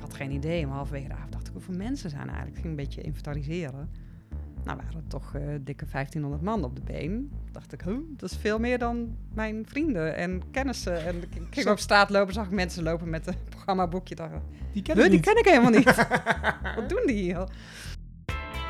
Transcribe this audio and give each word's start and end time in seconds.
ik 0.00 0.06
had 0.06 0.14
geen 0.16 0.30
idee. 0.30 0.66
Maar 0.66 0.76
halverwege 0.76 1.08
de 1.08 1.14
avond 1.14 1.32
dacht 1.32 1.46
ik, 1.46 1.52
hoeveel 1.52 1.74
mensen 1.74 2.10
zijn 2.10 2.26
eigenlijk? 2.26 2.56
Ik 2.56 2.62
ging 2.62 2.68
een 2.68 2.84
beetje 2.84 3.00
inventariseren. 3.00 3.90
Nou, 4.64 4.76
waren 4.76 5.00
er 5.00 5.06
toch 5.08 5.34
eh, 5.34 5.42
dikke 5.60 5.84
1500 5.92 6.42
man 6.42 6.64
op 6.64 6.76
de 6.76 6.82
been. 6.82 7.30
Dacht 7.52 7.72
ik, 7.72 7.80
huh, 7.82 7.96
dat 8.16 8.30
is 8.30 8.36
veel 8.36 8.58
meer 8.58 8.78
dan 8.78 9.16
mijn 9.34 9.66
vrienden 9.68 10.16
en 10.16 10.42
kennissen. 10.50 11.06
En 11.06 11.16
ik 11.16 11.46
ging 11.50 11.68
op 11.68 11.78
straat 11.78 12.10
lopen, 12.10 12.34
zag 12.34 12.44
ik 12.44 12.50
mensen 12.50 12.82
lopen 12.82 13.10
met 13.10 13.26
een 13.26 13.34
programmaboekje. 13.54 14.14
Dacht, 14.14 14.32
ik, 14.32 14.40
Die 14.72 14.82
ken 14.82 14.94
huh, 14.96 15.04
die 15.04 15.12
niet. 15.12 15.24
ken 15.24 15.36
ik 15.38 15.44
helemaal 15.44 15.70
niet. 15.70 15.84
Wat 16.76 16.88
doen 16.88 17.02
die 17.06 17.16
hier? 17.22 17.48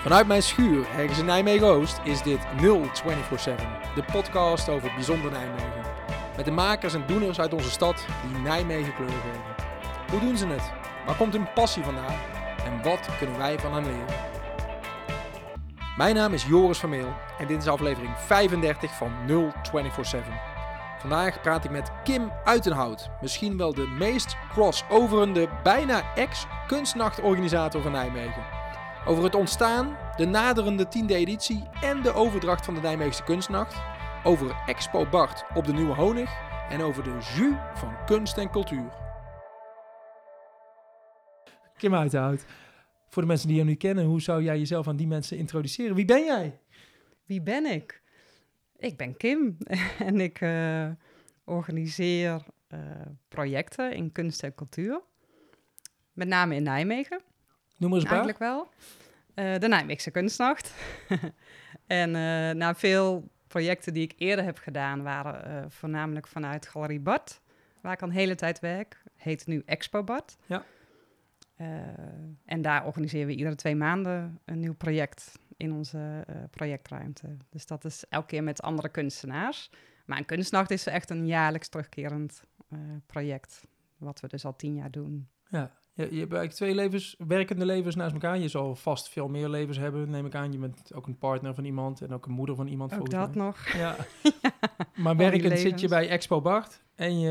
Vanuit 0.02 0.26
mijn 0.26 0.42
schuur, 0.42 0.86
ergens 0.96 1.18
in 1.18 1.24
Nijmegen-Oost, 1.24 2.00
is 2.04 2.22
dit 2.22 2.38
0247. 2.56 3.66
De 3.94 4.04
podcast 4.12 4.68
over 4.68 4.92
bijzonder 4.94 5.30
Nijmegen. 5.30 5.68
Met 6.36 6.44
de 6.44 6.50
makers 6.50 6.94
en 6.94 7.02
doeners 7.06 7.40
uit 7.40 7.54
onze 7.54 7.70
stad 7.70 8.06
die 8.32 8.40
Nijmegen 8.42 8.94
kleur 8.94 9.08
geven. 9.08 9.40
Hoe 10.10 10.20
doen 10.20 10.36
ze 10.36 10.46
het? 10.46 10.79
Waar 11.10 11.18
komt 11.18 11.32
hun 11.32 11.52
passie 11.52 11.82
vandaan? 11.82 12.14
En 12.64 12.82
wat 12.82 13.08
kunnen 13.18 13.38
wij 13.38 13.58
van 13.58 13.72
hen 13.72 13.84
leren? 13.84 14.14
Mijn 15.96 16.14
naam 16.14 16.32
is 16.32 16.44
Joris 16.44 16.78
Vermeel 16.78 17.12
en 17.38 17.46
dit 17.46 17.62
is 17.62 17.68
aflevering 17.68 18.18
35 18.18 18.96
van 18.96 19.12
0247. 19.26 20.34
Vandaag 20.98 21.40
praat 21.40 21.64
ik 21.64 21.70
met 21.70 21.90
Kim 22.04 22.32
Uitenhout, 22.44 23.10
misschien 23.20 23.56
wel 23.56 23.74
de 23.74 23.86
meest 23.86 24.36
crossoverende, 24.52 25.48
bijna 25.62 26.14
ex-kunstnachtorganisator 26.14 27.82
van 27.82 27.92
Nijmegen. 27.92 28.44
Over 29.06 29.24
het 29.24 29.34
ontstaan, 29.34 29.96
de 30.16 30.26
naderende 30.26 30.88
tiende 30.88 31.14
editie 31.14 31.68
en 31.80 32.02
de 32.02 32.14
overdracht 32.14 32.64
van 32.64 32.74
de 32.74 32.80
Nijmeegse 32.80 33.22
kunstnacht. 33.22 33.74
Over 34.24 34.62
Expo 34.66 35.06
Bart 35.06 35.44
op 35.54 35.64
de 35.64 35.72
Nieuwe 35.72 35.94
Honig 35.94 36.30
en 36.68 36.82
over 36.82 37.02
de 37.02 37.16
jus 37.34 37.54
van 37.74 37.96
kunst 38.06 38.38
en 38.38 38.50
cultuur. 38.50 39.09
Kim 41.80 41.94
Uitenhout, 41.94 42.44
voor 43.08 43.22
de 43.22 43.28
mensen 43.28 43.48
die 43.48 43.56
je 43.56 43.64
nu 43.64 43.74
kennen, 43.74 44.04
hoe 44.04 44.20
zou 44.20 44.42
jij 44.42 44.58
jezelf 44.58 44.88
aan 44.88 44.96
die 44.96 45.06
mensen 45.06 45.36
introduceren? 45.36 45.94
Wie 45.94 46.04
ben 46.04 46.24
jij? 46.24 46.58
Wie 47.24 47.42
ben 47.42 47.66
ik? 47.66 48.02
Ik 48.76 48.96
ben 48.96 49.16
Kim 49.16 49.56
en 50.08 50.20
ik 50.20 50.40
eh, 50.40 50.88
organiseer 51.44 52.42
eh, 52.68 52.80
projecten 53.28 53.92
in 53.92 54.12
kunst 54.12 54.42
en 54.42 54.54
cultuur. 54.54 55.00
Met 56.12 56.28
name 56.28 56.54
in 56.54 56.62
Nijmegen. 56.62 57.20
Noem 57.76 57.94
eens 57.94 58.02
paar. 58.02 58.12
Eigenlijk 58.12 58.38
wel. 58.38 58.68
Eh, 59.34 59.58
de 59.58 59.68
Nijmeegse 59.68 60.10
Kunstnacht. 60.10 60.74
en 61.86 62.10
na 62.56 62.74
veel 62.74 63.30
projecten 63.46 63.92
die 63.92 64.02
ik 64.02 64.12
eerder 64.16 64.44
heb 64.44 64.58
gedaan, 64.58 65.02
waren 65.02 65.70
voornamelijk 65.70 66.26
vanuit 66.26 66.66
Galerie 66.66 67.00
Bart, 67.00 67.40
waar 67.80 67.92
ik 67.92 68.02
al 68.02 68.08
een 68.08 68.14
hele 68.14 68.34
tijd 68.34 68.60
werk. 68.60 69.02
Heet 69.16 69.46
nu 69.46 69.62
Expo 69.66 70.04
Bart. 70.04 70.36
Ja. 70.46 70.64
Eh, 71.60 71.66
en 72.44 72.62
daar 72.62 72.86
organiseren 72.86 73.26
we 73.26 73.34
iedere 73.34 73.54
twee 73.54 73.76
maanden 73.76 74.40
een 74.44 74.60
nieuw 74.60 74.74
project 74.74 75.38
in 75.56 75.72
onze 75.72 76.24
eh, 76.26 76.36
projectruimte. 76.50 77.36
Dus 77.48 77.66
dat 77.66 77.84
is 77.84 78.04
elke 78.08 78.26
keer 78.26 78.42
met 78.42 78.62
andere 78.62 78.88
kunstenaars. 78.88 79.70
Maar 80.06 80.18
een 80.18 80.24
kunstnacht 80.24 80.70
is 80.70 80.86
echt 80.86 81.10
een 81.10 81.26
jaarlijks 81.26 81.68
terugkerend 81.68 82.42
eh, 82.68 82.78
project, 83.06 83.66
wat 83.96 84.20
we 84.20 84.28
dus 84.28 84.44
al 84.44 84.56
tien 84.56 84.74
jaar 84.74 84.90
doen. 84.90 85.28
Ja, 85.48 85.72
je, 85.92 86.02
je 86.02 86.20
hebt 86.20 86.32
eigenlijk 86.32 86.52
twee 86.52 86.74
levens, 86.74 87.14
werkende 87.18 87.64
levens 87.64 87.94
naast 87.94 88.12
elkaar. 88.12 88.38
Je 88.38 88.48
zal 88.48 88.74
vast 88.74 89.08
veel 89.08 89.28
meer 89.28 89.48
levens 89.48 89.78
hebben, 89.78 90.10
neem 90.10 90.26
ik 90.26 90.34
aan. 90.34 90.52
Je 90.52 90.58
bent 90.58 90.94
ook 90.94 91.06
een 91.06 91.18
partner 91.18 91.54
van 91.54 91.64
iemand 91.64 92.00
en 92.00 92.12
ook 92.12 92.26
een 92.26 92.32
moeder 92.32 92.54
van 92.56 92.66
iemand. 92.66 92.98
Ook 92.98 93.10
dat 93.10 93.34
mij. 93.34 93.44
nog. 93.44 93.68
Ja. 93.68 93.96
maar 95.04 95.16
werkend 95.16 95.58
zit 95.58 95.80
je 95.80 95.88
bij 95.88 96.08
Expo 96.08 96.40
Bart 96.40 96.82
en 96.94 97.20
je, 97.20 97.28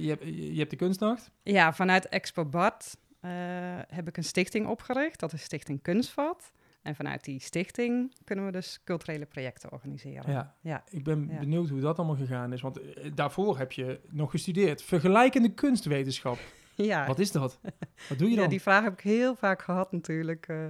je, 0.00 0.08
hebt, 0.08 0.22
je 0.24 0.58
hebt 0.58 0.70
de 0.70 0.76
kunstnacht. 0.76 1.30
Ja, 1.42 1.72
vanuit 1.72 2.08
Expo 2.08 2.44
Bart 2.44 2.96
heb 3.94 4.08
ik 4.08 4.16
een 4.16 4.24
stichting 4.24 4.66
opgericht. 4.66 5.20
Dat 5.20 5.32
is 5.32 5.42
Stichting 5.42 5.82
Kunstvat. 5.82 6.52
En 6.82 6.94
vanuit 6.94 7.24
die 7.24 7.40
stichting 7.40 8.14
kunnen 8.24 8.44
we 8.46 8.52
dus 8.52 8.80
culturele 8.84 9.26
projecten 9.26 9.72
organiseren. 9.72 10.32
Ja. 10.32 10.54
ja. 10.60 10.84
Ik 10.90 11.04
ben 11.04 11.28
Ja. 11.30 11.38
benieuwd 11.38 11.68
hoe 11.68 11.80
dat 11.80 11.98
allemaal 11.98 12.16
gegaan 12.16 12.52
is. 12.52 12.60
Want 12.60 12.80
eh, 12.94 13.10
daarvoor 13.14 13.58
heb 13.58 13.72
je 13.72 14.00
nog 14.10 14.30
gestudeerd. 14.30 14.82
Vergelijkende 14.82 15.48
kunstwetenschap. 15.54 16.38
Ja. 16.74 17.06
Wat 17.06 17.18
is 17.18 17.32
dat? 17.32 17.60
Wat 18.08 18.18
doe 18.18 18.28
je 18.28 18.34
dan? 18.34 18.44
ja, 18.44 18.50
die 18.50 18.60
vraag 18.62 18.82
heb 18.84 18.92
ik 18.92 19.00
heel 19.00 19.34
vaak 19.34 19.62
gehad 19.62 19.92
natuurlijk. 19.92 20.48
eh. 20.48 20.66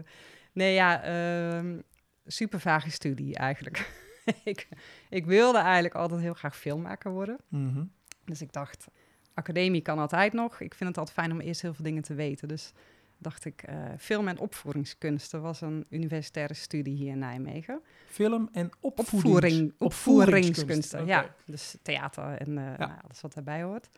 nee, 0.52 0.74
ja, 0.74 1.02
ehm 1.02 1.78
super 2.26 2.60
vage 2.60 2.90
studie 2.90 3.36
eigenlijk. 3.36 3.90
ik, 4.44 4.68
ik 5.10 5.26
wilde 5.26 5.58
eigenlijk 5.58 5.94
altijd 5.94 6.20
heel 6.20 6.34
graag 6.34 6.56
filmmaker 6.56 7.10
worden. 7.12 7.36
Mhm. 7.48 7.84
Dus 8.24 8.40
ik 8.42 8.52
dacht, 8.52 8.86
academie 9.34 9.80
kan 9.82 9.98
altijd 9.98 10.32
nog. 10.32 10.60
Ik 10.60 10.74
vind 10.74 10.88
het 10.88 10.98
altijd 10.98 11.16
fijn 11.18 11.32
om 11.32 11.40
eerst 11.40 11.62
heel 11.62 11.74
veel 11.74 11.84
dingen 11.84 12.02
te 12.02 12.14
weten. 12.14 12.48
Dus 12.48 12.72
dacht 13.18 13.44
ik, 13.44 13.62
eh, 13.62 13.76
film- 13.98 14.28
en 14.28 14.38
opvoeringskunsten 14.38 15.42
was 15.42 15.60
een 15.60 15.86
universitaire 15.88 16.54
studie 16.54 16.96
hier 16.96 17.10
in 17.12 17.18
Nijmegen. 17.18 17.80
Film 18.06 18.48
en 18.52 18.70
opvoedings- 18.80 19.12
Opvoering, 19.24 19.72
opvoeringskunsten, 19.78 21.06
ja. 21.06 21.34
Dus 21.46 21.76
theater 21.82 22.24
en 22.24 22.58
eh, 22.58 22.78
nou, 22.78 22.90
alles 23.04 23.20
wat 23.20 23.34
daarbij 23.34 23.62
hoort. 23.62 23.88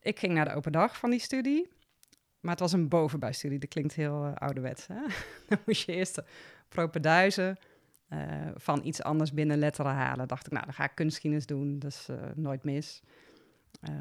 Ik 0.00 0.18
ging 0.18 0.32
naar 0.34 0.44
de 0.44 0.54
open 0.54 0.72
dag 0.72 0.96
van 0.98 1.10
die 1.10 1.20
studie. 1.20 1.68
Maar 2.40 2.50
het 2.50 2.60
was 2.60 2.72
een 2.72 2.88
bovenbouwstudie. 2.88 3.58
Dat 3.58 3.68
klinkt 3.68 3.94
heel 3.94 4.24
eh, 4.24 4.34
ouderwets. 4.34 4.86
Hè? 4.86 5.00
Dan 5.48 5.58
moest 5.66 5.86
je 5.86 5.92
eerst 5.92 6.14
de 6.14 6.24
propenduizen 6.68 7.56
van 8.54 8.80
iets 8.84 9.02
anders 9.02 9.32
binnen 9.32 9.58
letteren 9.58 9.92
halen. 9.94 10.28
Dacht 10.28 10.46
ik, 10.46 10.52
nou, 10.52 10.64
dan 10.64 10.74
ga 10.74 10.84
ik 10.84 10.90
kunstgeschiedenis 10.94 11.46
doen. 11.46 11.78
Dat 11.78 11.90
is 11.90 12.06
eh, 12.08 12.16
nooit 12.34 12.64
mis. 12.64 13.02
Eh, 13.80 13.92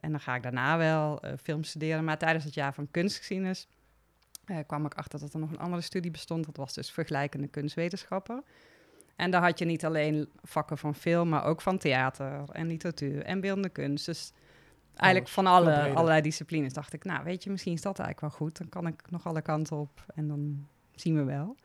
en 0.00 0.10
dan 0.10 0.20
ga 0.20 0.34
ik 0.34 0.42
daarna 0.42 0.76
wel 0.78 1.20
eh, 1.20 1.32
film 1.42 1.64
studeren. 1.64 2.04
Maar 2.04 2.18
tijdens 2.18 2.44
het 2.44 2.54
jaar 2.54 2.74
van 2.74 2.90
kunstgeschiedenis 2.90 3.68
eh, 4.44 4.58
kwam 4.66 4.86
ik 4.86 4.94
achter 4.94 5.20
dat 5.20 5.32
er 5.32 5.40
nog 5.40 5.50
een 5.50 5.58
andere 5.58 5.82
studie 5.82 6.10
bestond. 6.10 6.44
Dat 6.44 6.56
was 6.56 6.74
dus 6.74 6.90
vergelijkende 6.90 7.48
kunstwetenschappen. 7.48 8.44
En 9.16 9.30
daar 9.30 9.42
had 9.42 9.58
je 9.58 9.64
niet 9.64 9.84
alleen 9.84 10.28
vakken 10.42 10.78
van 10.78 10.94
film, 10.94 11.28
maar 11.28 11.44
ook 11.44 11.60
van 11.60 11.78
theater 11.78 12.50
en 12.52 12.66
literatuur 12.66 13.22
en 13.22 13.40
beeldende 13.40 13.68
kunst. 13.68 14.06
Dus 14.06 14.32
eigenlijk 14.94 15.18
Alles, 15.18 15.30
van 15.30 15.46
alle, 15.46 15.94
allerlei 15.94 16.20
disciplines 16.20 16.72
dacht 16.72 16.92
ik, 16.92 17.04
nou 17.04 17.24
weet 17.24 17.44
je, 17.44 17.50
misschien 17.50 17.72
is 17.72 17.82
dat 17.82 17.98
eigenlijk 17.98 18.20
wel 18.20 18.46
goed. 18.48 18.58
Dan 18.58 18.68
kan 18.68 18.86
ik 18.86 19.10
nog 19.10 19.26
alle 19.26 19.42
kanten 19.42 19.76
op 19.76 20.04
en 20.14 20.28
dan 20.28 20.66
zien 20.94 21.16
we 21.16 21.24
wel. 21.24 21.56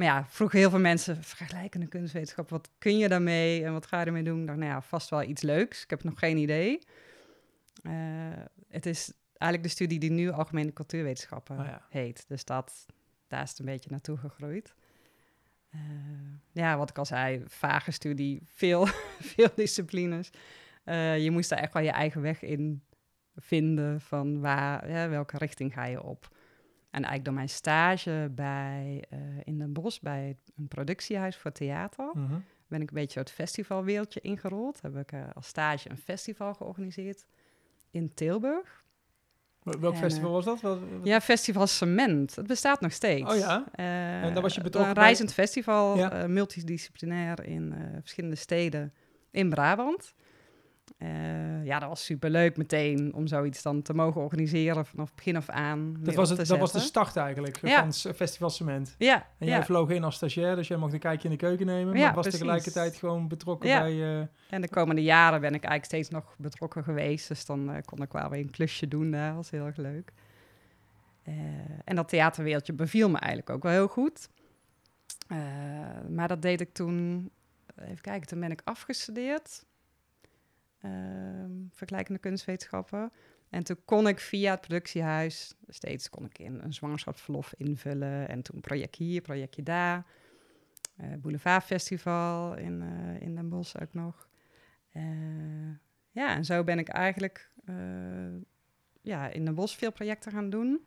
Maar 0.00 0.08
ja, 0.08 0.26
vroegen 0.28 0.58
heel 0.58 0.70
veel 0.70 0.78
mensen, 0.78 1.22
vergelijkende 1.22 1.86
kunstwetenschap, 1.86 2.50
wat 2.50 2.70
kun 2.78 2.98
je 2.98 3.08
daarmee 3.08 3.64
en 3.64 3.72
wat 3.72 3.86
ga 3.86 4.00
je 4.00 4.06
ermee 4.06 4.22
doen? 4.22 4.40
Ik 4.40 4.46
dacht, 4.46 4.58
nou 4.58 4.70
ja, 4.70 4.82
vast 4.82 5.10
wel 5.10 5.22
iets 5.22 5.42
leuks. 5.42 5.82
Ik 5.82 5.90
heb 5.90 6.04
nog 6.04 6.18
geen 6.18 6.36
idee. 6.36 6.78
Eh, 7.82 7.92
het 8.68 8.86
is 8.86 9.12
eigenlijk 9.38 9.62
de 9.62 9.68
studie 9.68 9.98
die 9.98 10.10
nu 10.10 10.30
Algemene 10.30 10.72
Cultuurwetenschappen 10.72 11.56
ja. 11.56 11.86
heet. 11.90 12.24
Dus 12.28 12.44
dat, 12.44 12.86
daar 13.28 13.42
is 13.42 13.48
het 13.48 13.58
een 13.58 13.64
beetje 13.64 13.90
naartoe 13.90 14.16
gegroeid. 14.16 14.74
Eh, 15.70 15.80
ja, 16.52 16.76
wat 16.76 16.90
ik 16.90 16.98
al 16.98 17.06
zei, 17.06 17.42
vage 17.46 17.90
studie, 17.90 18.42
veel, 18.46 18.86
veel 19.34 19.50
disciplines. 19.54 20.30
Eh, 20.84 21.18
je 21.18 21.30
moest 21.30 21.48
daar 21.48 21.58
echt 21.58 21.72
wel 21.72 21.82
je 21.82 21.90
eigen 21.90 22.20
weg 22.20 22.42
in 22.42 22.82
vinden 23.36 24.00
van 24.00 24.40
waar, 24.40 24.90
ja, 24.90 25.08
welke 25.08 25.38
richting 25.38 25.72
ga 25.72 25.84
je 25.84 26.02
op. 26.02 26.38
En 26.90 26.96
eigenlijk 26.96 27.24
door 27.24 27.34
mijn 27.34 27.48
stage 27.48 28.30
bij, 28.34 29.04
eh, 29.10 29.18
in 29.44 29.58
Den 29.58 29.72
Bosch 29.72 30.00
bij 30.00 30.36
een 30.56 30.68
productiehuis 30.68 31.36
voor 31.36 31.52
theater 31.52 32.10
Mhm. 32.14 32.34
ben 32.68 32.80
ik 32.82 32.88
een 32.88 32.94
beetje 32.94 33.20
het 33.20 33.30
festivalwereldje 33.30 34.20
ingerold. 34.20 34.78
Heb 34.82 34.96
ik 34.96 35.12
eh, 35.12 35.22
als 35.34 35.46
stage 35.46 35.90
een 35.90 35.98
festival 35.98 36.54
georganiseerd 36.54 37.26
in 37.90 38.14
Tilburg. 38.14 38.84
Welk 39.62 39.92
En, 39.94 39.98
festival 40.00 40.28
eh, 40.28 40.34
was 40.34 40.44
dat? 40.44 40.60
Wat, 40.60 40.78
wat- 40.78 41.06
Ja, 41.06 41.20
Festival 41.20 41.66
Cement. 41.66 42.36
Het 42.36 42.46
bestaat 42.46 42.80
nog 42.80 42.92
steeds. 42.92 43.32
Oh 43.32 43.38
ja? 43.38 43.64
En 43.72 44.32
daar 44.34 44.42
was 44.42 44.54
je 44.54 44.60
betrokken 44.60 44.88
Een 44.90 44.94
bij? 44.96 45.04
reizend 45.04 45.32
festival, 45.32 45.96
Ja. 45.96 46.26
multidisciplinair 46.26 47.44
in 47.44 47.74
verschillende 48.00 48.36
steden 48.36 48.94
in 49.30 49.48
Brabant. 49.50 50.14
Eh, 50.98 51.64
ja, 51.64 51.78
dat 51.78 51.88
was 51.88 52.04
superleuk 52.04 52.56
meteen 52.56 53.14
om 53.14 53.26
zoiets 53.26 53.62
dan 53.62 53.82
te 53.82 53.94
mogen 53.94 54.20
organiseren 54.20 54.86
vanaf 54.86 55.14
begin 55.14 55.36
af 55.36 55.48
aan. 55.48 55.96
dat, 56.00 56.14
was 56.14 56.28
het, 56.28 56.46
dat 56.46 56.58
was 56.58 56.72
de 56.72 56.78
start 56.78 57.16
eigenlijk 57.16 57.58
Ja. 57.62 57.90
van 57.92 58.14
Festival 58.14 58.50
Cement. 58.50 58.94
Ja, 58.98 59.26
En 59.38 59.46
ja. 59.46 59.52
jij 59.54 59.64
vloog 59.64 59.90
in 59.90 60.04
als 60.04 60.14
stagiair, 60.14 60.56
dus 60.56 60.68
jij 60.68 60.76
mocht 60.76 60.92
een 60.92 60.98
kijkje 60.98 61.24
in 61.28 61.30
de 61.30 61.40
keuken 61.40 61.66
nemen. 61.66 61.96
Ja, 61.96 62.04
maar 62.04 62.14
was 62.14 62.22
precies. 62.22 62.40
tegelijkertijd 62.40 62.96
gewoon 62.96 63.28
betrokken 63.28 63.68
bij... 63.68 64.20
eh, 64.20 64.26
En 64.50 64.60
de 64.60 64.68
komende 64.68 65.02
jaren 65.02 65.40
ben 65.40 65.54
ik 65.54 65.64
eigenlijk 65.64 65.84
steeds 65.84 66.08
nog 66.08 66.34
betrokken 66.38 66.84
geweest. 66.84 67.28
Dus 67.28 67.46
dan 67.46 67.70
eh, 67.72 67.82
kon 67.84 68.02
ik 68.02 68.12
wel 68.12 68.28
weer 68.30 68.40
een 68.40 68.50
klusje 68.50 68.88
doen 68.88 69.10
daar. 69.10 69.26
Dat 69.28 69.36
was 69.36 69.50
heel 69.50 69.66
erg 69.66 69.76
leuk. 69.76 70.12
En 71.84 71.96
dat 71.96 72.08
theaterwereldje 72.08 72.72
beviel 72.72 73.08
me 73.10 73.18
eigenlijk 73.18 73.50
ook 73.50 73.62
wel 73.62 73.72
heel 73.72 73.88
goed. 73.88 74.28
Maar 76.08 76.28
dat 76.28 76.42
deed 76.42 76.60
ik 76.60 76.72
toen... 76.72 77.30
Even 77.80 78.00
kijken, 78.00 78.26
toen 78.28 78.40
ben 78.40 78.50
ik 78.50 78.60
afgestudeerd. 78.64 79.64
Ehm, 80.80 81.50
vergelijkende 81.70 82.20
kunstwetenschappen. 82.20 83.12
En 83.50 83.64
toen 83.64 83.76
kon 83.84 84.08
ik 84.08 84.18
via 84.18 84.50
het 84.50 84.60
productiehuis... 84.60 85.54
Steeds 85.68 86.10
kon 86.10 86.24
ik 86.24 86.38
in 86.38 86.58
een 86.58 86.72
zwangerschapsverlof 86.72 87.54
invullen. 87.56 88.28
En 88.28 88.42
toen 88.42 88.60
projectje 88.60 89.04
hier, 89.04 89.20
projectje 89.20 89.62
daar. 89.62 90.06
Eh 90.96 91.12
Boulevard 91.18 91.64
Festival 91.64 92.56
in, 92.56 92.82
eh, 92.82 93.20
in 93.20 93.34
Den 93.34 93.48
Bosch 93.48 93.76
ook 93.82 93.94
nog. 93.94 94.28
Eh, 94.92 95.02
ja, 96.10 96.34
en 96.34 96.44
zo 96.44 96.64
ben 96.64 96.78
ik 96.78 96.88
eigenlijk 96.88 97.50
ja, 99.02 99.28
in 99.28 99.44
de 99.44 99.52
bos 99.52 99.76
veel 99.76 99.92
projecten 99.92 100.32
gaan 100.32 100.50
doen. 100.50 100.84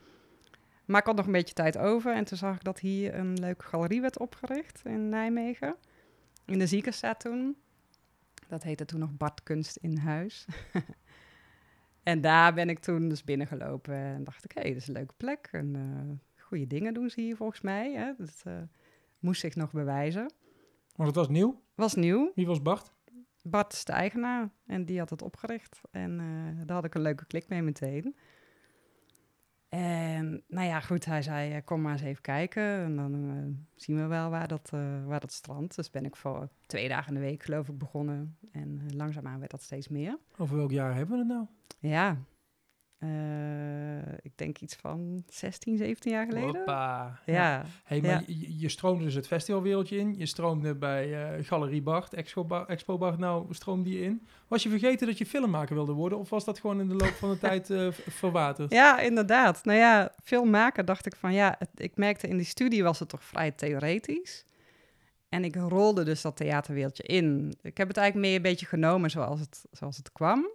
Maar 0.85 0.99
ik 0.99 1.05
had 1.05 1.15
nog 1.15 1.25
een 1.25 1.31
beetje 1.31 1.53
tijd 1.53 1.77
over. 1.77 2.13
En 2.13 2.23
toen 2.23 2.37
zag 2.37 2.55
ik 2.55 2.63
dat 2.63 2.79
hier 2.79 3.15
een 3.15 3.39
leuke 3.39 3.65
galerie 3.65 4.01
werd 4.01 4.19
opgericht 4.19 4.81
in 4.85 5.09
Nijmegen. 5.09 5.75
In 6.45 6.59
de 6.59 6.67
Ziekenstraat 6.67 7.19
toen. 7.19 7.57
Dat 8.47 8.63
heette 8.63 8.85
toen 8.85 8.99
nog 8.99 9.17
Bart 9.17 9.43
Kunst 9.43 9.75
in 9.75 9.97
Huis. 9.97 10.45
en 12.03 12.21
daar 12.21 12.53
ben 12.53 12.69
ik 12.69 12.79
toen 12.79 13.09
dus 13.09 13.23
binnengelopen. 13.23 13.95
En 13.95 14.23
dacht 14.23 14.43
ik, 14.43 14.51
hé, 14.51 14.61
hey, 14.61 14.69
dit 14.71 14.81
is 14.81 14.87
een 14.87 14.93
leuke 14.93 15.13
plek. 15.17 15.49
En 15.51 15.75
uh, 15.75 16.41
goede 16.43 16.67
dingen 16.67 16.93
doen 16.93 17.09
ze 17.09 17.21
hier 17.21 17.35
volgens 17.35 17.61
mij. 17.61 17.93
Hè? 17.93 18.13
Dat 18.17 18.43
uh, 18.47 18.53
moest 19.19 19.41
zich 19.41 19.55
nog 19.55 19.71
bewijzen. 19.71 20.31
Want 20.95 21.09
het 21.09 21.17
was 21.17 21.27
nieuw? 21.27 21.61
Was 21.75 21.95
nieuw. 21.95 22.31
Wie 22.35 22.47
was 22.47 22.61
Bart? 22.61 22.91
Bart 23.41 23.73
is 23.73 23.85
de 23.85 23.91
eigenaar 23.91 24.49
en 24.65 24.85
die 24.85 24.99
had 24.99 25.09
het 25.09 25.21
opgericht. 25.21 25.81
En 25.91 26.19
uh, 26.19 26.65
daar 26.65 26.75
had 26.75 26.85
ik 26.85 26.95
een 26.95 27.01
leuke 27.01 27.25
klik 27.25 27.47
mee 27.47 27.61
meteen. 27.61 28.15
En 29.73 30.43
nou 30.47 30.67
ja, 30.67 30.79
goed, 30.79 31.05
hij 31.05 31.21
zei, 31.21 31.61
kom 31.61 31.81
maar 31.81 31.91
eens 31.91 32.01
even 32.01 32.21
kijken. 32.21 32.63
En 32.63 32.95
dan 32.95 33.13
uh, 33.13 33.55
zien 33.75 33.95
we 33.95 34.05
wel 34.05 34.29
waar 34.29 34.47
dat, 34.47 34.71
uh, 34.73 35.05
waar 35.05 35.19
dat 35.19 35.31
strandt. 35.31 35.75
Dus 35.75 35.89
ben 35.89 36.05
ik 36.05 36.15
voor 36.15 36.49
twee 36.65 36.87
dagen 36.87 37.07
in 37.07 37.13
de 37.21 37.25
week, 37.25 37.43
geloof 37.43 37.67
ik, 37.67 37.77
begonnen. 37.77 38.37
En 38.51 38.95
langzaamaan 38.95 39.39
werd 39.39 39.51
dat 39.51 39.61
steeds 39.61 39.87
meer. 39.87 40.17
Over 40.37 40.57
welk 40.57 40.71
jaar 40.71 40.95
hebben 40.95 41.13
we 41.13 41.19
het 41.19 41.27
nou? 41.27 41.45
Ja, 41.79 42.17
ik 44.21 44.31
denk 44.35 44.57
iets 44.57 44.75
van 44.75 45.23
16, 45.29 45.77
17 45.77 46.11
jaar 46.11 46.25
geleden. 46.25 46.55
Hoppa. 46.55 47.19
Ja. 47.25 47.33
ja. 47.33 47.65
Hey, 47.83 48.01
maar 48.01 48.09
ja. 48.09 48.23
Je, 48.27 48.59
je, 48.59 48.69
stroomde 48.69 49.03
dus 49.03 49.13
het 49.13 49.27
festivalwereldje 49.27 49.97
in. 49.97 50.15
Je 50.17 50.25
stroomde 50.25 50.75
bij 50.75 51.37
Galerie 51.43 51.81
Bart, 51.81 52.13
Expo, 52.13 52.45
Bar, 52.45 52.65
Expo 52.65 52.97
Bart. 52.97 53.17
Nou, 53.17 53.53
stroomde 53.53 53.89
je 53.89 54.01
in. 54.01 54.27
Was 54.47 54.63
je 54.63 54.69
vergeten 54.69 55.07
dat 55.07 55.17
je 55.17 55.25
filmmaker 55.25 55.75
wilde 55.75 55.93
worden? 55.93 56.17
Of 56.17 56.29
was 56.29 56.45
dat 56.45 56.59
gewoon 56.59 56.79
in 56.79 56.87
de 56.87 56.95
loop 56.95 57.13
van 57.13 57.29
de 57.29 57.39
tijd 57.49 57.69
uh, 57.69 57.91
verwaterd? 57.91 58.71
Ja, 58.71 58.99
inderdaad. 58.99 59.65
Nou 59.65 59.77
ja, 59.77 60.11
filmmaker 60.23 60.85
dacht 60.85 61.05
ik 61.05 61.15
van 61.15 61.33
ja, 61.33 61.55
het, 61.59 61.69
ik 61.75 61.97
merkte 61.97 62.27
in 62.27 62.37
die 62.37 62.45
studie 62.45 62.83
was 62.83 62.99
het 62.99 63.09
toch 63.09 63.23
vrij 63.23 63.51
theoretisch. 63.51 64.45
En 65.29 65.43
ik 65.43 65.55
rolde 65.55 66.03
dus 66.03 66.21
dat 66.21 66.37
theaterwereldje 66.37 67.03
in. 67.03 67.53
Ik 67.61 67.77
heb 67.77 67.87
het 67.87 67.97
eigenlijk 67.97 68.27
meer 68.27 68.35
een 68.35 68.51
beetje 68.51 68.65
genomen 68.65 69.09
zoals 69.09 69.39
het, 69.39 69.65
zoals 69.71 69.97
het 69.97 70.11
kwam. 70.11 70.47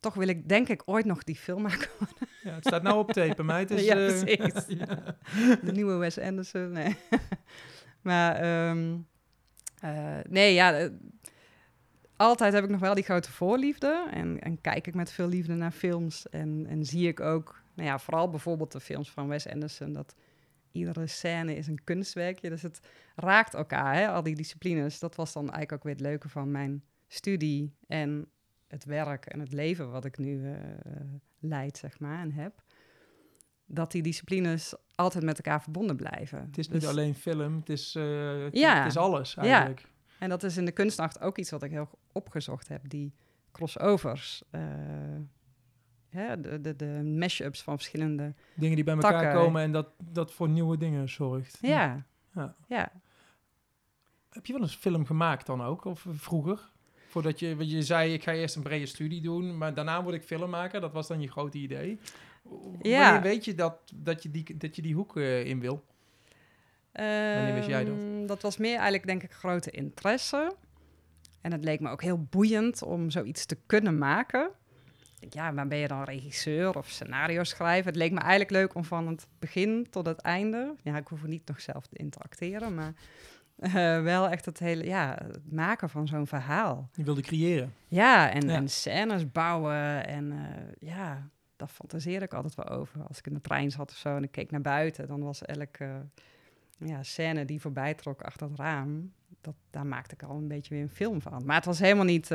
Toch 0.00 0.14
wil 0.14 0.28
ik 0.28 0.48
denk 0.48 0.68
ik 0.68 0.82
ooit 0.84 1.04
nog 1.04 1.24
die 1.24 1.36
filmmaker 1.36 1.90
worden. 1.98 2.16
Ja, 2.42 2.54
het 2.54 2.66
staat 2.66 2.82
nou 2.82 2.98
op 2.98 3.12
tape, 3.12 3.42
meid. 3.42 3.68
Dus, 3.68 3.84
ja, 3.84 3.96
uh, 3.96 4.36
precies. 4.36 4.66
ja. 4.78 5.16
De 5.62 5.72
nieuwe 5.72 5.94
Wes 5.94 6.18
Anderson, 6.18 6.72
nee. 6.72 6.96
maar 8.02 8.68
um, 8.68 9.06
uh, 9.84 10.18
nee, 10.28 10.54
ja 10.54 10.90
altijd 12.16 12.52
heb 12.52 12.64
ik 12.64 12.70
nog 12.70 12.80
wel 12.80 12.94
die 12.94 13.04
grote 13.04 13.32
voorliefde. 13.32 14.08
En, 14.10 14.40
en 14.40 14.60
kijk 14.60 14.86
ik 14.86 14.94
met 14.94 15.12
veel 15.12 15.28
liefde 15.28 15.54
naar 15.54 15.70
films. 15.70 16.28
En, 16.28 16.66
en 16.68 16.84
zie 16.84 17.08
ik 17.08 17.20
ook, 17.20 17.62
nou 17.74 17.88
ja, 17.88 17.98
vooral 17.98 18.30
bijvoorbeeld 18.30 18.72
de 18.72 18.80
films 18.80 19.10
van 19.10 19.28
Wes 19.28 19.48
Anderson, 19.48 19.92
dat 19.92 20.14
iedere 20.72 21.06
scène 21.06 21.56
is 21.56 21.66
een 21.66 21.84
kunstwerkje. 21.84 22.48
Dus 22.48 22.62
het 22.62 22.80
raakt 23.14 23.54
elkaar, 23.54 23.94
hè, 23.94 24.08
al 24.08 24.22
die 24.22 24.34
disciplines. 24.34 24.98
Dat 24.98 25.14
was 25.14 25.32
dan 25.32 25.42
eigenlijk 25.42 25.72
ook 25.72 25.82
weer 25.82 25.92
het 25.92 26.02
leuke 26.02 26.28
van 26.28 26.50
mijn 26.50 26.84
studie 27.08 27.76
en 27.86 28.28
het 28.76 28.84
werk 28.84 29.26
en 29.26 29.40
het 29.40 29.52
leven 29.52 29.90
wat 29.90 30.04
ik 30.04 30.18
nu 30.18 30.40
uh, 30.40 30.56
leid, 31.38 31.78
zeg 31.78 32.00
maar, 32.00 32.20
en 32.20 32.32
heb. 32.32 32.62
Dat 33.66 33.92
die 33.92 34.02
disciplines 34.02 34.74
altijd 34.94 35.24
met 35.24 35.36
elkaar 35.36 35.62
verbonden 35.62 35.96
blijven. 35.96 36.40
Het 36.40 36.58
is 36.58 36.68
niet 36.68 36.80
dus 36.80 36.90
alleen 36.90 37.14
film, 37.14 37.56
het 37.56 37.68
is, 37.68 37.94
uh, 37.94 38.42
het, 38.42 38.56
ja, 38.56 38.76
het 38.76 38.86
is 38.86 38.96
alles 38.96 39.36
eigenlijk. 39.36 39.80
Ja. 39.80 39.86
En 40.18 40.28
dat 40.28 40.42
is 40.42 40.56
in 40.56 40.64
de 40.64 40.72
kunstnacht 40.72 41.20
ook 41.20 41.38
iets 41.38 41.50
wat 41.50 41.62
ik 41.62 41.70
heel 41.70 41.88
opgezocht 42.12 42.68
heb, 42.68 42.88
die 42.88 43.14
crossovers. 43.52 44.42
Uh, 44.52 44.60
hè, 46.08 46.40
de, 46.40 46.60
de, 46.60 46.76
de 46.76 47.02
mash-ups 47.18 47.62
van 47.62 47.76
verschillende 47.76 48.34
Dingen 48.54 48.74
die 48.74 48.84
bij 48.84 48.94
elkaar 48.94 49.12
takken. 49.12 49.40
komen 49.40 49.62
en 49.62 49.72
dat, 49.72 49.88
dat 49.98 50.32
voor 50.32 50.48
nieuwe 50.48 50.76
dingen 50.76 51.08
zorgt. 51.08 51.58
Ja. 51.60 52.06
ja. 52.34 52.54
ja. 52.68 52.92
Heb 54.30 54.46
je 54.46 54.52
wel 54.52 54.62
eens 54.62 54.76
film 54.76 55.06
gemaakt 55.06 55.46
dan 55.46 55.62
ook, 55.62 55.84
of 55.84 56.06
vroeger? 56.08 56.74
Voordat 57.16 57.38
je, 57.38 57.56
je 57.58 57.82
zei, 57.82 58.12
ik 58.12 58.22
ga 58.22 58.32
eerst 58.32 58.56
een 58.56 58.62
brede 58.62 58.86
studie 58.86 59.20
doen, 59.20 59.58
maar 59.58 59.74
daarna 59.74 60.02
word 60.02 60.14
ik 60.14 60.22
filmmaker. 60.22 60.80
Dat 60.80 60.92
was 60.92 61.06
dan 61.06 61.20
je 61.20 61.30
grote 61.30 61.58
idee. 61.58 61.98
Ja. 62.82 63.02
Wanneer 63.02 63.22
weet 63.22 63.44
je 63.44 63.54
dat, 63.54 63.78
dat, 63.94 64.22
je 64.22 64.30
die, 64.30 64.56
dat 64.56 64.76
je 64.76 64.82
die 64.82 64.94
hoek 64.94 65.16
uh, 65.16 65.44
in 65.44 65.60
wil? 65.60 65.84
Wanneer 66.92 67.54
wist 67.54 67.68
jij 67.68 67.84
dat? 67.84 67.94
Ehm, 67.94 68.26
dat 68.26 68.42
was 68.42 68.56
meer 68.56 68.74
eigenlijk, 68.74 69.06
denk 69.06 69.22
ik, 69.22 69.32
grote 69.32 69.70
interesse. 69.70 70.52
En 71.40 71.52
het 71.52 71.64
leek 71.64 71.80
me 71.80 71.90
ook 71.90 72.02
heel 72.02 72.26
boeiend 72.30 72.82
om 72.82 73.10
zoiets 73.10 73.46
te 73.46 73.58
kunnen 73.66 73.98
maken. 73.98 74.50
Ja, 75.28 75.50
maar 75.50 75.68
ben 75.68 75.78
je 75.78 75.88
dan 75.88 76.02
regisseur 76.02 76.76
of 76.76 76.88
scenario 76.88 77.44
schrijver? 77.44 77.86
Het 77.86 77.96
leek 77.96 78.12
me 78.12 78.20
eigenlijk 78.20 78.50
leuk 78.50 78.74
om 78.74 78.84
van 78.84 79.06
het 79.08 79.26
begin 79.38 79.86
tot 79.90 80.06
het 80.06 80.20
einde... 80.20 80.74
Ja, 80.82 80.96
ik 80.96 81.06
hoef 81.06 81.26
niet 81.26 81.48
nog 81.48 81.60
zelf 81.60 81.86
te 81.86 81.96
interacteren, 81.96 82.74
maar... 82.74 82.94
Uh, 83.58 84.02
wel 84.12 84.28
echt 84.28 84.44
het 84.44 84.58
hele, 84.58 84.84
ja, 84.84 85.18
het 85.22 85.52
maken 85.52 85.90
van 85.90 86.06
zo'n 86.06 86.26
verhaal. 86.26 86.88
Je 86.92 87.04
wilde 87.04 87.20
creëren. 87.20 87.74
Ja, 87.88 88.30
en, 88.30 88.48
ja. 88.48 88.54
en 88.54 88.68
scènes 88.68 89.32
bouwen 89.32 90.06
en 90.06 90.32
uh, 90.32 90.40
ja, 90.78 91.28
dat 91.56 91.70
fantaseerde 91.70 92.24
ik 92.24 92.34
altijd 92.34 92.54
wel 92.54 92.68
over. 92.68 93.02
Als 93.02 93.18
ik 93.18 93.26
in 93.26 93.34
de 93.34 93.40
trein 93.40 93.70
zat 93.70 93.90
of 93.90 93.96
zo 93.96 94.16
en 94.16 94.22
ik 94.22 94.30
keek 94.30 94.50
naar 94.50 94.60
buiten, 94.60 95.06
dan 95.06 95.22
was 95.22 95.42
elke... 95.42 95.84
Uh, 95.84 96.88
ja, 96.88 97.02
scène 97.02 97.44
die 97.44 97.60
voorbij 97.60 97.94
trok 97.94 98.22
achter 98.22 98.48
het 98.48 98.58
raam, 98.58 99.12
dat, 99.40 99.54
daar 99.70 99.86
maakte 99.86 100.14
ik 100.14 100.22
al 100.22 100.36
een 100.36 100.48
beetje 100.48 100.74
weer 100.74 100.82
een 100.82 100.88
film 100.88 101.20
van. 101.20 101.44
Maar 101.44 101.56
het 101.56 101.64
was 101.64 101.78
helemaal 101.78 102.04
niet 102.04 102.28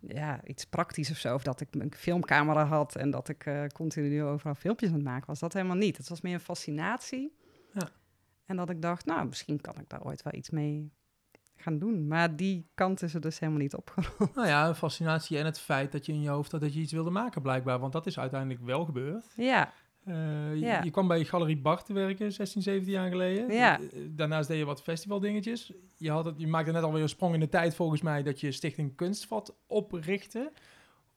ja, 0.00 0.40
iets 0.44 0.64
praktisch 0.64 1.10
of 1.10 1.16
zo, 1.16 1.34
of 1.34 1.42
dat 1.42 1.60
ik 1.60 1.68
een 1.70 1.92
filmcamera 1.96 2.64
had 2.64 2.96
en 2.96 3.10
dat 3.10 3.28
ik 3.28 3.68
continu 3.72 4.22
overal 4.22 4.54
filmpjes 4.54 4.88
aan 4.88 4.94
het 4.94 5.04
maken 5.04 5.26
was. 5.26 5.38
Dat 5.38 5.52
helemaal 5.52 5.76
niet. 5.76 5.96
Het 5.96 6.08
was 6.08 6.20
meer 6.20 6.34
een 6.34 6.40
fascinatie. 6.40 7.36
Ja. 7.72 7.88
En 8.46 8.56
dat 8.56 8.70
ik 8.70 8.82
dacht, 8.82 9.06
nou, 9.06 9.26
misschien 9.26 9.60
kan 9.60 9.78
ik 9.78 9.88
daar 9.88 10.04
ooit 10.04 10.22
wel 10.22 10.34
iets 10.34 10.50
mee 10.50 10.92
gaan 11.56 11.78
doen. 11.78 12.06
Maar 12.06 12.36
die 12.36 12.70
kant 12.74 13.02
is 13.02 13.14
er 13.14 13.20
dus 13.20 13.38
helemaal 13.38 13.62
niet 13.62 13.74
opgerold. 13.74 14.34
Nou 14.34 14.46
ja, 14.46 14.74
fascinatie 14.74 15.38
en 15.38 15.44
het 15.44 15.58
feit 15.58 15.92
dat 15.92 16.06
je 16.06 16.12
in 16.12 16.20
je 16.20 16.28
hoofd 16.28 16.52
had 16.52 16.60
dat 16.60 16.74
je 16.74 16.80
iets 16.80 16.92
wilde 16.92 17.10
maken 17.10 17.42
blijkbaar. 17.42 17.78
Want 17.78 17.92
dat 17.92 18.06
is 18.06 18.18
uiteindelijk 18.18 18.60
wel 18.60 18.84
gebeurd. 18.84 19.24
Ja, 19.36 19.72
uh, 20.08 20.14
ja. 20.56 20.78
je, 20.78 20.84
je, 20.84 20.90
kwam 20.90 21.08
bij 21.08 21.24
Galerie 21.24 21.60
Bart 21.60 21.86
te 21.86 21.92
werken, 21.92 22.32
16, 22.32 22.62
17 22.62 22.92
jaar 22.92 23.10
geleden. 23.10 23.52
Ja. 23.52 23.80
Daarnaast 24.08 24.48
deed 24.48 24.58
je 24.58 24.64
wat 24.64 24.82
festivaldingetjes. 24.82 25.72
Je, 25.96 26.10
had 26.10 26.24
het, 26.24 26.34
je 26.38 26.46
maakte 26.46 26.72
net 26.72 26.82
alweer 26.82 27.02
een 27.02 27.08
sprong 27.08 27.34
in 27.34 27.40
de 27.40 27.48
tijd 27.48 27.74
volgens 27.74 28.02
mij 28.02 28.22
dat 28.22 28.40
je 28.40 28.52
Stichting 28.52 28.96
Kunstvat 28.96 29.56
oprichtte. 29.66 30.52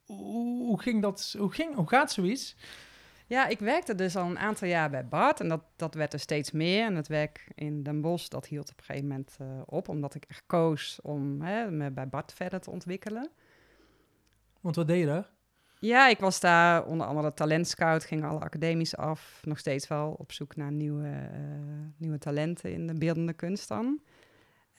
Hoe, 0.06 0.66
hoe 0.66 0.82
ging 0.82 1.02
dat? 1.02 1.36
Hoe, 1.38 1.52
ging, 1.52 1.76
hoe 1.76 1.88
gaat 1.88 2.12
zoiets? 2.12 2.56
Ja, 3.28 3.48
ik 3.48 3.60
werkte 3.60 3.96
dus 3.96 4.16
al 4.16 4.26
een 4.26 4.40
aantal 4.40 4.68
jaar 4.68 4.90
bij 4.90 5.08
Bart 5.08 5.40
en 5.40 5.48
dat, 5.48 5.62
dat 5.76 5.94
werd 5.94 6.14
er 6.14 6.20
steeds 6.20 6.52
meer. 6.52 6.86
En 6.86 6.96
het 6.96 7.08
werk 7.08 7.48
in 7.56 7.84
Den 7.84 8.02
Bosch, 8.02 8.28
dat 8.28 8.46
hield 8.46 8.72
op 8.72 8.78
een 8.78 8.84
gegeven 8.84 9.08
moment 9.08 9.38
uh, 9.42 9.48
op, 9.66 9.90
omdat 9.90 10.16
ik 10.16 10.26
echt 10.28 10.44
koos 10.46 11.00
om 11.02 11.42
hè, 11.42 11.72
me 11.72 11.92
bij 11.92 12.08
Bart 12.08 12.34
verder 12.34 12.60
te 12.60 12.70
ontwikkelen. 12.70 13.30
Want 14.62 14.76
wat 14.76 14.88
deed 14.88 15.00
je 15.00 15.06
daar? 15.06 15.30
Ja, 15.80 16.08
ik 16.08 16.20
was 16.20 16.40
daar 16.40 16.86
onder 16.86 17.08
andere 17.08 17.34
talentscout, 17.34 18.06
ging 18.06 18.26
alle 18.26 18.40
academies 18.40 18.96
af. 18.96 19.40
Nog 19.44 19.60
steeds 19.60 19.88
wel 19.88 20.16
op 20.18 20.32
zoek 20.32 20.56
naar 20.56 20.72
nieuwe, 20.72 21.08
uh, 21.08 21.40
nieuwe 21.98 22.18
talenten 22.18 22.74
in 22.74 22.88
de 22.88 22.94
beeldende 22.94 23.34
kunst 23.34 23.68
dan. 23.68 24.02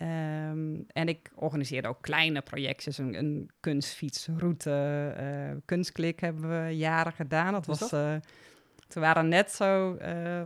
Um, 0.00 0.84
en 0.86 1.08
ik 1.08 1.30
organiseerde 1.34 1.88
ook 1.88 2.02
kleine 2.02 2.40
projectjes, 2.40 2.98
een, 2.98 3.14
een 3.14 3.50
kunstfietsroute, 3.60 5.14
uh, 5.20 5.56
kunstklik 5.64 6.20
hebben 6.20 6.64
we 6.64 6.76
jaren 6.76 7.12
gedaan. 7.12 7.52
Dat 7.52 7.66
was, 7.66 7.92
uh, 7.92 8.14
toen 8.88 9.02
waren 9.02 9.28
net 9.28 9.50
zo, 9.50 9.96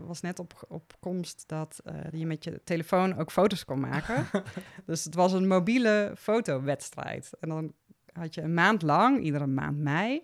was 0.07 0.21
net 0.21 0.39
op, 0.39 0.67
op 0.69 0.95
komst 1.01 1.45
dat 1.47 1.83
je 2.13 2.27
met 2.27 2.45
je 2.45 2.61
telefoon 2.65 3.19
ook 3.19 3.33
foto's 3.33 3.65
kon 3.65 3.81
maken. 3.81 4.27
dus 4.87 5.05
het 5.05 5.15
was 5.15 5.33
een 5.33 5.47
mobiele 5.47 6.13
fotowedstrijd. 6.17 7.31
En 7.41 7.49
dan 7.49 7.73
had 8.13 8.35
je 8.35 8.43
een 8.43 8.55
maand 8.55 8.83
lang, 8.83 9.23
iedere 9.23 9.47
maand 9.47 9.79
mei, 9.79 10.23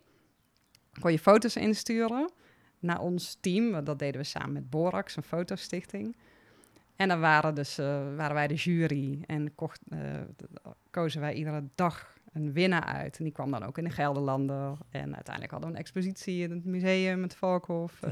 kon 1.00 1.12
je 1.12 1.18
foto's 1.18 1.56
insturen 1.56 2.30
naar 2.78 3.00
ons 3.00 3.36
team. 3.40 3.84
Dat 3.84 3.98
deden 3.98 4.20
we 4.20 4.26
samen 4.26 4.52
met 4.52 4.70
Borax, 4.70 5.16
een 5.16 5.22
fotostichting. 5.22 6.16
En 6.98 7.08
dan 7.08 7.20
waren, 7.20 7.54
dus, 7.54 7.78
uh, 7.78 7.86
waren 8.16 8.34
wij 8.34 8.46
de 8.46 8.54
jury 8.54 9.22
en 9.26 9.54
kocht, 9.54 9.80
uh, 9.88 9.98
kozen 10.90 11.20
wij 11.20 11.32
iedere 11.34 11.64
dag 11.74 12.16
een 12.32 12.52
winnaar 12.52 12.84
uit. 12.84 13.18
En 13.18 13.24
die 13.24 13.32
kwam 13.32 13.50
dan 13.50 13.64
ook 13.64 13.78
in 13.78 13.84
de 13.84 13.90
Gelderlanden. 13.90 14.78
En 14.90 15.14
uiteindelijk 15.14 15.50
hadden 15.50 15.70
we 15.70 15.76
een 15.76 15.82
expositie 15.82 16.42
in 16.42 16.50
het 16.50 16.64
museum 16.64 17.20
met 17.20 17.34
Valkhof. 17.34 18.00
Uh, 18.04 18.10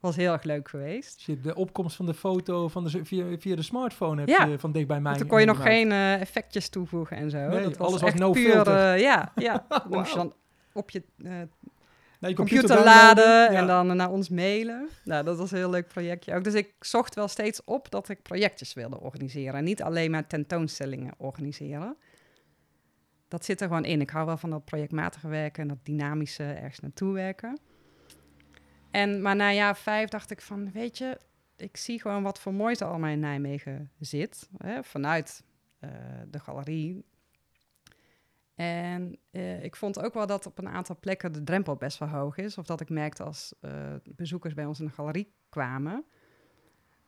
was 0.00 0.16
heel 0.16 0.32
erg 0.32 0.42
leuk 0.42 0.68
geweest. 0.68 1.16
Dus 1.16 1.26
je 1.26 1.40
de 1.40 1.54
opkomst 1.54 1.96
van 1.96 2.06
de 2.06 2.14
foto 2.14 2.68
van 2.68 2.84
de, 2.84 3.04
via, 3.04 3.38
via 3.38 3.56
de 3.56 3.62
smartphone 3.62 4.20
heb 4.20 4.28
ja. 4.28 4.44
je 4.44 4.58
van 4.58 4.72
dichtbij 4.72 5.00
mij. 5.00 5.18
Dan 5.18 5.26
kon 5.26 5.40
je 5.40 5.46
nog 5.46 5.62
geen 5.62 5.92
effectjes 5.92 6.68
toevoegen 6.68 7.16
en 7.16 7.30
zo. 7.30 7.48
Nee, 7.48 7.62
dat 7.62 7.76
was 7.76 7.88
alles 7.88 8.00
was 8.00 8.14
no 8.14 8.30
puur, 8.30 8.50
filter. 8.50 8.98
ja, 8.98 9.32
ja. 9.34 9.64
Dan 9.68 9.82
wow. 9.84 9.94
moest 9.94 10.10
je 10.10 10.16
dan 10.16 10.32
op 10.72 10.90
je 10.90 11.02
computer, 12.34 12.62
computer, 12.62 12.84
laden 12.84 13.48
en 13.48 13.66
dan 13.66 13.96
naar 13.96 14.10
ons 14.10 14.28
mailen. 14.28 14.88
Nou, 15.04 15.24
dat 15.24 15.38
was 15.38 15.50
een 15.50 15.56
heel 15.56 15.70
leuk 15.70 15.88
projectje 15.88 16.34
ook. 16.34 16.44
Dus 16.44 16.54
ik 16.54 16.72
zocht 16.80 17.14
wel 17.14 17.28
steeds 17.28 17.64
op 17.64 17.90
dat 17.90 18.08
ik 18.08 18.22
projectjes 18.22 18.74
wilde 18.74 19.00
organiseren. 19.00 19.54
En 19.54 19.64
niet 19.64 19.82
alleen 19.82 20.10
maar 20.10 20.26
tentoonstellingen 20.26 21.14
organiseren. 21.16 21.96
dat 23.28 23.44
zit 23.44 23.60
er 23.60 23.66
gewoon 23.66 23.84
in. 23.84 24.00
Ik 24.00 24.10
hou 24.10 24.26
wel 24.26 24.36
van 24.36 24.50
dat 24.50 24.64
projectmatige 24.64 25.28
werken 25.28 25.62
en 25.62 25.68
dat 25.68 25.84
dynamische 25.84 26.44
ergens 26.44 26.80
naartoe 26.80 27.12
werken. 27.12 27.58
En, 28.90 29.22
maar 29.22 29.36
na 29.36 29.52
jaar 29.52 29.76
vijf 29.76 30.08
dacht 30.08 30.30
ik 30.30 30.40
van, 30.40 30.72
weet 30.72 30.98
je, 30.98 31.18
ik 31.56 31.76
zie 31.76 32.00
gewoon 32.00 32.22
wat 32.22 32.40
voor 32.40 32.54
moois 32.54 32.80
er 32.80 32.86
allemaal 32.86 33.10
in 33.10 33.20
Nijmegen 33.20 33.90
zit. 33.98 34.48
Hè, 34.56 34.82
vanuit 34.82 35.42
uh, 35.80 35.90
de 36.30 36.38
galerie. 36.38 37.04
En 38.56 39.18
uh, 39.30 39.64
ik 39.64 39.76
vond 39.76 40.02
ook 40.02 40.14
wel 40.14 40.26
dat 40.26 40.46
op 40.46 40.58
een 40.58 40.68
aantal 40.68 40.96
plekken 41.00 41.32
de 41.32 41.44
drempel 41.44 41.76
best 41.76 41.98
wel 41.98 42.08
hoog 42.08 42.36
is. 42.36 42.58
Of 42.58 42.66
dat 42.66 42.80
ik 42.80 42.88
merkte 42.88 43.22
als 43.22 43.54
uh, 43.60 43.94
bezoekers 44.04 44.54
bij 44.54 44.64
ons 44.64 44.80
in 44.80 44.86
de 44.86 44.92
galerie 44.92 45.32
kwamen. 45.48 46.04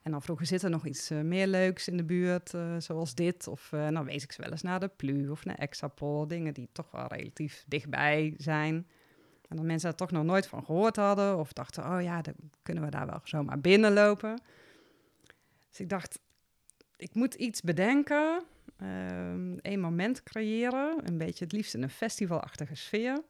En 0.03 0.11
dan 0.11 0.23
vroegen, 0.23 0.47
zit 0.47 0.63
er 0.63 0.71
nog 0.71 0.87
iets 0.87 1.09
meer 1.09 1.47
leuks 1.47 1.89
in 1.89 1.97
de 1.97 2.05
buurt, 2.05 2.55
zoals 2.79 3.15
dit? 3.15 3.47
Of 3.47 3.69
dan 3.71 4.05
wees 4.05 4.23
ik 4.23 4.33
ze 4.33 4.43
wel 4.43 4.51
eens 4.51 4.63
naar 4.63 4.81
de 4.81 4.89
Plu 4.89 5.29
of 5.29 5.45
naar 5.45 5.55
Exapol. 5.55 6.27
Dingen 6.27 6.55
die 6.55 6.69
toch 6.73 6.91
wel 6.91 7.07
relatief 7.07 7.65
dichtbij 7.67 8.35
zijn. 8.37 8.75
En 9.49 9.57
dat 9.57 9.65
mensen 9.65 9.89
daar 9.89 9.99
toch 9.99 10.11
nog 10.11 10.25
nooit 10.25 10.47
van 10.47 10.65
gehoord 10.65 10.97
hadden. 10.97 11.39
Of 11.39 11.53
dachten, 11.53 11.91
oh 11.91 12.03
ja, 12.03 12.23
dan 12.23 12.35
kunnen 12.63 12.85
we 12.85 12.91
daar 12.91 13.07
wel 13.07 13.21
zomaar 13.25 13.61
binnenlopen. 13.61 14.43
Dus 15.69 15.81
ik 15.81 15.89
dacht, 15.89 16.21
ik 16.97 17.15
moet 17.15 17.35
iets 17.35 17.61
bedenken. 17.63 18.43
Um, 18.83 19.59
een 19.63 19.81
moment 19.81 20.23
creëren. 20.23 21.01
Een 21.05 21.19
beetje 21.19 21.45
het 21.45 21.53
liefst 21.53 21.75
in 21.75 21.83
een 21.83 21.91
festivalachtige 21.91 22.75
sfeer. 22.75 23.23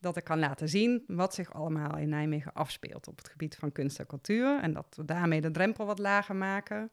Dat 0.00 0.16
ik 0.16 0.24
kan 0.24 0.38
laten 0.38 0.68
zien 0.68 1.04
wat 1.06 1.34
zich 1.34 1.52
allemaal 1.52 1.96
in 1.96 2.08
Nijmegen 2.08 2.52
afspeelt 2.52 3.08
op 3.08 3.16
het 3.16 3.28
gebied 3.28 3.56
van 3.56 3.72
kunst 3.72 3.98
en 3.98 4.06
cultuur. 4.06 4.60
En 4.60 4.72
dat 4.72 4.86
we 4.96 5.04
daarmee 5.04 5.40
de 5.40 5.50
drempel 5.50 5.86
wat 5.86 5.98
lager 5.98 6.36
maken. 6.36 6.90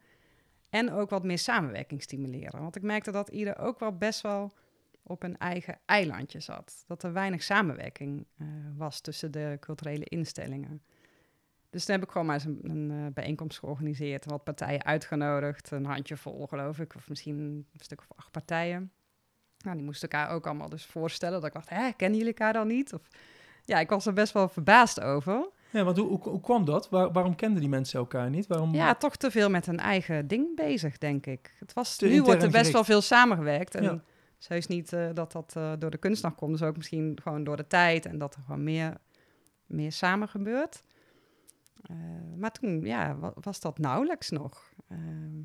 En 0.70 0.92
ook 0.92 1.10
wat 1.10 1.24
meer 1.24 1.38
samenwerking 1.38 2.02
stimuleren. 2.02 2.62
Want 2.62 2.76
ik 2.76 2.82
merkte 2.82 3.12
dat 3.12 3.30
ieder 3.30 3.58
ook 3.58 3.80
wel 3.80 3.98
best 3.98 4.22
wel 4.22 4.54
op 5.04 5.24
een 5.24 5.38
eigen 5.38 5.80
eilandje 5.86 6.40
zat. 6.40 6.84
Dat 6.88 7.04
er 7.04 7.14
weinig 7.14 7.44
samenwerking 7.44 8.26
uh, 8.38 8.48
was 8.78 9.02
tussen 9.02 9.32
de 9.32 9.58
culturele 9.60 10.06
instellingen. 10.06 10.82
Dus 11.76 11.86
toen 11.86 11.96
heb 11.96 12.04
ik 12.04 12.12
gewoon 12.12 12.28
maar 12.28 12.36
eens 12.36 12.46
een, 12.46 12.60
een 12.64 12.92
uh, 12.92 13.06
bijeenkomst 13.14 13.60
georganiseerd, 13.60 14.26
wat 14.26 14.44
partijen 14.44 14.86
uitgenodigd, 14.86 15.72
een 15.72 15.86
handje 15.86 16.18
vol 16.18 16.48
geloof 16.48 16.80
ik, 16.80 16.96
of 16.96 17.10
misschien 17.10 17.38
een 17.38 17.66
stuk 17.80 18.00
of 18.00 18.18
acht 18.18 18.32
partijen. 18.32 18.92
Nou, 19.58 19.76
die 19.76 19.86
moesten 19.86 20.10
elkaar 20.10 20.30
ook 20.30 20.46
allemaal 20.46 20.70
dus 20.70 20.86
voorstellen. 20.86 21.42
Dat 21.42 21.46
ik 21.46 21.54
dacht, 21.54 21.70
hè, 21.70 21.92
kennen 21.92 22.18
jullie 22.18 22.34
elkaar 22.34 22.54
dan 22.54 22.68
niet? 22.68 22.94
Of, 22.94 23.02
ja, 23.64 23.80
ik 23.80 23.90
was 23.90 24.06
er 24.06 24.14
best 24.14 24.34
wel 24.34 24.48
verbaasd 24.48 25.02
over. 25.02 25.50
Ja, 25.70 25.84
want 25.84 25.98
hoe, 25.98 26.08
hoe, 26.08 26.20
hoe 26.22 26.42
kwam 26.42 26.66
dat? 26.66 26.90
Waar, 26.90 27.12
waarom 27.12 27.36
kenden 27.36 27.60
die 27.60 27.70
mensen 27.70 28.00
elkaar 28.00 28.30
niet? 28.30 28.48
Waarom... 28.48 28.74
Ja, 28.74 28.96
toch 28.96 29.16
te 29.16 29.32
veel 29.32 29.50
met 29.50 29.66
hun 29.66 29.80
eigen 29.80 30.28
ding 30.28 30.56
bezig, 30.56 30.98
denk 30.98 31.26
ik. 31.26 31.56
Het 31.60 31.74
was, 31.74 32.00
nu 32.00 32.22
wordt 32.22 32.44
er 32.44 32.52
best 32.52 32.72
wel 32.72 32.84
veel 32.84 33.02
samengewerkt. 33.02 33.76
En 33.76 33.84
ja 33.84 34.02
is 34.50 34.68
niet 34.68 34.92
uh, 34.92 35.10
dat 35.14 35.32
dat 35.32 35.54
uh, 35.58 35.72
door 35.80 35.92
de 35.92 35.98
kunstdag 35.98 36.36
komt, 36.36 36.52
dus 36.52 36.68
ook 36.68 36.78
misschien 36.78 37.18
gewoon 37.22 37.44
door 37.44 37.58
de 37.58 37.68
tijd 37.68 38.06
en 38.06 38.18
dat 38.18 38.36
er 38.36 38.42
gewoon 38.46 38.64
meer, 38.64 38.98
meer 39.66 39.92
samen 39.92 40.28
gebeurt. 40.28 40.84
Uh, 41.92 41.98
maar 42.38 42.52
toen, 42.52 42.82
ja, 42.82 43.18
was 43.36 43.60
dat 43.60 43.78
nauwelijks 43.78 44.30
nog. 44.30 44.74
Ehm, 44.88 45.42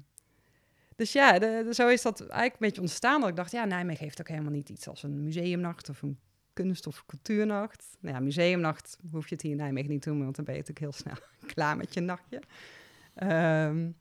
dus 0.97 1.13
ja, 1.13 1.39
zo 1.73 1.89
is 1.89 2.03
dat 2.03 2.21
eigenlijk 2.21 2.53
een 2.53 2.67
beetje 2.67 2.81
ontstaan. 2.81 3.21
Dat 3.21 3.31
ik 3.31 3.37
dacht, 3.37 3.53
ja, 3.53 3.65
Nijmegen 3.65 4.05
heeft 4.05 4.21
ook 4.21 4.29
helemaal 4.29 4.53
niet 4.53 4.69
iets 4.69 4.89
als 4.89 5.03
een 5.03 5.25
museumnacht 5.25 5.89
of 5.89 6.03
een 6.03 6.19
kunst- 6.53 6.87
of 6.87 7.07
cultuurnacht. 7.07 7.97
Nou 8.01 8.15
ja, 8.15 8.21
museumnacht 8.21 8.99
hoef 9.11 9.29
je 9.29 9.35
het 9.35 9.43
hier 9.43 9.51
in 9.53 9.57
Nijmegen 9.57 9.91
niet 9.91 10.03
te 10.03 10.09
doen, 10.09 10.23
want 10.23 10.37
dan 10.37 10.45
ben 10.45 10.55
je 10.55 10.61
natuurlijk 10.61 10.87
heel 10.87 11.03
snel 11.03 11.27
klaar 11.55 11.77
met 11.77 11.95
je 11.95 12.01
nachtje. 12.01 12.43
Um, 13.23 13.97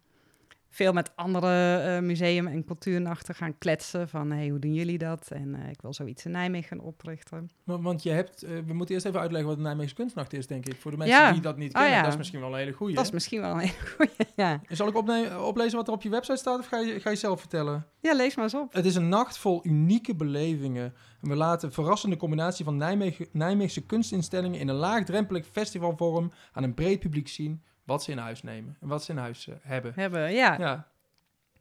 veel 0.70 0.94
met 0.94 1.12
andere 1.16 1.84
uh, 1.86 2.08
museum- 2.08 2.48
en 2.48 2.66
cultuurnachten 2.66 3.36
gaan 3.36 3.58
kletsen. 3.58 4.10
Van 4.10 4.32
hey, 4.32 4.48
hoe 4.48 4.60
doen 4.60 4.74
jullie 4.74 4.98
dat? 4.98 5.28
En 5.32 5.48
uh, 5.48 5.70
ik 5.70 5.82
wil 5.82 5.94
zoiets 5.94 6.26
in 6.26 6.32
Nijmegen 6.32 6.68
gaan 6.68 6.80
oprichten. 6.80 7.50
Maar, 7.64 7.82
want 7.82 8.04
je 8.04 8.10
hebt, 8.10 8.44
uh, 8.44 8.50
we 8.66 8.74
moeten 8.74 8.96
eerst 8.96 9.08
even 9.08 9.20
uitleggen 9.20 9.50
wat 9.50 9.58
de 9.58 9.64
Nijmeegse 9.64 9.96
kunstnacht 9.96 10.34
is, 10.34 10.48
denk 10.48 10.66
ik. 10.66 10.76
Voor 10.80 10.92
de 10.92 10.98
mensen 10.98 11.18
ja. 11.18 11.32
die 11.32 11.42
dat 11.42 11.58
niet 11.58 11.72
kennen, 11.72 11.92
oh, 11.92 11.96
ja. 11.96 12.04
dat 12.04 12.12
is 12.12 12.18
misschien 12.18 12.40
wel 12.40 12.50
een 12.50 12.58
hele 12.58 12.72
goede. 12.72 12.94
Dat 12.94 13.06
is 13.06 13.12
misschien 13.12 13.42
wel 13.42 13.52
een 13.52 13.60
hele 13.60 13.96
goede, 13.98 14.12
ja. 14.36 14.62
En 14.68 14.76
zal 14.76 14.88
ik 14.88 14.96
oplezen 15.42 15.78
wat 15.78 15.88
er 15.88 15.94
op 15.94 16.02
je 16.02 16.10
website 16.10 16.38
staat 16.38 16.60
of 16.60 16.66
ga 16.66 16.80
je, 16.80 17.00
ga 17.00 17.10
je 17.10 17.16
zelf 17.16 17.40
vertellen? 17.40 17.86
Ja, 18.00 18.14
lees 18.14 18.36
maar 18.36 18.44
eens 18.44 18.54
op. 18.54 18.74
Het 18.74 18.86
is 18.86 18.96
een 18.96 19.10
nacht 19.10 19.38
vol 19.38 19.60
unieke 19.64 20.16
belevingen. 20.16 20.94
En 21.22 21.30
we 21.30 21.36
laten 21.36 21.68
een 21.68 21.74
verrassende 21.74 22.18
combinatie 22.18 22.66
van 22.66 22.78
Nijmegen, 22.78 23.28
Nijmeegse 23.32 23.86
kunstinstellingen 23.86 24.60
in 24.60 24.68
een 24.68 24.76
laagdrempelig 24.76 25.46
festivalvorm 25.52 26.32
aan 26.52 26.64
een 26.64 26.74
breed 26.74 27.00
publiek 27.00 27.28
zien 27.28 27.64
wat 27.90 28.04
ze 28.04 28.12
in 28.12 28.18
huis 28.18 28.44
nemen 28.44 28.78
en 28.82 28.88
wat 28.88 29.04
ze 29.04 29.12
in 29.12 29.18
huis 29.18 29.48
uh, 29.48 29.56
hebben. 29.62 29.92
Hebben, 29.96 30.32
ja. 30.32 30.56
Ja, 30.60 30.88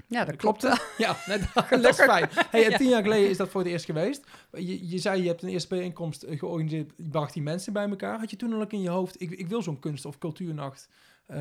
ja 0.06 0.24
dat 0.24 0.36
klopt. 0.36 0.62
Ja, 0.98 1.16
nee, 1.26 1.38
dat, 1.82 1.98
is 1.98 2.04
fijn. 2.04 2.28
Hey, 2.50 2.70
ja. 2.70 2.76
Tien 2.76 2.88
jaar 2.88 3.02
geleden 3.02 3.30
is 3.30 3.36
dat 3.36 3.48
voor 3.48 3.60
het 3.60 3.70
eerst 3.70 3.84
geweest. 3.84 4.26
Je, 4.52 4.88
je 4.88 4.98
zei, 4.98 5.22
je 5.22 5.28
hebt 5.28 5.42
een 5.42 5.48
eerste 5.48 5.68
bijeenkomst 5.68 6.22
eh, 6.22 6.38
georganiseerd, 6.38 6.92
je 6.96 7.08
bracht 7.08 7.32
die 7.32 7.42
mensen 7.42 7.72
bij 7.72 7.88
elkaar. 7.88 8.18
Had 8.18 8.30
je 8.30 8.36
toen 8.36 8.52
al 8.52 8.66
in 8.68 8.80
je 8.80 8.88
hoofd, 8.88 9.20
ik, 9.20 9.30
ik 9.30 9.48
wil 9.48 9.62
zo'n 9.62 9.78
kunst- 9.78 10.04
of 10.04 10.18
cultuurnacht 10.18 10.88
uh, 11.28 11.38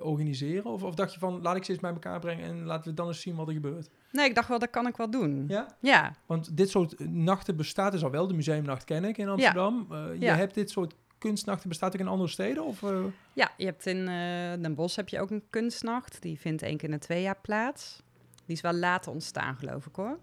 organiseren? 0.00 0.64
Of, 0.64 0.82
of 0.82 0.94
dacht 0.94 1.12
je 1.12 1.18
van, 1.18 1.42
laat 1.42 1.56
ik 1.56 1.64
ze 1.64 1.70
eens 1.72 1.80
bij 1.80 1.92
elkaar 1.92 2.20
brengen 2.20 2.44
en 2.44 2.64
laten 2.64 2.90
we 2.90 2.94
dan 2.94 3.06
eens 3.06 3.20
zien 3.20 3.36
wat 3.36 3.48
er 3.48 3.54
gebeurt? 3.54 3.88
Nee, 4.12 4.28
ik 4.28 4.34
dacht 4.34 4.48
wel, 4.48 4.58
dat 4.58 4.70
kan 4.70 4.86
ik 4.86 4.96
wel 4.96 5.10
doen. 5.10 5.44
Ja? 5.48 5.76
Ja. 5.80 6.14
Want 6.26 6.56
dit 6.56 6.70
soort 6.70 6.98
nachten 7.08 7.56
bestaat 7.56 7.92
dus 7.92 8.04
al 8.04 8.10
wel. 8.10 8.26
De 8.26 8.34
museumnacht 8.34 8.84
ken 8.84 9.04
ik 9.04 9.18
in 9.18 9.28
Amsterdam. 9.28 9.86
Ja. 9.90 10.08
Uh, 10.08 10.20
je 10.20 10.26
hebt 10.26 10.54
dit 10.54 10.70
soort 10.70 10.94
kunstnachten 11.26 11.68
bestaat 11.68 11.94
ook 11.94 12.00
in 12.00 12.08
andere 12.08 12.28
steden? 12.28 12.64
Of, 12.64 12.82
uh... 12.82 13.04
Ja, 13.32 13.50
je 13.56 13.64
hebt 13.64 13.86
in 13.86 13.96
uh, 13.96 14.62
Den 14.62 14.74
Bosch 14.74 14.96
heb 14.96 15.08
je 15.08 15.20
ook 15.20 15.30
een 15.30 15.44
kunstnacht. 15.50 16.22
Die 16.22 16.38
vindt 16.40 16.62
één 16.62 16.76
keer 16.76 16.88
in 16.88 16.94
de 16.94 17.00
twee 17.00 17.22
jaar 17.22 17.40
plaats. 17.40 18.02
Die 18.44 18.56
is 18.56 18.60
wel 18.60 18.72
later 18.72 19.12
ontstaan, 19.12 19.56
geloof 19.56 19.86
ik 19.86 19.94
hoor. 19.94 20.18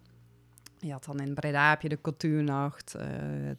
Je 0.80 0.92
had 0.92 1.04
dan 1.04 1.20
in 1.20 1.34
Breda 1.34 1.70
heb 1.70 1.82
je 1.82 1.90
de 1.90 2.02
cultuurnacht, 2.02 2.96
uh, 2.98 3.04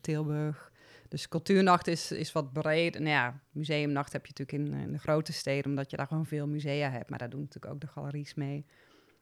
Tilburg. 0.00 0.72
Dus 1.08 1.28
cultuurnacht 1.28 1.86
is, 1.86 2.12
is 2.12 2.32
wat 2.32 2.52
breed. 2.52 2.94
Nou 2.94 3.10
ja, 3.10 3.40
museumnacht 3.50 4.12
heb 4.12 4.26
je 4.26 4.32
natuurlijk 4.36 4.72
in, 4.74 4.80
in, 4.80 4.92
de 4.92 4.98
grote 4.98 5.32
steden, 5.32 5.70
omdat 5.70 5.90
je 5.90 5.96
daar 5.96 6.06
gewoon 6.06 6.26
veel 6.26 6.46
musea 6.46 6.90
hebt. 6.90 7.10
Maar 7.10 7.18
daar 7.18 7.30
doen 7.30 7.40
natuurlijk 7.40 7.74
ook 7.74 7.80
de 7.80 7.86
galeries 7.86 8.34
mee. 8.34 8.66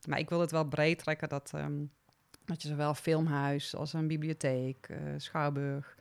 Maar 0.09 0.19
ik 0.19 0.29
wil 0.29 0.41
het 0.41 0.51
wel 0.51 0.69
breed 0.69 0.99
trekken 0.99 1.29
dat, 1.29 1.53
um, 1.55 1.91
dat 2.45 2.63
je 2.63 2.69
zowel 2.69 2.95
filmhuis 2.95 3.77
als 3.77 3.93
een 3.93 4.07
bibliotheek, 4.07 4.89
schouwburg, 5.17 5.97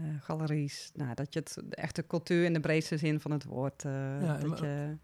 uh, 0.00 0.06
galeries. 0.20 0.90
Nou, 0.94 1.14
dat 1.14 1.32
je 1.32 1.38
het 1.38 1.58
de 1.64 1.76
echte 1.76 2.06
cultuur 2.06 2.44
in 2.44 2.52
de 2.52 2.60
breedste 2.60 2.96
zin 2.96 3.20
van 3.20 3.30
het 3.30 3.44
woord. 3.44 3.84
Uh, 3.84 3.92
ja, 4.22 4.38
dat 4.38 4.58
je... 4.58 4.96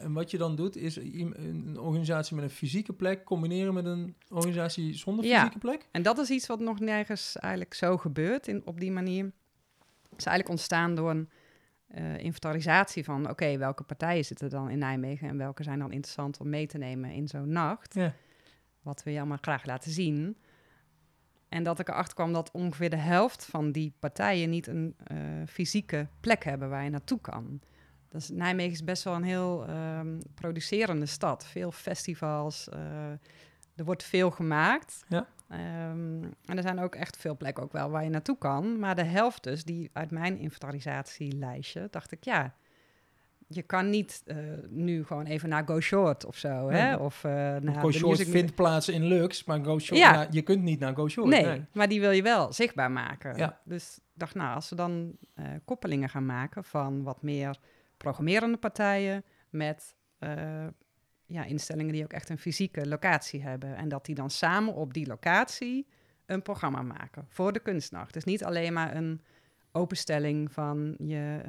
En 0.00 0.12
wat 0.12 0.30
je 0.30 0.38
dan 0.38 0.56
doet, 0.56 0.76
is 0.76 0.96
een 0.96 1.78
organisatie 1.78 2.34
met 2.34 2.44
een 2.44 2.50
fysieke 2.50 2.92
plek 2.92 3.24
combineren 3.24 3.74
met 3.74 3.84
een 3.84 4.16
organisatie 4.28 4.94
zonder 4.94 5.24
fysieke 5.24 5.58
plek? 5.58 5.88
En 5.90 6.02
dat 6.02 6.18
is 6.18 6.30
iets 6.30 6.46
wat 6.46 6.60
nog 6.60 6.80
nergens 6.80 7.36
eigenlijk 7.36 7.74
zo 7.74 7.96
gebeurt 7.96 8.48
in, 8.48 8.62
op 8.64 8.80
die 8.80 8.90
manier. 8.90 9.24
Het 10.10 10.18
is 10.18 10.24
eigenlijk 10.24 10.48
ontstaan 10.48 10.94
door 10.94 11.10
een 11.10 11.28
uh, 11.94 12.18
inventarisatie 12.18 13.04
van... 13.04 13.30
oké, 13.30 13.58
welke 13.58 13.82
partijen 13.82 14.24
zitten 14.24 14.50
dan 14.50 14.70
in 14.70 14.78
Nijmegen... 14.78 15.28
en 15.28 15.36
welke 15.36 15.62
zijn 15.62 15.78
dan 15.78 15.92
interessant 15.92 16.40
om 16.40 16.48
mee 16.48 16.66
te 16.66 16.78
nemen 16.78 17.10
in 17.10 17.28
zo'n 17.28 17.52
nacht. 17.52 17.94
Ja. 17.94 18.14
Wat 18.82 19.02
we 19.02 19.10
je 19.10 19.18
allemaal 19.18 19.38
graag 19.40 19.64
laten 19.64 19.90
zien. 19.90 20.36
En 21.50 21.62
dat 21.62 21.78
ik 21.78 21.88
erachter 21.88 22.14
kwam 22.14 22.32
dat 22.32 22.50
ongeveer 22.50 22.90
de 22.90 22.96
helft 22.96 23.44
van 23.44 23.72
die 23.72 23.92
partijen 23.98 24.50
niet 24.50 24.66
een 24.66 24.96
uh, 25.12 25.18
fysieke 25.46 26.06
plek 26.20 26.44
hebben 26.44 26.68
waar 26.68 26.84
je 26.84 26.90
naartoe 26.90 27.20
kan. 27.20 27.60
Dus 28.08 28.28
Nijmegen 28.28 28.72
is 28.72 28.84
best 28.84 29.02
wel 29.02 29.14
een 29.14 29.22
heel 29.22 29.68
um, 29.70 30.18
producerende 30.34 31.06
stad. 31.06 31.46
Veel 31.46 31.72
festivals, 31.72 32.68
uh, 32.74 33.10
er 33.74 33.84
wordt 33.84 34.02
veel 34.02 34.30
gemaakt. 34.30 35.04
Ja. 35.08 35.26
Um, 35.90 36.24
en 36.44 36.56
er 36.56 36.62
zijn 36.62 36.78
ook 36.78 36.94
echt 36.94 37.16
veel 37.16 37.36
plekken 37.36 37.62
ook 37.62 37.72
wel 37.72 37.90
waar 37.90 38.04
je 38.04 38.10
naartoe 38.10 38.38
kan. 38.38 38.78
Maar 38.78 38.94
de 38.94 39.04
helft 39.04 39.42
dus, 39.42 39.64
die 39.64 39.90
uit 39.92 40.10
mijn 40.10 40.38
inventarisatielijstje, 40.38 41.88
dacht 41.90 42.12
ik, 42.12 42.24
ja, 42.24 42.54
je 43.52 43.62
kan 43.62 43.90
niet 43.90 44.22
uh, 44.26 44.36
nu 44.68 45.04
gewoon 45.04 45.26
even 45.26 45.48
naar 45.48 45.66
Go 45.66 45.80
Short 45.80 46.24
of 46.24 46.36
zo. 46.36 46.68
Nee. 46.68 46.80
Hè? 46.80 46.96
Of, 46.96 47.24
uh, 47.24 47.30
naar 47.32 47.74
Go 47.80 47.90
Short 47.90 48.22
vindt 48.22 48.54
plaats 48.54 48.88
in 48.88 49.04
Lux, 49.04 49.44
maar 49.44 49.64
Go 49.64 49.78
Short, 49.78 50.00
ja. 50.00 50.26
je 50.30 50.42
kunt 50.42 50.62
niet 50.62 50.80
naar 50.80 50.94
Go 50.94 51.08
Short. 51.08 51.28
Nee, 51.28 51.44
nee, 51.44 51.64
maar 51.72 51.88
die 51.88 52.00
wil 52.00 52.10
je 52.10 52.22
wel 52.22 52.52
zichtbaar 52.52 52.90
maken. 52.90 53.36
Ja. 53.36 53.60
Dus 53.64 53.96
ik 53.96 54.02
dacht, 54.12 54.34
nou, 54.34 54.54
als 54.54 54.70
we 54.70 54.76
dan 54.76 55.16
uh, 55.34 55.46
koppelingen 55.64 56.08
gaan 56.08 56.26
maken 56.26 56.64
van 56.64 57.02
wat 57.02 57.22
meer 57.22 57.58
programmerende 57.96 58.56
partijen 58.56 59.24
met 59.48 59.94
ja, 61.26 61.44
instellingen 61.44 61.92
die 61.92 62.02
ook 62.02 62.12
echt 62.12 62.28
een 62.28 62.38
fysieke 62.38 62.88
locatie 62.88 63.42
hebben. 63.42 63.76
En 63.76 63.88
dat 63.88 64.04
die 64.04 64.14
dan 64.14 64.30
samen 64.30 64.74
op 64.74 64.94
die 64.94 65.06
locatie 65.06 65.86
een 66.26 66.42
programma 66.42 66.82
maken 66.82 67.24
voor 67.28 67.52
de 67.52 67.60
kunstnacht. 67.60 68.12
Dus 68.12 68.24
niet 68.24 68.44
alleen 68.44 68.72
maar 68.72 68.96
een 68.96 69.20
openstelling 69.72 70.52
van 70.52 70.94
je 70.98 71.40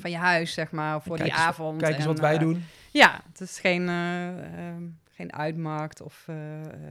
van 0.00 0.10
je 0.10 0.16
huis, 0.16 0.52
zeg 0.52 0.70
maar, 0.70 1.02
voor 1.02 1.16
die 1.16 1.34
avond. 1.34 1.80
Kijk 1.80 1.96
eens 1.96 2.04
wat 2.04 2.20
wij 2.20 2.38
doen. 2.38 2.64
Ja, 2.90 3.20
het 3.28 3.40
is 3.40 3.58
geen, 3.60 3.82
uh, 3.82 4.74
geen 5.10 5.32
uitmarkt 5.32 6.00
of 6.00 6.26
uh, 6.30 6.36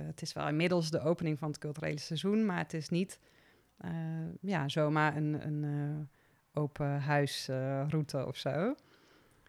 het 0.06 0.22
is 0.22 0.34
wel 0.34 0.48
inmiddels 0.48 0.90
de 0.90 1.02
opening 1.02 1.40
van 1.40 1.48
het 1.48 1.58
culturele 1.58 2.00
seizoen, 2.00 2.46
maar 2.46 2.58
het 2.58 2.74
is 2.74 2.90
niet 2.90 3.20
ja, 4.42 4.70
zomaar 4.70 5.16
een, 5.16 5.46
een 5.46 6.10
open 6.54 7.02
huisroute 7.02 8.26
of 8.26 8.38
zo. 8.38 8.76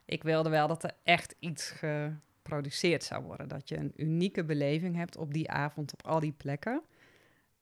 Ik 0.05 0.23
wilde 0.23 0.49
wel 0.49 0.69
dat 0.69 0.85
er 0.85 0.93
echt 1.03 1.35
iets 1.39 1.71
geproduceerd 1.71 3.05
zou 3.05 3.23
worden. 3.23 3.49
Dat 3.49 3.69
je 3.69 3.77
een 3.77 3.93
unieke 3.97 4.45
beleving 4.45 4.97
hebt 4.97 5.17
op 5.17 5.33
die 5.33 5.51
avond 5.51 5.93
op 5.93 6.07
al 6.07 6.21
die 6.21 6.33
plekken. 6.33 6.83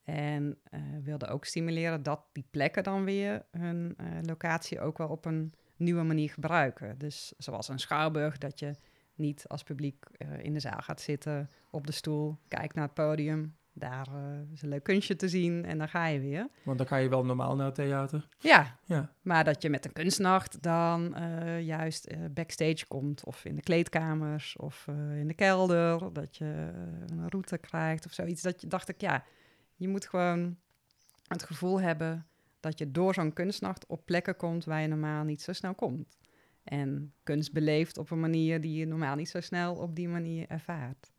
En 0.04 0.58
uh, 0.70 0.80
wilde 1.02 1.26
ook 1.26 1.44
stimuleren 1.44 2.02
dat 2.02 2.20
die 2.32 2.44
plekken 2.50 2.82
dan 2.82 3.04
weer 3.04 3.44
hun 3.50 3.96
uh, 4.00 4.06
locatie 4.22 4.80
ook 4.80 4.98
wel 4.98 5.08
op 5.08 5.24
een 5.24 5.52
nieuwe 5.82 6.02
manier 6.02 6.30
gebruiken. 6.30 6.98
Dus 6.98 7.32
zoals 7.38 7.68
een 7.68 7.78
schouwburg, 7.78 8.38
dat 8.38 8.58
je 8.58 8.74
niet 9.14 9.44
als 9.48 9.62
publiek 9.62 10.06
uh, 10.18 10.44
in 10.44 10.52
de 10.52 10.60
zaal 10.60 10.80
gaat 10.80 11.00
zitten 11.00 11.50
op 11.70 11.86
de 11.86 11.92
stoel, 11.92 12.38
kijkt 12.48 12.74
naar 12.74 12.84
het 12.84 12.94
podium. 12.94 13.56
Daar 13.74 14.08
is 14.52 14.62
een 14.62 14.68
leuk 14.68 14.82
kunstje 14.82 15.16
te 15.16 15.28
zien 15.28 15.64
en 15.64 15.78
dan 15.78 15.88
ga 15.88 16.06
je 16.06 16.20
weer. 16.20 16.48
Want 16.62 16.78
dan 16.78 16.86
ga 16.86 16.96
je 16.96 17.08
wel 17.08 17.24
normaal 17.24 17.56
naar 17.56 17.66
het 17.66 17.74
theater. 17.74 18.28
Ja, 18.38 18.78
ja. 18.84 19.12
maar 19.22 19.44
dat 19.44 19.62
je 19.62 19.70
met 19.70 19.84
een 19.84 19.92
kunstnacht 19.92 20.62
dan 20.62 21.14
juist 21.60 22.32
backstage 22.34 22.86
komt. 22.88 23.24
Of 23.24 23.44
in 23.44 23.54
de 23.54 23.62
kleedkamers 23.62 24.56
of 24.56 24.86
in 25.14 25.28
de 25.28 25.34
kelder. 25.34 26.12
Dat 26.12 26.36
je 26.36 26.70
een 27.06 27.28
route 27.28 27.58
krijgt 27.58 28.06
of 28.06 28.12
zoiets. 28.12 28.42
Dat 28.42 28.60
je, 28.60 28.66
dacht 28.66 28.88
ik, 28.88 29.00
ja, 29.00 29.24
je 29.74 29.88
moet 29.88 30.06
gewoon 30.06 30.56
het 31.26 31.42
gevoel 31.42 31.80
hebben 31.80 32.26
dat 32.62 32.78
je 32.78 32.90
door 32.90 33.14
zo'n 33.14 33.32
kunstnacht 33.32 33.86
op 33.86 34.06
plekken 34.06 34.36
komt 34.36 34.64
waar 34.64 34.80
je 34.80 34.88
normaal 34.88 35.24
niet 35.24 35.42
zo 35.42 35.52
snel 35.52 35.74
komt. 35.74 36.16
En 36.64 37.12
kunst 37.22 37.52
beleeft 37.52 37.98
op 37.98 38.10
een 38.10 38.20
manier 38.20 38.60
die 38.60 38.78
je 38.78 38.86
normaal 38.86 39.16
niet 39.16 39.28
zo 39.28 39.40
snel 39.40 39.74
op 39.74 39.96
die 39.96 40.08
manier 40.08 40.48
ervaart. 40.48 41.12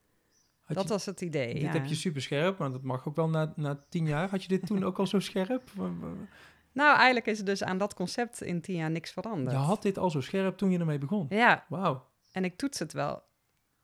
dat 0.67 0.89
was 0.89 1.05
het 1.05 1.21
idee. 1.21 1.53
Dit 1.53 1.73
heb 1.73 1.85
je 1.85 1.95
super 1.95 2.21
scherp, 2.21 2.57
maar 2.57 2.71
dat 2.71 2.83
mag 2.83 3.07
ook 3.07 3.15
wel 3.15 3.29
na, 3.29 3.53
na 3.55 3.85
tien 3.89 4.07
jaar. 4.07 4.29
Had 4.29 4.41
je 4.41 4.47
dit 4.47 4.65
toen 4.65 4.83
ook 4.83 5.00
al 5.00 5.07
zo 5.07 5.19
scherp? 5.19 5.71
Nou, 6.71 6.95
eigenlijk 6.95 7.25
is 7.25 7.39
er 7.39 7.45
dus 7.45 7.63
aan 7.63 7.77
dat 7.77 7.93
concept 7.93 8.41
in 8.41 8.62
tien 8.62 8.75
jaar 8.75 8.91
niks 8.91 9.12
veranderd. 9.12 9.51
Je 9.51 9.63
had 9.63 9.81
dit 9.81 9.97
al 9.97 10.09
zo 10.09 10.21
scherp 10.21 10.57
toen 10.57 10.71
je 10.71 10.79
ermee 10.79 10.97
begon? 10.97 11.25
Ja. 11.29 11.65
Wauw. 11.69 12.05
En 12.31 12.43
ik 12.43 12.57
toets 12.57 12.79
het 12.79 12.93
wel 12.93 13.23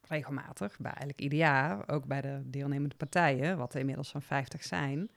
regelmatig, 0.01 0.77
bij 0.79 0.91
eigenlijk 0.91 1.21
ieder 1.21 1.37
jaar, 1.37 1.89
ook 1.89 2.05
bij 2.05 2.21
de 2.21 2.41
deelnemende 2.45 2.95
partijen, 2.95 3.57
wat 3.57 3.73
er 3.73 3.79
inmiddels 3.79 4.11
van 4.11 4.21
50 4.21 4.63
zijn. 4.63 5.09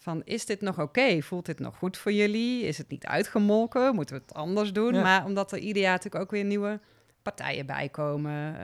Van 0.00 0.22
is 0.24 0.46
dit 0.46 0.60
nog 0.60 0.80
oké? 0.80 1.22
Voelt 1.22 1.46
dit 1.46 1.58
nog 1.58 1.76
goed 1.76 1.96
voor 1.96 2.12
jullie? 2.12 2.62
Is 2.62 2.78
het 2.78 2.88
niet 2.88 3.06
uitgemolken? 3.06 3.94
Moeten 3.94 4.16
we 4.16 4.22
het 4.22 4.34
anders 4.34 4.72
doen? 4.72 4.92
Maar 4.92 5.24
omdat 5.24 5.52
er 5.52 5.58
ieder 5.58 5.82
jaar 5.82 5.92
natuurlijk 5.92 6.24
ook 6.24 6.30
weer 6.30 6.44
nieuwe 6.44 6.80
partijen 7.22 7.66
bijkomen 7.66 8.54
uh, 8.54 8.60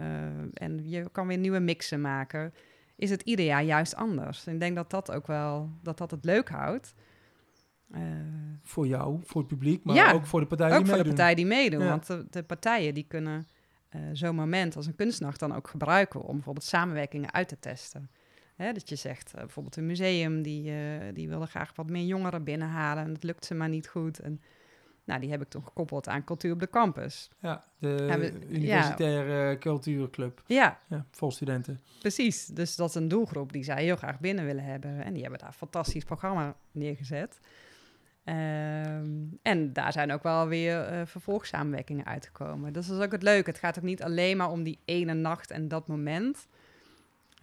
en 0.55 0.91
je 0.91 1.11
kan 1.13 1.27
weer 1.27 1.39
nieuwe 1.39 1.59
mixen 1.59 2.01
maken, 2.01 2.55
is 2.97 3.11
het 3.11 3.23
ieder 3.23 3.45
jaar 3.45 3.63
juist 3.63 3.95
anders. 3.95 4.47
En 4.47 4.55
ik 4.55 4.61
denk 4.61 4.77
dat 4.77 4.91
dat 4.91 5.11
ook 5.13 5.27
wel 5.27 5.71
dat 5.83 5.99
dat 5.99 6.11
het 6.11 6.25
leuk 6.25 6.49
houdt. 6.49 6.95
Uh, 7.95 8.01
voor 8.63 8.87
jou, 8.87 9.21
voor 9.25 9.41
het 9.41 9.51
publiek, 9.51 9.85
maar 9.85 9.95
ja, 9.95 10.13
ook 10.13 10.27
voor 10.27 10.41
de 10.41 10.47
partijen 10.47 10.73
ook 10.73 10.85
die 10.85 10.87
voor 10.87 10.97
meedoen. 10.97 11.17
de 11.17 11.23
partijen 11.23 11.37
die 11.37 11.57
meedoen. 11.57 11.89
Want 11.89 12.07
de, 12.07 12.27
de, 12.31 12.43
partijen 12.43 12.95
die 12.95 13.07
kunnen 13.09 13.47
uh, 13.95 14.01
zo'n 14.13 14.35
moment 14.35 14.77
als 14.77 14.87
een 14.87 14.97
kunstnacht 14.97 15.41
dan 15.41 15.55
ook 15.55 15.69
gebruiken 15.69 16.23
om 16.23 16.35
bijvoorbeeld 16.35 16.65
samenwerkingen 16.65 17.33
uit 17.33 17.49
te 17.49 17.59
testen. 17.59 18.11
Hè, 18.57 18.73
dat 18.73 18.89
je 18.89 18.97
zegt, 18.97 19.33
uh, 19.35 19.41
bijvoorbeeld 19.41 19.77
een 19.77 19.87
museum, 19.87 20.43
die, 20.43 20.71
uh, 20.71 21.03
die 21.13 21.29
wilde 21.29 21.47
graag 21.47 21.73
wat 21.75 21.91
meer 21.91 22.05
jongeren 22.05 22.45
binnenhalen 22.45 23.05
en 23.05 23.13
dat 23.13 23.23
lukt 23.23 23.45
ze 23.45 23.55
maar 23.55 23.69
niet 23.69 23.89
goed. 23.89 24.21
En 24.21 24.41
nou, 25.05 25.21
die 25.21 25.31
heb 25.31 25.43
ik 25.43 25.49
toen 25.49 25.65
gekoppeld 25.65 26.09
aan 26.09 26.25
Cultuur 26.25 26.53
op 26.53 26.61
de 26.61 26.71
Campus. 26.71 27.31
Ja, 27.41 27.65
de 27.79 28.33
Universitaire 28.49 29.51
ja. 29.51 29.57
Cultuurclub. 29.57 30.43
Ja. 30.47 30.79
ja. 30.89 31.07
Vol 31.11 31.31
studenten. 31.31 31.81
Precies, 31.99 32.47
dus 32.47 32.77
dat 32.77 32.89
is 32.89 32.95
een 32.95 33.09
doelgroep 33.09 33.53
die 33.53 33.65
zij 33.65 33.83
heel 33.83 33.97
graag 33.97 34.21
binnen 34.21 34.45
willen 34.45 34.65
hebben. 34.65 35.05
En 35.05 35.13
die 35.13 35.23
hebben 35.23 35.39
daar 35.41 35.49
een 35.49 35.55
fantastisch 35.55 36.05
programma 36.05 36.57
neergezet. 36.73 37.39
Um, 38.25 39.39
en 39.43 39.73
daar 39.73 39.93
zijn 39.93 40.13
ook 40.13 40.23
wel 40.23 40.49
weer 40.49 40.93
uh, 40.93 41.07
vervolgsamenwerkingen 41.07 42.07
uitgekomen. 42.07 42.73
Dus 42.73 42.87
dat 42.87 42.99
is 42.99 43.05
ook 43.05 43.13
het 43.13 43.23
leuke. 43.23 43.51
Het 43.51 43.59
gaat 43.59 43.79
ook 43.79 43.85
niet 43.85 44.03
alleen 44.03 44.37
maar 44.37 44.51
om 44.51 44.63
die 44.63 44.79
ene 44.85 45.15
nacht 45.15 45.51
en 45.51 45.69
dat 45.69 45.87
moment. 45.87 46.47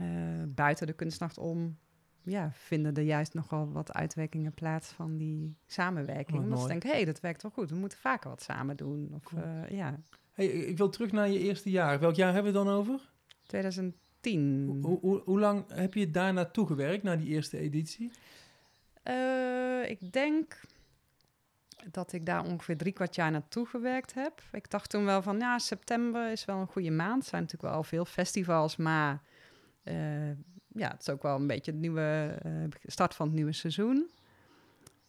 Uh, 0.01 0.07
buiten 0.47 0.87
de 0.87 0.93
kunstnacht 0.93 1.37
om 1.37 1.77
ja, 2.23 2.51
vinden 2.53 2.95
er 2.95 3.03
juist 3.03 3.33
nogal 3.33 3.71
wat 3.71 3.93
uitwerkingen 3.93 4.53
plaats 4.53 4.91
van 4.91 5.17
die 5.17 5.55
samenwerking. 5.65 6.37
Oh, 6.37 6.43
Omdat 6.43 6.61
ze 6.61 6.67
denken, 6.67 6.89
hé, 6.89 6.95
hey, 6.95 7.05
dat 7.05 7.19
werkt 7.19 7.41
wel 7.41 7.51
goed. 7.51 7.69
We 7.69 7.75
moeten 7.75 7.97
vaker 7.97 8.29
wat 8.29 8.41
samen 8.41 8.77
doen. 8.77 9.11
Of, 9.13 9.23
cool. 9.23 9.43
uh, 9.43 9.69
ja. 9.69 9.99
hey, 10.33 10.45
ik 10.45 10.77
wil 10.77 10.89
terug 10.89 11.11
naar 11.11 11.29
je 11.29 11.39
eerste 11.39 11.69
jaar. 11.69 11.99
Welk 11.99 12.15
jaar 12.15 12.33
hebben 12.33 12.51
we 12.51 12.57
het 12.57 12.67
dan 12.67 12.77
over? 12.77 13.11
2010. 13.45 14.79
Hoe, 15.01 15.39
lang 15.39 15.63
heb 15.67 15.93
je 15.93 16.11
daar 16.11 16.33
naartoe 16.33 16.67
gewerkt, 16.67 17.03
naar 17.03 17.17
die 17.17 17.27
eerste 17.27 17.57
editie? 17.57 18.11
Uh, 19.03 19.89
ik 19.89 20.11
denk 20.11 20.61
dat 21.91 22.13
ik 22.13 22.25
daar 22.25 22.45
ongeveer 22.45 22.77
drie 22.77 22.93
kwart 22.93 23.15
jaar 23.15 23.31
naartoe 23.31 23.65
gewerkt 23.65 24.13
heb. 24.13 24.41
Ik 24.51 24.69
dacht 24.69 24.89
toen 24.89 25.05
wel 25.05 25.21
van, 25.21 25.39
ja, 25.39 25.59
september 25.59 26.31
is 26.31 26.45
wel 26.45 26.57
een 26.57 26.67
goede 26.67 26.91
maand. 26.91 27.23
Er 27.23 27.29
zijn 27.29 27.41
natuurlijk 27.41 27.73
wel 27.73 27.83
veel 27.83 28.05
festivals, 28.05 28.75
maar 28.75 29.21
ja, 30.67 30.89
het 30.89 31.01
is 31.01 31.09
ook 31.09 31.21
wel 31.21 31.35
een 31.35 31.47
beetje 31.47 31.71
de 31.71 31.77
nieuwe 31.77 32.39
uh, 32.45 32.63
start 32.85 33.15
van 33.15 33.25
het 33.25 33.35
nieuwe 33.35 33.51
seizoen. 33.51 34.09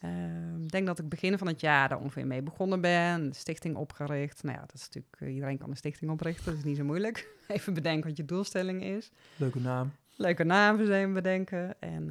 Uh, 0.01 0.63
ik 0.63 0.71
denk 0.71 0.87
dat 0.87 0.99
ik 0.99 1.09
begin 1.09 1.39
van 1.39 1.47
het 1.47 1.61
jaar 1.61 1.89
daar 1.89 2.01
ongeveer 2.01 2.27
mee 2.27 2.43
begonnen 2.43 2.81
ben. 2.81 3.33
Stichting 3.33 3.77
opgericht. 3.77 4.43
Nou 4.43 4.55
ja, 4.57 4.61
dat 4.61 4.75
is 4.75 4.89
natuurlijk, 4.89 5.35
iedereen 5.35 5.59
kan 5.59 5.71
een 5.71 5.77
stichting 5.77 6.11
oprichten, 6.11 6.45
dat 6.45 6.55
is 6.55 6.65
niet 6.65 6.77
zo 6.77 6.85
moeilijk. 6.85 7.29
Even 7.49 7.75
bedenken 7.75 8.09
wat 8.09 8.17
je 8.17 8.25
doelstelling 8.25 8.83
is. 8.83 9.11
Leuke 9.37 9.61
naam. 9.61 9.93
Leuke 10.17 10.45
naam 10.45 10.77
bedenken. 11.13 11.81
En 11.81 12.07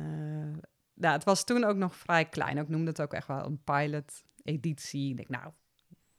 nou, 0.94 1.14
het 1.14 1.24
was 1.24 1.44
toen 1.44 1.64
ook 1.64 1.78
nog 1.78 1.96
vrij 1.96 2.26
klein. 2.26 2.58
Ik 2.58 2.70
noemde 2.70 2.90
het 2.90 3.02
ook 3.02 3.14
echt 3.14 3.28
wel 3.28 3.46
een 3.46 3.64
pilot 3.64 4.24
editie. 4.44 5.10
Ik 5.10 5.16
denk, 5.16 5.30
nou, 5.30 5.52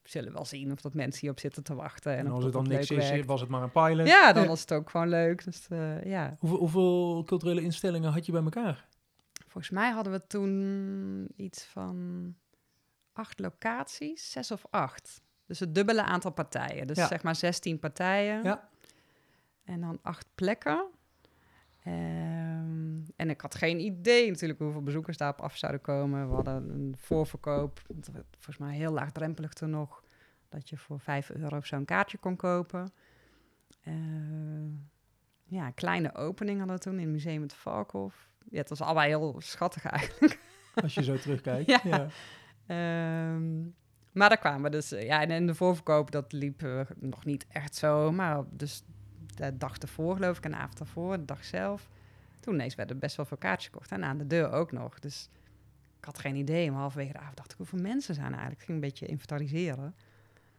we 0.04 0.10
zullen 0.10 0.32
wel 0.32 0.44
zien 0.44 0.72
of 0.72 0.80
dat 0.80 0.94
mensen 0.94 1.20
hierop 1.20 1.40
zitten 1.40 1.62
te 1.62 1.74
wachten. 1.74 2.12
En, 2.12 2.26
en 2.26 2.32
als 2.32 2.44
het 2.44 2.52
dan 2.52 2.68
niks 2.68 2.90
is, 2.90 3.08
werkt. 3.08 3.26
was 3.26 3.40
het 3.40 3.50
maar 3.50 3.62
een 3.62 3.70
pilot. 3.70 4.06
Ja, 4.06 4.32
dan 4.32 4.46
was 4.46 4.60
het 4.60 4.72
ook 4.72 4.90
gewoon 4.90 5.08
leuk. 5.08 5.44
Dus, 5.44 5.66
uh, 5.70 6.04
ja. 6.04 6.36
hoeveel, 6.38 6.58
hoeveel 6.58 7.22
culturele 7.24 7.62
instellingen 7.62 8.12
had 8.12 8.26
je 8.26 8.32
bij 8.32 8.42
elkaar? 8.42 8.86
Volgens 9.46 9.70
mij 9.70 9.90
hadden 9.90 10.12
we 10.12 10.26
toen 10.26 11.28
iets 11.36 11.64
van 11.64 12.34
acht 13.12 13.40
locaties, 13.40 14.30
zes 14.30 14.50
of 14.50 14.66
acht. 14.70 15.22
Dus 15.46 15.60
het 15.60 15.74
dubbele 15.74 16.02
aantal 16.02 16.30
partijen. 16.30 16.86
Dus 16.86 16.96
ja. 16.96 17.06
zeg 17.06 17.22
maar 17.22 17.36
16 17.36 17.78
partijen. 17.78 18.42
Ja. 18.42 18.68
En 19.64 19.80
dan 19.80 19.98
acht 20.02 20.26
plekken. 20.34 20.86
Um, 21.86 23.04
en 23.16 23.30
ik 23.30 23.40
had 23.40 23.54
geen 23.54 23.80
idee 23.80 24.30
natuurlijk 24.30 24.60
hoeveel 24.60 24.82
bezoekers 24.82 25.16
daarop 25.16 25.40
af 25.40 25.56
zouden 25.56 25.80
komen. 25.80 26.28
We 26.28 26.34
hadden 26.34 26.70
een 26.70 26.94
voorverkoop, 26.98 27.80
volgens 28.30 28.58
mij 28.58 28.76
heel 28.76 28.92
laagdrempelig 28.92 29.52
toen 29.52 29.70
nog, 29.70 30.02
dat 30.48 30.68
je 30.68 30.76
voor 30.76 31.00
5 31.00 31.30
euro 31.30 31.56
of 31.56 31.66
zo'n 31.66 31.84
kaartje 31.84 32.18
kon 32.18 32.36
kopen. 32.36 32.92
Uh, 33.84 33.94
ja, 35.44 35.66
een 35.66 35.74
kleine 35.74 36.14
opening 36.14 36.58
hadden 36.58 36.76
we 36.76 36.82
toen 36.82 36.98
in 36.98 37.00
het 37.00 37.10
Museum 37.10 37.42
het 37.42 37.54
Valkhof. 37.54 38.28
Ja, 38.50 38.58
het 38.58 38.68
was 38.68 38.80
allemaal 38.80 39.04
heel 39.04 39.34
schattig 39.38 39.84
eigenlijk. 39.84 40.38
Als 40.82 40.94
je 40.94 41.02
zo 41.02 41.16
terugkijkt. 41.16 41.66
ja. 41.70 41.80
ja. 41.84 42.08
Um, 43.34 43.74
maar 44.12 44.28
daar 44.28 44.38
kwamen 44.38 44.62
we 44.62 44.70
dus, 44.70 44.88
ja, 44.88 45.20
en 45.22 45.30
in 45.30 45.46
de 45.46 45.54
voorverkoop, 45.54 46.10
dat 46.10 46.32
liep 46.32 46.62
uh, 46.62 46.80
nog 46.96 47.24
niet 47.24 47.46
echt 47.48 47.74
zo. 47.74 48.12
Maar 48.12 48.44
dus 48.50 48.84
de 49.34 49.56
dag 49.56 49.78
ervoor, 49.78 50.14
geloof 50.14 50.38
ik, 50.38 50.44
en 50.44 50.50
de 50.50 50.56
avond 50.56 50.80
ervoor, 50.80 51.16
de 51.16 51.24
dag 51.24 51.44
zelf. 51.44 51.88
Toen 52.40 52.54
ineens 52.54 52.74
werden 52.74 52.98
best 52.98 53.16
wel 53.16 53.26
veel 53.26 53.36
kaartjes 53.36 53.72
gekocht. 53.72 53.90
En 53.90 54.04
aan 54.04 54.18
de 54.18 54.26
deur 54.26 54.52
ook 54.52 54.72
nog. 54.72 54.98
Dus 54.98 55.28
ik 55.98 56.04
had 56.04 56.18
geen 56.18 56.36
idee. 56.36 56.70
Maar 56.70 56.80
halverwege 56.80 57.12
de 57.12 57.18
avond 57.18 57.36
dacht 57.36 57.52
ik, 57.52 57.56
hoeveel 57.56 57.80
mensen 57.80 58.14
zijn 58.14 58.30
eigenlijk? 58.30 58.60
Ik 58.60 58.66
ging 58.66 58.78
een 58.78 58.88
beetje 58.88 59.06
inventariseren. 59.06 59.94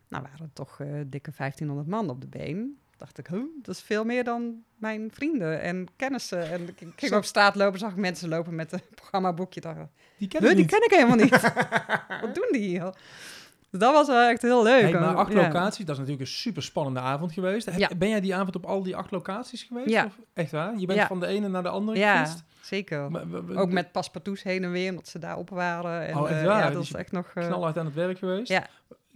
Nou 0.07 0.23
waren 0.23 0.45
er 0.45 0.53
toch 0.53 0.79
uh, 0.79 0.88
dikke 1.07 1.31
1500 1.38 1.88
man 1.88 2.09
op 2.09 2.21
de 2.21 2.27
been. 2.27 2.77
Dacht 2.97 3.17
ik, 3.17 3.27
huh, 3.27 3.43
dat 3.61 3.75
is 3.75 3.81
veel 3.81 4.03
meer 4.03 4.23
dan 4.23 4.63
mijn 4.75 5.11
vrienden 5.11 5.61
en 5.61 5.88
kennissen. 5.95 6.51
En 6.51 6.61
ik 6.61 6.93
ging 6.95 7.13
op 7.13 7.23
straat 7.23 7.55
lopen, 7.55 7.79
zag 7.79 7.91
ik 7.91 7.97
mensen 7.97 8.29
lopen 8.29 8.55
met 8.55 8.71
een 8.71 8.81
programmaboekje. 8.95 9.61
Dacht, 9.61 9.77
die 10.17 10.27
ken, 10.27 10.49
ik, 10.49 10.55
die 10.55 10.65
ken 10.65 10.83
ik 10.83 10.91
helemaal 10.91 11.15
niet. 11.15 11.41
Wat 12.21 12.35
doen 12.35 12.49
die 12.51 12.61
hier? 12.61 12.93
Dus 13.75 13.83
dat 13.83 13.93
was 13.93 14.07
wel 14.07 14.29
echt 14.29 14.41
heel 14.41 14.63
leuk. 14.63 14.81
Hey, 14.81 14.91
maar 14.91 15.15
acht 15.15 15.33
ja. 15.33 15.41
locaties, 15.41 15.85
dat 15.85 15.89
is 15.89 16.01
natuurlijk 16.01 16.29
een 16.29 16.35
super 16.35 16.63
spannende 16.63 16.99
avond 16.99 17.31
geweest. 17.31 17.65
Heb, 17.65 17.77
ja. 17.77 17.89
Ben 17.97 18.09
jij 18.09 18.21
die 18.21 18.35
avond 18.35 18.55
op 18.55 18.65
al 18.65 18.83
die 18.83 18.95
acht 18.95 19.11
locaties 19.11 19.63
geweest? 19.63 19.89
Ja. 19.89 20.05
Of, 20.05 20.19
echt 20.33 20.51
waar? 20.51 20.77
Je 20.77 20.85
bent 20.85 21.01
van 21.01 21.19
de 21.19 21.25
ene 21.25 21.47
naar 21.47 21.63
de 21.63 21.69
andere 21.69 21.97
ja, 21.97 22.23
geweest? 22.23 22.43
zeker. 22.61 23.11
Maar, 23.11 23.23
Ook 23.55 23.71
met 23.71 23.91
paspartouts 23.91 24.43
heen 24.43 24.63
en 24.63 24.71
weer, 24.71 24.89
omdat 24.89 25.07
ze 25.07 25.19
daar 25.19 25.38
op 25.38 25.49
waren. 25.49 26.07
En, 26.07 26.17
oh, 26.17 26.29
echt 26.29 26.43
waar? 26.43 26.57
Uh, 26.57 26.63
ja, 26.63 26.69
dat 26.69 26.81
dus 26.81 26.89
is 26.89 26.95
echt 26.95 27.11
nog... 27.11 27.31
Uh, 27.35 27.45
knalhard 27.45 27.77
aan 27.77 27.85
het 27.85 27.93
werk 27.93 28.17
geweest? 28.17 28.47
Ja. 28.47 28.67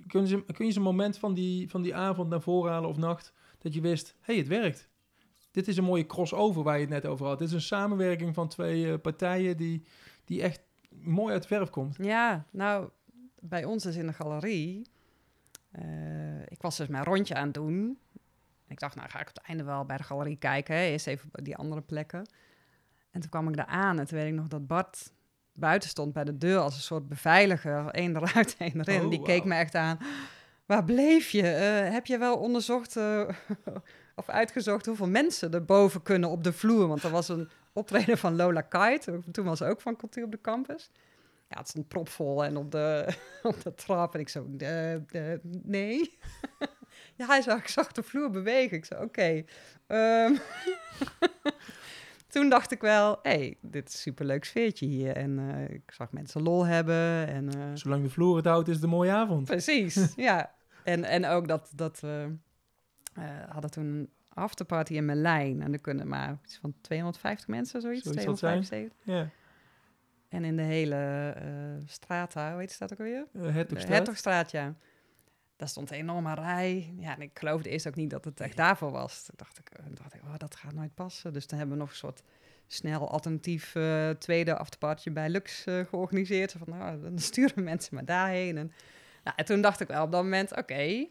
Kun 0.08 0.28
je, 0.28 0.43
kun 0.54 0.65
je 0.65 0.72
zo'n 0.72 0.84
moment 0.84 1.17
van 1.17 1.34
die, 1.34 1.69
van 1.69 1.82
die 1.82 1.95
avond 1.95 2.30
naar 2.30 2.41
voren 2.41 2.72
halen 2.72 2.89
of 2.89 2.98
nacht, 2.98 3.34
dat 3.60 3.74
je 3.74 3.82
wist, 3.82 4.15
hé, 4.19 4.34
hey, 4.34 4.36
het 4.36 4.48
werkt. 4.48 4.89
Dit 5.52 5.67
is 5.67 5.78
een 5.78 5.84
mooie 5.84 6.06
crossover 6.06 6.63
waar 6.63 6.76
je 6.76 6.82
het 6.82 6.89
net 6.89 7.06
over 7.06 7.26
had. 7.26 7.39
Dit 7.39 7.48
is 7.48 7.54
een 7.54 7.62
samenwerking 7.62 8.34
van 8.34 8.48
twee 8.48 8.86
uh, 8.86 8.93
partijen 9.02 9.58
die, 9.58 9.86
die 10.26 10.41
echt 10.41 10.62
mooi 10.89 11.34
uit 11.34 11.43
het 11.43 11.54
verf 11.54 11.69
komt. 11.69 11.98
Ja, 12.02 12.45
nou, 12.52 12.89
bij 13.41 13.63
ons 13.63 13.86
is 13.86 13.95
in 13.95 14.08
de 14.08 14.13
galerie 14.13 14.88
uh, 15.71 16.41
ik 16.47 16.62
was 16.62 16.78
dus 16.78 16.88
mijn 16.88 17.04
rondje 17.04 17.36
aan 17.36 17.45
het 17.45 17.54
doen. 17.54 17.99
Ik 18.67 18.80
dacht, 18.80 18.95
nou 18.95 19.10
ga 19.10 19.19
ik 19.19 19.30
op 19.30 19.36
het 19.36 19.45
einde 19.45 19.63
wel 19.63 19.86
bij 19.86 19.97
de 19.97 20.04
galerie 20.04 20.38
kijken. 20.38 20.75
Hè. 20.75 20.82
Eerst 20.82 21.08
even 21.08 21.30
die 21.32 21.56
andere 21.56 21.82
plekken. 21.82 22.30
En 23.12 23.21
toen 23.21 23.30
kwam 23.30 23.47
ik 23.47 23.56
daar 23.56 23.65
aan 23.65 23.99
en 23.99 24.06
toen 24.06 24.17
weet 24.17 24.28
ik 24.28 24.34
nog 24.34 24.47
dat 24.47 24.67
Bart 24.67 25.12
buiten 25.54 25.89
stond 25.89 26.13
bij 26.13 26.23
de 26.23 26.38
deur 26.38 26.60
als 26.60 26.75
een 26.75 26.82
soort 26.82 27.08
beveiliger. 27.08 27.86
Eén 27.91 28.15
eruit, 28.15 28.56
één 28.58 28.80
erin. 28.80 29.04
Oh, 29.04 29.10
die 29.10 29.21
keek 29.21 29.43
me 29.43 29.56
echt 29.56 29.75
aan. 29.75 29.99
Waar 30.65 30.84
bleef 30.84 31.30
je? 31.30 31.41
Uh, 31.41 31.91
heb 31.91 32.06
je 32.06 32.17
wel 32.17 32.38
onderzocht 32.38 32.95
uh, 32.95 33.30
of 34.15 34.30
uitgezocht 34.30 34.86
hoeveel 34.86 35.08
mensen 35.08 35.54
er 35.54 35.65
boven 35.65 36.02
kunnen 36.02 36.30
op 36.30 36.43
de 36.43 36.54
vloer? 36.54 36.88
Want 36.88 37.04
er 37.04 37.12
was 37.12 37.30
een 37.30 37.49
optreden 37.73 38.17
van 38.17 38.36
Lola 38.36 38.62
Kite. 38.62 39.19
Toen 39.32 39.45
was 39.45 39.58
ze 39.58 39.65
ook 39.65 39.82
van 39.82 39.95
cultuur 39.95 40.23
op 40.23 40.32
de 40.32 40.41
campus. 40.41 40.91
Ja, 41.50 41.58
het 41.58 41.68
stond 41.68 41.88
propvol 41.88 42.44
en 42.44 42.58
op 42.58 42.72
de, 42.72 43.16
op 43.44 43.64
de 43.64 43.74
trap. 43.74 44.14
En 44.14 44.20
ik 44.20 44.30
zo, 44.30 44.46
de, 44.50 45.04
de, 45.08 45.40
nee. 45.44 46.18
ja, 47.18 47.26
hij 47.26 47.42
zag, 47.42 47.60
ik 47.60 47.68
zag 47.68 47.92
de 47.92 48.04
vloer 48.04 48.30
bewegen. 48.30 48.78
Ik 48.78 48.86
zei, 48.86 49.04
oké. 49.04 49.44
Ehm, 49.88 50.36
toen 52.34 52.50
dacht 52.50 52.72
ik 52.72 52.82
wel, 52.82 53.20
hé, 53.22 53.30
hey, 53.30 53.58
dit 53.62 53.88
is 53.88 53.94
een 53.94 54.00
superleuk 54.00 54.46
sfeertje 54.46 54.86
hier. 54.86 55.16
En 55.16 55.40
uh, 55.40 55.70
ik 55.70 55.92
zag 55.92 56.12
mensen 56.12 56.42
lol 56.42 56.66
hebben. 56.66 57.28
En, 57.28 57.58
uh, 57.58 57.64
Zolang 57.74 58.04
de 58.04 58.10
vloer 58.10 58.36
het 58.36 58.46
houdt, 58.46 58.68
is 58.68 58.76
het 58.76 58.84
een 58.84 58.90
mooie 58.90 59.12
avond. 59.12 59.46
Precies, 59.46 60.14
ja. 60.16 60.54
En, 60.84 61.04
en 61.04 61.26
ook 61.26 61.48
dat, 61.48 61.72
dat 61.76 62.00
we 62.00 62.36
uh, 63.18 63.24
hadden 63.50 63.72
toen 63.72 63.86
een 63.86 64.10
afterparty 64.34 64.94
in 64.94 65.06
Merlijn. 65.06 65.62
En 65.62 65.74
er 65.74 65.80
kunnen 65.80 66.08
maar 66.08 66.40
iets 66.44 66.58
van 66.58 66.74
250 66.82 67.48
mensen, 67.48 67.82
zoiets, 67.82 68.04
zoiets 68.04 68.22
275. 68.22 68.98
Ja. 69.04 69.30
En 70.30 70.44
in 70.44 70.56
de 70.56 70.62
hele 70.62 71.36
uh, 71.44 71.84
straat, 71.86 72.34
hoe 72.34 72.42
heet 72.42 72.80
dat 72.80 72.92
ook 72.92 73.00
alweer? 73.00 73.28
Uh, 73.34 73.54
Hertogstraat. 73.54 73.96
Hertogstraat, 73.96 74.52
ja. 74.52 74.76
Daar 75.56 75.68
stond 75.68 75.92
een 75.92 75.98
enorme 75.98 76.34
rij. 76.34 76.94
Ja, 76.98 77.15
en 77.15 77.22
ik 77.22 77.39
geloofde 77.39 77.70
eerst 77.70 77.88
ook 77.88 77.96
niet 77.96 78.10
dat 78.10 78.26
het 78.26 78.39
echt 78.39 78.58
daarvoor 78.58 78.92
was. 78.92 79.24
Toen 79.24 79.36
dacht 79.38 79.60
ik, 79.60 79.72
dacht 79.98 80.13
ik 80.13 80.22
oh, 80.24 80.34
dat 80.38 80.56
gaat 80.56 80.74
nooit 80.74 80.94
passen. 80.94 81.34
Dus 81.34 81.48
dan 81.48 81.58
hebben 81.58 81.78
we 81.78 81.82
nog 81.82 81.92
een 81.92 81.98
soort 81.98 82.24
snel 82.68 83.10
alternatief 83.10 83.76
uh, 83.76 84.10
tweede 84.10 84.58
afterpartje 84.58 85.12
bij 85.12 85.30
Lux 85.30 85.65
uh, 85.65 85.86
georganiseerd. 85.86 86.52
Van, 86.52 86.70
nou, 86.70 87.02
dan 87.02 87.20
sturen 87.30 87.63
mensen 87.63 87.96
maar 87.96 88.06
daarheen. 88.06 88.58
En, 88.58 88.72
nou, 89.24 89.36
en 89.38 89.46
toen 89.46 89.62
dacht 89.62 89.80
ik 89.80 89.88
wel 89.88 90.04
op 90.04 90.12
dat 90.12 90.24
moment, 90.24 90.52
oké, 90.52 90.60
okay, 90.60 91.10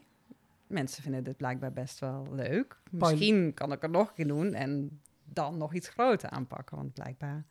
mensen 0.67 1.03
vinden 1.03 1.23
dit 1.23 1.37
blijkbaar 1.37 1.73
best 1.73 1.99
wel 1.99 2.27
leuk. 2.31 2.81
Misschien 2.91 3.53
kan 3.53 3.71
ik 3.71 3.83
er 3.83 3.89
nog 3.89 4.07
een 4.07 4.13
keer 4.13 4.27
doen 4.27 4.53
en 4.53 5.01
dan 5.23 5.57
nog 5.57 5.73
iets 5.73 5.89
groter 5.89 6.29
aanpakken. 6.29 6.77
Want 6.77 6.93
blijkbaar, 6.93 7.45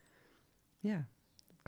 ja, 0.78 1.06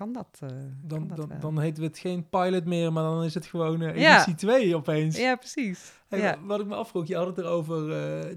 kan 0.01 0.13
dat. 0.13 0.41
Uh, 0.43 0.49
dan, 0.83 1.07
kan 1.07 1.17
dat 1.17 1.29
dan, 1.29 1.41
dan 1.41 1.61
heet 1.61 1.77
het 1.77 1.99
geen 1.99 2.29
pilot 2.29 2.65
meer, 2.65 2.93
maar 2.93 3.03
dan 3.03 3.25
is 3.25 3.35
het 3.35 3.47
gewoon 3.47 3.81
uh, 3.81 3.89
editie 3.89 4.35
2 4.35 4.69
ja. 4.69 4.77
opeens. 4.77 5.17
Ja, 5.17 5.37
precies. 5.37 5.93
Hey, 6.09 6.21
ja. 6.21 6.39
Wat 6.43 6.61
ik 6.61 6.67
me 6.67 6.75
afvroeg, 6.75 7.07
je 7.07 7.17
had 7.17 7.27
het 7.27 7.39
erover 7.39 7.89
uh, 7.89 8.37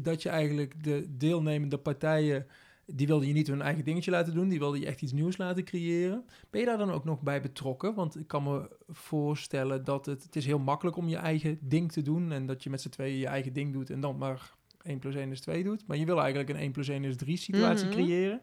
dat 0.00 0.22
je 0.22 0.28
eigenlijk 0.28 0.84
de 0.84 1.06
deelnemende 1.08 1.78
partijen 1.78 2.46
die 2.86 3.06
wilde 3.06 3.26
je 3.26 3.32
niet 3.32 3.46
hun 3.46 3.62
eigen 3.62 3.84
dingetje 3.84 4.10
laten 4.10 4.34
doen. 4.34 4.48
Die 4.48 4.58
wilde 4.58 4.78
je 4.78 4.86
echt 4.86 5.02
iets 5.02 5.12
nieuws 5.12 5.36
laten 5.36 5.64
creëren. 5.64 6.24
Ben 6.50 6.60
je 6.60 6.66
daar 6.66 6.78
dan 6.78 6.90
ook 6.90 7.04
nog 7.04 7.20
bij 7.20 7.40
betrokken? 7.40 7.94
Want 7.94 8.18
ik 8.18 8.26
kan 8.26 8.42
me 8.42 8.68
voorstellen 8.88 9.84
dat 9.84 10.06
het... 10.06 10.22
Het 10.22 10.36
is 10.36 10.46
heel 10.46 10.58
makkelijk 10.58 10.96
om 10.96 11.08
je 11.08 11.16
eigen 11.16 11.58
ding 11.60 11.92
te 11.92 12.02
doen. 12.02 12.32
En 12.32 12.46
dat 12.46 12.62
je 12.62 12.70
met 12.70 12.80
z'n 12.80 12.88
tweeën 12.88 13.18
je 13.18 13.26
eigen 13.26 13.52
ding 13.52 13.72
doet. 13.72 13.90
En 13.90 14.00
dan 14.00 14.18
maar 14.18 14.54
1 14.82 14.98
plus 14.98 15.14
1 15.14 15.30
is 15.30 15.40
2 15.40 15.64
doet. 15.64 15.86
Maar 15.86 15.96
je 15.96 16.06
wil 16.06 16.20
eigenlijk 16.20 16.48
een 16.48 16.56
1 16.56 16.72
plus 16.72 16.88
1 16.88 17.04
is 17.04 17.16
3 17.16 17.36
situatie 17.36 17.86
mm 17.86 17.92
-hmm. 17.92 18.00
creëren. 18.00 18.40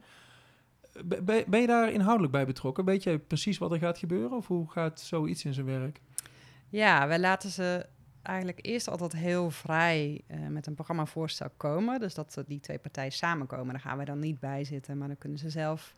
Ben, 1.06 1.62
je 1.62 1.68
daar 1.68 1.92
inhoudelijk 1.92 2.34
bij 2.34 2.46
betrokken? 2.46 2.86
Weet 2.86 3.04
je 3.04 3.20
precies 3.20 3.58
wat 3.58 3.72
er 3.72 3.78
gaat 3.78 3.98
gebeuren? 3.98 4.38
Of 4.38 4.48
hoe 4.48 4.72
gaat 4.72 5.00
zoiets 5.00 5.46
in 5.46 5.54
zijn 5.54 5.66
werk? 5.66 6.02
Ja, 6.70 7.08
wij 7.08 7.20
laten 7.20 7.50
ze 7.50 7.86
eigenlijk 8.22 8.60
eerst 8.62 8.90
altijd 8.90 9.14
heel 9.14 9.50
vrij 9.50 10.22
uh, 10.28 10.48
met 10.48 10.68
een 10.68 10.76
programmavoorstel 10.76 11.50
komen. 11.58 12.00
Dus 12.00 12.14
dat 12.14 12.44
die 12.48 12.60
twee 12.60 12.80
partijen 12.80 13.12
samenkomen. 13.12 13.68
Daar 13.68 13.80
gaan 13.80 13.98
we 13.98 14.06
dan 14.06 14.20
niet 14.20 14.40
bij 14.40 14.64
zitten, 14.64 14.98
maar 14.98 15.08
dan 15.08 15.18
kunnen 15.18 15.40
ze 15.40 15.50
zelf 15.50 15.96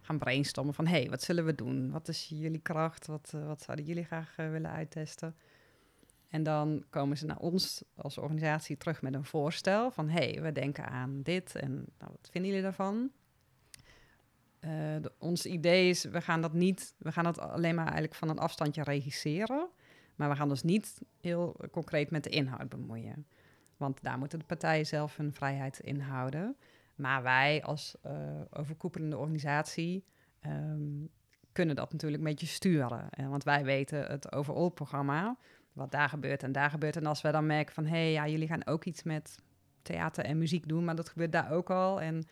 gaan 0.00 0.18
brainstormen 0.18 0.74
van... 0.74 0.86
hé, 0.86 0.98
hey, 0.98 1.10
wat 1.10 1.22
zullen 1.22 1.44
we 1.44 1.54
doen? 1.54 1.90
Wat 1.90 2.08
is 2.08 2.26
jullie 2.34 2.60
kracht? 2.60 3.06
Wat, 3.06 3.32
uh, 3.34 3.46
wat 3.46 3.62
zouden 3.62 3.86
jullie 3.86 4.04
graag 4.04 4.36
willen 4.36 4.70
uittesten? 4.70 5.34
En 6.28 6.42
dan 6.42 6.84
komen 6.90 7.16
ze 7.16 7.26
naar 7.26 7.38
ons 7.38 7.82
als 7.94 8.18
organisatie 8.18 8.76
terug 8.76 9.02
met 9.02 9.14
een 9.14 9.24
voorstel 9.24 9.90
van... 9.90 10.08
hé, 10.08 10.30
hey, 10.30 10.42
we 10.42 10.52
denken 10.52 10.88
aan 10.88 11.22
dit 11.22 11.54
en 11.54 11.72
nou, 11.72 12.12
wat 12.20 12.28
vinden 12.30 12.50
jullie 12.50 12.64
daarvan? 12.64 13.10
De, 14.60 15.12
ons 15.18 15.46
idee 15.46 15.88
is, 15.88 16.04
we 16.04 16.20
gaan 16.20 16.40
dat 16.40 16.52
niet... 16.52 16.94
we 16.98 17.12
gaan 17.12 17.24
dat 17.24 17.38
alleen 17.38 17.74
maar 17.74 17.84
eigenlijk 17.84 18.14
van 18.14 18.28
een 18.28 18.38
afstandje 18.38 18.82
regisseren... 18.82 19.68
Maar 20.18 20.28
we 20.28 20.36
gaan 20.36 20.48
dus 20.48 20.62
niet 20.62 21.00
heel 21.20 21.56
concreet 21.70 22.10
met 22.10 22.24
de 22.24 22.30
inhoud 22.30 22.68
bemoeien. 22.68 23.26
Want 23.76 24.02
daar 24.02 24.18
moeten 24.18 24.38
de 24.38 24.44
partijen 24.44 24.86
zelf 24.86 25.16
hun 25.16 25.32
vrijheid 25.32 25.78
in 25.78 26.00
houden. 26.00 26.56
Maar 26.94 27.22
wij 27.22 27.62
als 27.62 27.96
uh, 28.06 28.12
overkoepelende 28.50 29.16
organisatie 29.16 30.04
um, 30.46 31.08
kunnen 31.52 31.76
dat 31.76 31.92
natuurlijk 31.92 32.22
een 32.22 32.28
beetje 32.28 32.46
sturen. 32.46 33.08
Uh, 33.20 33.28
want 33.28 33.44
wij 33.44 33.64
weten 33.64 34.06
het 34.06 34.32
overall 34.32 34.70
programma, 34.70 35.36
wat 35.72 35.90
daar 35.90 36.08
gebeurt 36.08 36.42
en 36.42 36.52
daar 36.52 36.70
gebeurt. 36.70 36.96
En 36.96 37.06
als 37.06 37.22
we 37.22 37.30
dan 37.30 37.46
merken 37.46 37.74
van, 37.74 37.84
hé, 37.86 37.90
hey, 37.90 38.12
ja, 38.12 38.28
jullie 38.28 38.48
gaan 38.48 38.66
ook 38.66 38.84
iets 38.84 39.02
met 39.02 39.38
theater 39.82 40.24
en 40.24 40.38
muziek 40.38 40.68
doen, 40.68 40.84
maar 40.84 40.96
dat 40.96 41.08
gebeurt 41.08 41.32
daar 41.32 41.50
ook 41.50 41.70
al. 41.70 42.00
En 42.00 42.24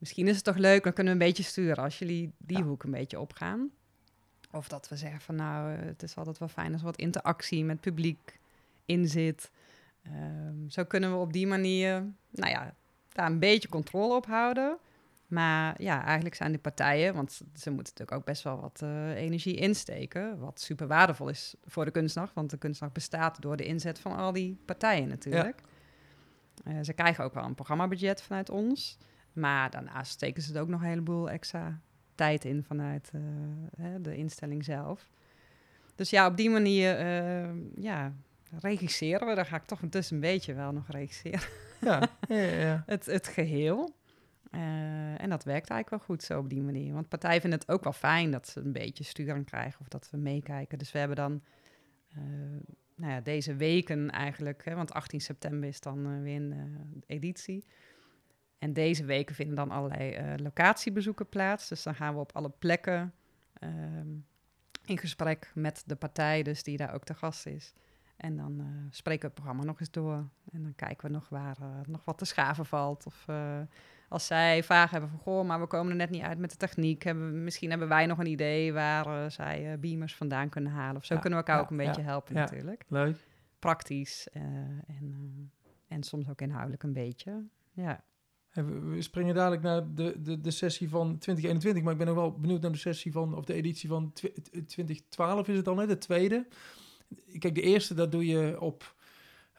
misschien 0.00 0.28
is 0.28 0.34
het 0.34 0.44
toch 0.44 0.56
leuk, 0.56 0.84
dan 0.84 0.92
kunnen 0.92 1.16
we 1.16 1.20
een 1.20 1.26
beetje 1.26 1.42
sturen 1.42 1.84
als 1.84 1.98
jullie 1.98 2.32
die 2.38 2.58
ja. 2.58 2.64
hoek 2.64 2.82
een 2.82 2.90
beetje 2.90 3.20
opgaan. 3.20 3.70
Of 4.52 4.68
dat 4.68 4.88
we 4.88 4.96
zeggen 4.96 5.20
van 5.20 5.34
nou, 5.34 5.70
het 5.70 6.02
is 6.02 6.16
altijd 6.16 6.38
wel 6.38 6.48
fijn 6.48 6.72
als 6.72 6.80
er 6.80 6.86
wat 6.86 6.96
interactie 6.96 7.64
met 7.64 7.80
publiek 7.80 8.38
in 8.84 9.08
zit. 9.08 9.50
Um, 10.06 10.70
zo 10.70 10.84
kunnen 10.84 11.10
we 11.10 11.16
op 11.16 11.32
die 11.32 11.46
manier, 11.46 12.04
nou 12.30 12.50
ja, 12.50 12.74
daar 13.12 13.26
een 13.26 13.38
beetje 13.38 13.68
controle 13.68 14.14
op 14.14 14.26
houden. 14.26 14.78
Maar 15.26 15.82
ja, 15.82 16.04
eigenlijk 16.04 16.34
zijn 16.34 16.50
die 16.50 16.60
partijen, 16.60 17.14
want 17.14 17.32
ze 17.32 17.70
moeten 17.70 17.76
natuurlijk 17.76 18.12
ook 18.12 18.24
best 18.24 18.42
wel 18.42 18.60
wat 18.60 18.80
uh, 18.84 19.16
energie 19.16 19.56
insteken. 19.56 20.38
Wat 20.38 20.60
super 20.60 20.86
waardevol 20.86 21.28
is 21.28 21.54
voor 21.64 21.84
de 21.84 21.90
kunstnacht, 21.90 22.34
want 22.34 22.50
de 22.50 22.58
kunstnacht 22.58 22.92
bestaat 22.92 23.42
door 23.42 23.56
de 23.56 23.64
inzet 23.64 23.98
van 23.98 24.16
al 24.16 24.32
die 24.32 24.58
partijen 24.64 25.08
natuurlijk. 25.08 25.60
Ja. 26.64 26.72
Uh, 26.72 26.78
ze 26.82 26.92
krijgen 26.92 27.24
ook 27.24 27.34
wel 27.34 27.44
een 27.44 27.54
programmabudget 27.54 28.22
vanuit 28.22 28.50
ons. 28.50 28.98
Maar 29.32 29.70
daarnaast 29.70 30.12
steken 30.12 30.42
ze 30.42 30.54
er 30.54 30.60
ook 30.60 30.68
nog 30.68 30.80
een 30.80 30.88
heleboel 30.88 31.30
extra 31.30 31.80
tijd 32.14 32.44
in 32.44 32.64
vanuit 32.64 33.10
uh, 33.14 33.20
hè, 33.76 34.00
de 34.00 34.16
instelling 34.16 34.64
zelf. 34.64 35.08
Dus 35.94 36.10
ja, 36.10 36.26
op 36.26 36.36
die 36.36 36.50
manier 36.50 37.00
uh, 37.00 37.50
ja, 37.74 38.12
regisseren 38.60 39.28
we. 39.28 39.34
Daar 39.34 39.46
ga 39.46 39.56
ik 39.56 39.64
toch 39.64 39.80
dus 39.80 40.10
een 40.10 40.20
beetje 40.20 40.54
wel 40.54 40.72
nog 40.72 40.88
regisseren. 40.88 41.48
Ja, 41.80 42.08
ja, 42.28 42.36
ja. 42.36 42.82
het, 42.86 43.06
het 43.06 43.28
geheel. 43.28 43.94
Uh, 44.50 45.22
en 45.22 45.30
dat 45.30 45.44
werkt 45.44 45.70
eigenlijk 45.70 45.90
wel 45.90 45.98
goed 45.98 46.22
zo 46.22 46.38
op 46.38 46.48
die 46.48 46.62
manier. 46.62 46.94
Want 46.94 47.08
partijen 47.08 47.40
vinden 47.40 47.58
het 47.58 47.68
ook 47.68 47.84
wel 47.84 47.92
fijn 47.92 48.30
dat 48.30 48.48
ze 48.48 48.60
een 48.60 48.72
beetje 48.72 49.04
sturing 49.04 49.46
krijgen 49.46 49.80
of 49.80 49.88
dat 49.88 50.08
we 50.10 50.16
meekijken. 50.16 50.78
Dus 50.78 50.92
we 50.92 50.98
hebben 50.98 51.16
dan 51.16 51.42
nou 52.94 53.12
ja, 53.12 53.20
deze 53.20 53.56
weken 53.56 54.10
eigenlijk, 54.10 54.64
hè, 54.64 54.74
want 54.74 54.92
18 54.92 55.20
september 55.20 55.68
is 55.68 55.80
dan 55.80 56.22
weer 56.22 56.36
een 56.36 57.04
editie. 57.06 57.64
En 58.60 58.72
deze 58.72 59.04
weken 59.04 59.34
vinden 59.34 59.56
dan 59.56 59.70
allerlei 59.70 60.18
uh, 60.18 60.34
locatiebezoeken 60.36 61.28
plaats. 61.28 61.68
Dus 61.68 61.82
dan 61.82 61.94
gaan 61.94 62.14
we 62.14 62.20
op 62.20 62.32
alle 62.32 62.50
plekken 62.58 63.14
um, 63.60 64.26
in 64.84 64.98
gesprek 64.98 65.50
met 65.54 65.82
de 65.86 65.96
partij, 65.96 66.42
dus 66.42 66.62
die 66.62 66.76
daar 66.76 66.94
ook 66.94 67.04
te 67.04 67.14
gast 67.14 67.46
is. 67.46 67.72
En 68.16 68.36
dan 68.36 68.60
uh, 68.60 68.66
spreken 68.90 69.20
we 69.20 69.26
het 69.26 69.34
programma 69.34 69.64
nog 69.64 69.80
eens 69.80 69.90
door. 69.90 70.28
En 70.52 70.62
dan 70.62 70.74
kijken 70.74 71.06
we 71.06 71.12
nog 71.12 71.28
waar 71.28 71.56
uh, 71.60 71.66
nog 71.86 72.04
wat 72.04 72.18
te 72.18 72.24
schaven 72.24 72.66
valt. 72.66 73.06
Of 73.06 73.26
als 74.08 74.26
zij 74.26 74.62
vragen 74.62 74.90
hebben 74.90 75.10
van, 75.10 75.18
goh, 75.18 75.46
maar 75.46 75.60
we 75.60 75.66
komen 75.66 75.90
er 75.90 75.96
net 75.96 76.10
niet 76.10 76.22
uit 76.22 76.38
met 76.38 76.50
de 76.50 76.56
techniek. 76.56 77.02
Hebben, 77.02 77.32
we, 77.32 77.38
misschien 77.38 77.70
hebben 77.70 77.88
wij 77.88 78.06
nog 78.06 78.18
een 78.18 78.26
idee 78.26 78.72
waar 78.72 79.30
zij 79.30 79.78
beamers 79.78 80.16
vandaan 80.16 80.48
kunnen 80.48 80.72
halen. 80.72 80.96
Of 80.96 81.04
zo 81.04 81.14
ja, 81.14 81.20
kunnen 81.20 81.38
we 81.38 81.44
elkaar 81.44 81.60
ja, 81.60 81.62
ook 81.64 81.70
een 81.78 81.86
beetje 81.86 82.02
helpen 82.02 82.34
natuurlijk. 82.34 82.84
Leuk. 82.88 83.16
Praktisch 83.58 84.28
en, 84.28 85.52
en 85.88 86.02
soms 86.02 86.28
ook 86.28 86.40
inhoudelijk 86.40 86.82
een 86.82 86.92
beetje, 86.92 87.44
ja. 87.72 88.02
We 88.52 89.02
springen 89.02 89.34
dadelijk 89.34 89.62
naar 89.62 89.94
de, 89.94 90.22
de, 90.22 90.40
de 90.40 90.50
sessie 90.50 90.88
van 90.88 91.18
2021, 91.18 91.82
maar 91.82 91.92
ik 91.92 91.98
ben 91.98 92.06
nog 92.06 92.16
wel 92.16 92.40
benieuwd 92.40 92.60
naar 92.60 92.72
de 92.72 92.78
sessie 92.78 93.12
van, 93.12 93.34
of 93.34 93.44
de 93.44 93.54
editie 93.54 93.88
van 93.88 94.12
2012 94.66 95.48
is 95.48 95.56
het 95.56 95.64
dan, 95.64 95.78
hè, 95.78 95.86
de 95.86 95.98
tweede. 95.98 96.46
Kijk, 97.38 97.54
de 97.54 97.60
eerste, 97.60 97.94
dat 97.94 98.12
doe 98.12 98.26
je 98.26 98.60
op, 98.60 98.94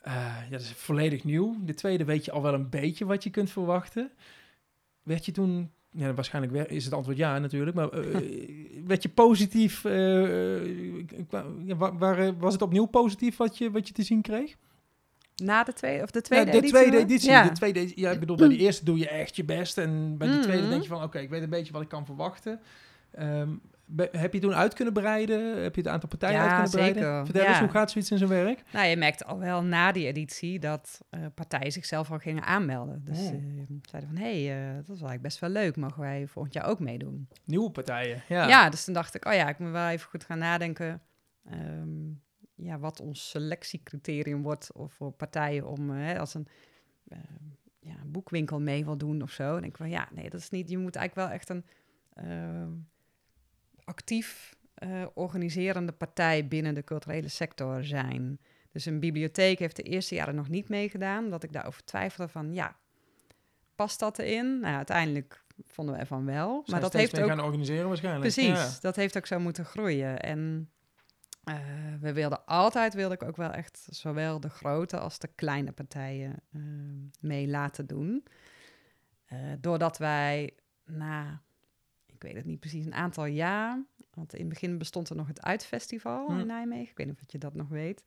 uh, 0.08 0.14
ja, 0.14 0.50
dat 0.50 0.62
is 0.62 0.72
volledig 0.72 1.24
nieuw. 1.24 1.58
De 1.66 1.74
tweede 1.74 2.06
weet 2.06 2.26
je 2.26 2.32
al 2.32 2.42
wel 2.42 2.54
een 2.54 2.70
beetje 2.70 3.06
wat 3.06 3.24
je 3.24 3.30
kunt 3.30 3.50
verwachten. 3.50 4.12
Werd 5.04 5.26
je 5.26 5.32
toen, 5.32 5.72
ja, 5.92 6.14
waarschijnlijk 6.14 6.70
is 6.70 6.86
het 6.86 6.94
antwoord 6.94 7.18
ja 7.18 7.40
natuurlijk, 7.40 7.76
maar 7.76 8.06
uh, 8.06 8.86
werd 8.86 9.04
je 9.04 9.10
positief, 9.10 9.84
uh, 9.84 11.04
was 12.40 12.54
het 12.54 12.62
opnieuw 12.62 12.86
positief 12.86 13.38
wat 13.38 13.58
je, 13.58 13.72
wat 13.72 13.88
je 13.88 13.94
te 13.94 14.04
zien 14.04 14.22
kreeg? 14.22 14.58
Na 15.42 15.64
de 15.64 15.74
tweede, 15.74 16.04
of 16.04 16.12
de 16.12 16.22
tweede 16.22 16.46
ja, 16.46 16.52
de 16.52 16.58
editie? 16.58 16.78
tweede 16.78 16.98
editie. 16.98 17.30
Ja. 17.30 17.44
De 17.44 17.52
tweede, 17.52 17.92
ja, 17.96 18.12
ik 18.12 18.20
bedoel, 18.20 18.36
bij 18.36 18.48
de 18.48 18.58
eerste 18.58 18.86
doe 18.86 18.98
je 18.98 19.10
echt 19.10 19.36
je 19.36 19.44
best. 19.44 19.78
En 19.78 20.18
bij 20.18 20.28
de 20.28 20.34
mm. 20.34 20.42
tweede 20.42 20.70
denk 20.70 20.82
je 20.82 20.88
van, 20.88 20.98
oké, 20.98 21.06
okay, 21.06 21.22
ik 21.22 21.30
weet 21.30 21.42
een 21.42 21.50
beetje 21.50 21.74
wat 21.74 21.82
ik 21.82 21.88
kan 21.88 22.06
verwachten. 22.06 22.60
Um, 23.20 23.62
be, 23.86 24.10
heb 24.12 24.34
je 24.34 24.40
toen 24.40 24.54
uit 24.54 24.74
kunnen 24.74 24.94
breiden? 24.94 25.64
Heb 25.64 25.76
je 25.76 25.82
het 25.82 25.90
aantal 25.90 26.10
partijen 26.10 26.36
ja, 26.36 26.42
uit 26.42 26.54
kunnen 26.54 26.72
zeker. 26.72 26.94
breiden? 26.94 27.26
Vertel 27.26 27.44
ja. 27.44 27.50
eens, 27.50 27.60
hoe 27.60 27.70
gaat 27.70 27.92
zoiets 27.92 28.12
in 28.12 28.18
zijn 28.18 28.30
werk? 28.30 28.64
Nou, 28.74 28.88
je 28.88 28.98
merkte 28.98 29.26
al 29.26 29.40
wel 29.40 29.64
na 29.64 29.92
die 29.92 30.08
editie 30.08 30.60
dat 30.60 31.02
uh, 31.12 31.26
partijen 31.36 31.72
zichzelf 31.72 32.12
al 32.12 32.18
gingen 32.18 32.44
aanmelden. 32.44 33.02
Dus 33.06 33.20
oh. 33.20 33.34
uh, 33.34 33.40
zeiden 33.82 34.10
van, 34.14 34.22
hé, 34.22 34.46
hey, 34.46 34.70
uh, 34.70 34.76
dat 34.76 34.84
is 34.84 34.90
eigenlijk 34.90 35.22
best 35.22 35.40
wel 35.40 35.50
leuk. 35.50 35.76
Mogen 35.76 36.02
wij 36.02 36.28
volgend 36.28 36.54
jaar 36.54 36.66
ook 36.66 36.80
meedoen? 36.80 37.28
Nieuwe 37.46 37.72
partijen, 37.72 38.24
ja. 38.28 38.48
Ja, 38.48 38.70
dus 38.70 38.84
toen 38.84 38.94
dacht 38.94 39.16
ik, 39.16 39.26
oh 39.26 39.34
ja, 39.34 39.50
ik 39.50 39.60
moet 39.60 39.72
wel 39.72 39.88
even 39.88 40.10
goed 40.10 40.24
gaan 40.24 40.40
nadenken... 40.40 41.02
Um, 41.54 42.22
ja, 42.64 42.80
wat 42.80 43.00
ons 43.00 43.30
selectiecriterium 43.30 44.42
wordt 44.42 44.72
of 44.74 44.94
voor 44.94 45.12
partijen 45.12 45.68
om 45.68 45.90
hè, 45.90 46.20
als 46.20 46.34
een 46.34 46.48
uh, 47.08 47.18
ja, 47.80 47.96
een 48.02 48.12
boekwinkel 48.12 48.60
mee 48.60 48.86
wil 48.86 48.98
doen 48.98 49.22
of 49.22 49.32
zo. 49.32 49.44
Dan 49.44 49.62
denk 49.62 49.72
ik 49.72 49.78
van 49.78 49.90
ja, 49.90 50.10
nee, 50.14 50.30
dat 50.30 50.40
is 50.40 50.50
niet. 50.50 50.70
Je 50.70 50.78
moet 50.78 50.96
eigenlijk 50.96 51.28
wel 51.28 51.38
echt 51.38 51.50
een 51.50 51.66
ehm, 52.14 52.72
actief 53.84 54.56
eh, 54.74 55.06
organiserende 55.14 55.92
partij 55.92 56.48
binnen 56.48 56.74
de 56.74 56.84
culturele 56.84 57.28
sector 57.28 57.84
zijn. 57.84 58.40
Dus 58.72 58.86
een 58.86 59.00
bibliotheek 59.00 59.60
heeft 59.60 59.76
de 59.76 59.84
eerste 59.84 60.16
jaren 60.16 60.36
nog 60.36 60.50
niet 60.50 60.70
meegedaan, 60.70 61.30
dat 61.30 61.44
ik 61.44 61.54
daarover 61.54 61.84
twijfelde 61.84 62.32
van 62.32 62.54
ja, 62.54 62.76
past 63.76 64.00
dat 64.00 64.20
erin? 64.20 64.60
Nou, 64.60 64.76
uiteindelijk 64.76 65.44
vonden 65.66 65.96
we 65.96 66.02
ervan 66.02 66.26
wel. 66.26 66.64
maar 66.66 66.80
dat 66.80 66.94
heeft 66.94 67.20
ook 67.20 67.28
gaan 67.28 67.44
organiseren 67.44 67.88
waarschijnlijk. 67.88 68.34
Precies, 68.34 68.80
dat 68.80 68.96
heeft 68.96 69.18
ook 69.18 69.26
zo 69.26 69.40
moeten 69.40 69.66
groeien. 69.66 70.20
En 70.20 70.70
uh, 71.44 71.56
we 72.00 72.14
wilden 72.14 72.46
altijd, 72.46 72.94
wilde 72.94 73.14
ik 73.14 73.24
ook 73.24 73.36
wel 73.36 73.52
echt 73.52 73.88
zowel 73.90 74.40
de 74.40 74.50
grote 74.50 75.00
als 75.00 75.20
de 75.20 75.28
kleine 75.36 75.72
partijen 75.72 76.42
uh, 76.52 76.64
mee 77.20 77.48
laten 77.48 77.88
doen. 77.88 78.26
Uh, 79.34 79.40
doordat 79.60 79.98
wij 79.98 80.54
na, 80.86 81.42
ik 82.06 82.22
weet 82.22 82.36
het 82.36 82.46
niet 82.46 82.60
precies, 82.60 82.86
een 82.86 82.94
aantal 82.94 83.26
jaar, 83.26 83.84
want 84.14 84.34
in 84.34 84.40
het 84.40 84.50
begin 84.50 84.78
bestond 84.78 85.10
er 85.10 85.16
nog 85.16 85.28
het 85.28 85.42
Uitfestival 85.42 86.28
hm. 86.28 86.40
in 86.40 86.48
Nijmegen, 86.48 86.92
ik 86.92 86.98
weet 86.98 87.08
niet 87.08 87.22
of 87.22 87.32
je 87.32 87.38
dat 87.38 87.54
nog 87.54 87.70
weet. 87.70 88.04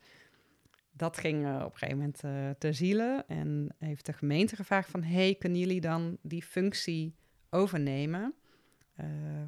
Dat 0.93 1.19
ging 1.19 1.47
op 1.63 1.73
een 1.73 1.79
gegeven 1.79 1.97
moment 1.97 2.59
ter 2.61 2.75
ziele 2.75 3.25
en 3.27 3.75
heeft 3.79 4.07
de 4.07 4.13
gemeente 4.13 4.57
gevraagd 4.57 4.91
van, 4.91 5.03
hey, 5.03 5.35
kunnen 5.35 5.59
jullie 5.59 5.81
dan 5.81 6.19
die 6.23 6.43
functie 6.43 7.15
overnemen? 7.51 8.35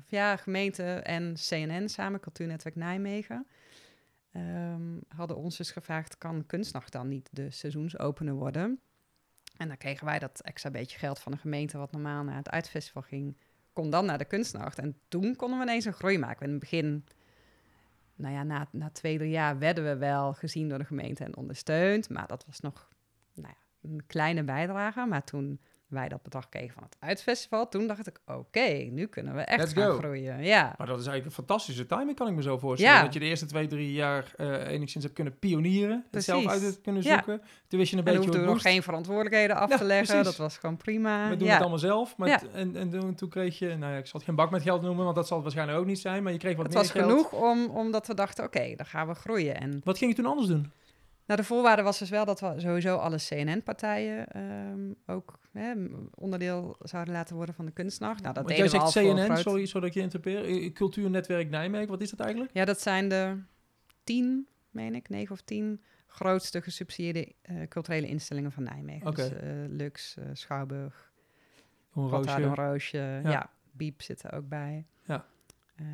Ja, 0.06 0.37
gemeente 0.37 0.82
en 0.82 1.35
CNN 1.35 1.88
samen, 1.88 2.20
Cultuurnetwerk 2.20 2.76
Nijmegen 2.76 3.46
um, 4.37 5.00
hadden 5.09 5.37
ons 5.37 5.56
dus 5.56 5.70
gevraagd: 5.70 6.18
kan 6.18 6.46
Kunstnacht 6.46 6.92
dan 6.92 7.09
niet 7.09 7.28
de 7.32 7.50
seizoensopener 7.50 8.35
worden? 8.35 8.80
En 9.56 9.68
dan 9.68 9.76
kregen 9.76 10.06
wij 10.06 10.18
dat 10.18 10.40
extra 10.40 10.70
beetje 10.70 10.98
geld 10.98 11.18
van 11.18 11.32
de 11.32 11.38
gemeente, 11.38 11.78
wat 11.78 11.92
normaal 11.92 12.24
naar 12.24 12.37
het 12.37 12.50
uitfestival 12.50 13.02
ging, 13.02 13.37
kon 13.72 13.90
dan 13.90 14.04
naar 14.04 14.18
de 14.18 14.24
kunstnacht. 14.24 14.78
En 14.78 14.98
toen 15.09 15.37
konden 15.37 15.59
we 15.59 15.64
ineens 15.64 15.85
een 15.85 15.92
groei 15.92 16.18
maken. 16.18 16.46
In 16.46 16.50
het 16.50 16.61
begin, 16.61 17.04
nou 18.14 18.35
ja, 18.35 18.42
na, 18.42 18.68
na 18.72 18.90
twee, 18.90 19.18
drie 19.18 19.30
jaar 19.30 19.59
werden 19.59 19.85
we 19.85 19.96
wel 19.96 20.35
gezien 20.35 20.68
door 20.68 20.78
de 20.78 20.85
gemeente 20.85 21.24
en 21.24 21.37
ondersteund. 21.37 22.09
Maar 22.09 22.26
dat 22.26 22.44
was 22.46 22.61
nog 22.61 22.88
nou 23.35 23.48
ja, 23.48 23.88
een 23.90 24.06
kleine 24.06 24.44
bijdrage. 24.44 25.06
Maar 25.06 25.24
toen 25.24 25.61
wij 25.87 26.09
dat 26.09 26.22
bedrag 26.22 26.49
kregen 26.49 26.72
van 26.72 26.83
het 26.83 26.96
uitfestival, 26.99 27.68
toen 27.68 27.87
dacht 27.87 28.07
ik, 28.07 28.20
oké, 28.27 28.68
nu 28.90 29.07
kunnen 29.07 29.35
we 29.35 29.40
echt 29.40 29.72
gaan 29.72 29.92
groeien. 29.92 30.42
Ja. 30.42 30.75
Maar 30.79 30.87
dat 30.87 31.01
is 31.01 31.07
eigenlijk 31.07 31.25
een 31.25 31.44
fantastische 31.44 31.87
timing, 31.87 32.16
kan 32.16 32.29
ik 32.29 32.35
me 32.35 32.42
zo 32.42 32.59
voorstellen. 32.59 32.94
Ja. 32.96 33.03
Dat 33.03 33.12
je 33.12 33.18
de 33.18 33.25
eerste 33.25 33.46
twee, 33.46 33.66
drie 33.66 33.92
jaar 33.92 34.35
uh, 34.37 34.68
enigszins 34.68 35.05
hebt 35.05 35.16
kunnen 35.16 35.38
pionieren, 35.38 36.05
het 36.11 36.25
zelf 36.25 36.46
uit 36.46 36.81
kunnen 36.83 37.03
zoeken. 37.03 37.33
Ja. 37.33 37.49
Toen 37.68 37.79
wist 37.79 37.90
je 37.90 37.96
een 37.96 38.05
beetje 38.05 38.29
hoe 38.29 38.37
het 38.37 38.46
nog 38.46 38.62
geen 38.62 38.83
verantwoordelijkheden 38.83 39.57
af 39.57 39.77
te 39.77 39.85
leggen, 39.85 40.25
dat 40.25 40.37
was 40.37 40.59
gewoon 40.59 40.77
prima. 40.77 41.29
We 41.29 41.37
doen 41.37 41.49
het 41.49 41.61
allemaal 41.61 41.79
zelf. 41.79 42.18
Met, 42.18 42.46
en, 42.53 42.77
en 42.77 42.90
toen, 42.90 43.14
toen, 43.14 43.29
kreeg 43.29 43.59
je, 43.59 43.77
nou 43.77 43.92
ja, 43.92 43.99
ik 43.99 44.07
zal 44.07 44.20
het 44.20 44.29
geen 44.29 44.37
bak 44.37 44.51
met 44.51 44.62
geld 44.62 44.83
noemen, 44.83 45.05
want 45.05 45.16
dat 45.16 45.27
zal 45.27 45.37
het 45.37 45.44
waarschijnlijk 45.44 45.79
ook 45.79 45.87
niet 45.87 46.01
zijn, 46.01 46.22
maar 46.22 46.33
je 46.33 46.38
kreeg 46.38 46.57
wat 46.57 46.66
het 46.66 46.75
meer 46.75 46.85
geld. 46.85 47.09
Het 47.09 47.12
was 47.12 47.29
genoeg 47.31 47.51
om, 47.51 47.77
omdat 47.77 48.07
we 48.07 48.14
dachten, 48.14 48.44
oké, 48.44 48.75
dan 48.77 48.87
gaan 48.87 49.07
we 49.07 49.14
groeien. 49.14 49.61
En... 49.61 49.81
Wat 49.85 49.99
ging 49.99 50.11
je 50.11 50.16
toen 50.16 50.31
anders 50.31 50.49
doen? 50.49 50.72
Nou, 51.27 51.41
de 51.41 51.47
voorwaarde 51.47 51.83
was 51.83 51.99
dus 51.99 52.11
wel 52.11 52.25
dat 52.25 52.41
we 52.41 52.55
sowieso 52.57 52.97
alle 52.97 53.17
CNN-partijen 53.17 54.41
um, 54.41 54.97
ook 55.07 55.39
hè, 55.53 55.75
onderdeel 56.15 56.77
zouden 56.79 57.15
laten 57.15 57.37
worden 57.37 57.55
van 57.55 57.67
de 57.67 57.73
kunstnacht. 57.73 58.23
Nou, 58.23 58.35
dat 58.35 58.57
jij 58.57 58.69
zegt 58.69 58.93
CNN, 58.93 59.37
sorry, 59.37 59.67
zodat 59.67 59.89
ik 59.89 59.95
je 59.95 60.01
interpreteer. 60.01 60.73
Cultuurnetwerk 60.73 61.51
Nijmegen, 61.51 61.89
wat 61.89 62.01
is 62.01 62.11
dat 62.11 62.21
eigenlijk? 62.21 62.55
Ja, 62.55 62.65
dat 62.65 62.81
zijn 62.81 63.09
de 63.09 63.39
tien, 64.05 64.47
meen 64.71 64.95
ik, 64.95 65.09
negen 65.09 65.33
of 65.33 65.41
tien 65.41 65.81
grootste 66.17 66.62
gesubsidieerde 66.62 67.33
uh, 67.51 67.67
culturele 67.69 68.07
instellingen 68.07 68.53
van 68.53 68.62
Nijmegen. 68.62 69.07
Okay. 69.07 69.29
Dus 69.29 69.43
uh, 69.43 69.49
Lux, 69.69 70.17
uh, 70.19 70.25
Schouwburg, 70.33 71.12
Roosje. 71.93 72.55
Roosje. 72.55 72.99
Ja. 72.99 73.31
ja, 73.31 73.51
Biep 73.73 74.03
zit 74.03 74.23
er 74.23 74.33
ook 74.33 74.49
bij. 74.49 74.87
Ja. 75.07 75.27
Uh, 75.81 75.87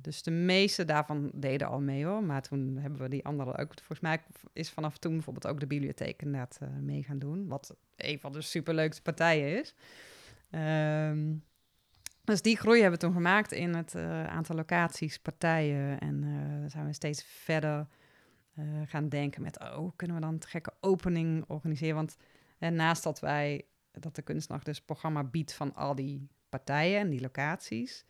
dus 0.00 0.22
de 0.22 0.30
meeste 0.30 0.84
daarvan 0.84 1.30
deden 1.34 1.68
al 1.68 1.80
mee 1.80 2.04
hoor. 2.04 2.22
Maar 2.22 2.42
toen 2.42 2.76
hebben 2.76 3.00
we 3.00 3.08
die 3.08 3.24
andere 3.24 3.58
ook. 3.58 3.74
Volgens 3.74 4.00
mij 4.00 4.20
is 4.52 4.70
vanaf 4.70 4.98
toen 4.98 5.12
bijvoorbeeld 5.12 5.46
ook 5.46 5.60
de 5.60 5.66
bibliotheek 5.66 6.22
inderdaad 6.22 6.58
uh, 6.62 6.68
mee 6.80 7.02
gaan 7.02 7.18
doen. 7.18 7.48
Wat 7.48 7.76
een 7.96 8.20
van 8.20 8.32
de 8.32 8.40
superleukste 8.40 9.02
partijen 9.02 9.60
is. 9.60 9.74
Um, 11.10 11.44
dus 12.24 12.42
die 12.42 12.56
groei 12.56 12.80
hebben 12.80 13.00
we 13.00 13.06
toen 13.06 13.14
gemaakt 13.14 13.52
in 13.52 13.74
het 13.74 13.94
uh, 13.94 14.24
aantal 14.24 14.56
locaties, 14.56 15.18
partijen. 15.18 15.98
En 15.98 16.24
zijn 16.70 16.86
we 16.86 16.92
steeds 16.92 17.24
verder 17.24 17.86
gaan 18.84 19.08
denken 19.08 19.42
met... 19.42 19.60
oh, 19.60 19.92
kunnen 19.96 20.16
we 20.16 20.22
dan 20.22 20.32
een 20.32 20.44
gekke 20.46 20.72
opening 20.80 21.44
organiseren? 21.46 21.94
Want 21.94 22.16
naast 22.58 23.02
dat 23.02 23.20
wij, 23.20 23.64
dat 23.92 24.14
de 24.14 24.22
kunstnacht 24.22 24.64
dus 24.64 24.80
programma 24.80 25.24
biedt 25.24 25.52
van 25.52 25.74
al 25.74 25.94
die 25.94 26.28
partijen 26.48 27.00
en 27.00 27.10
die 27.10 27.20
locaties 27.20 28.04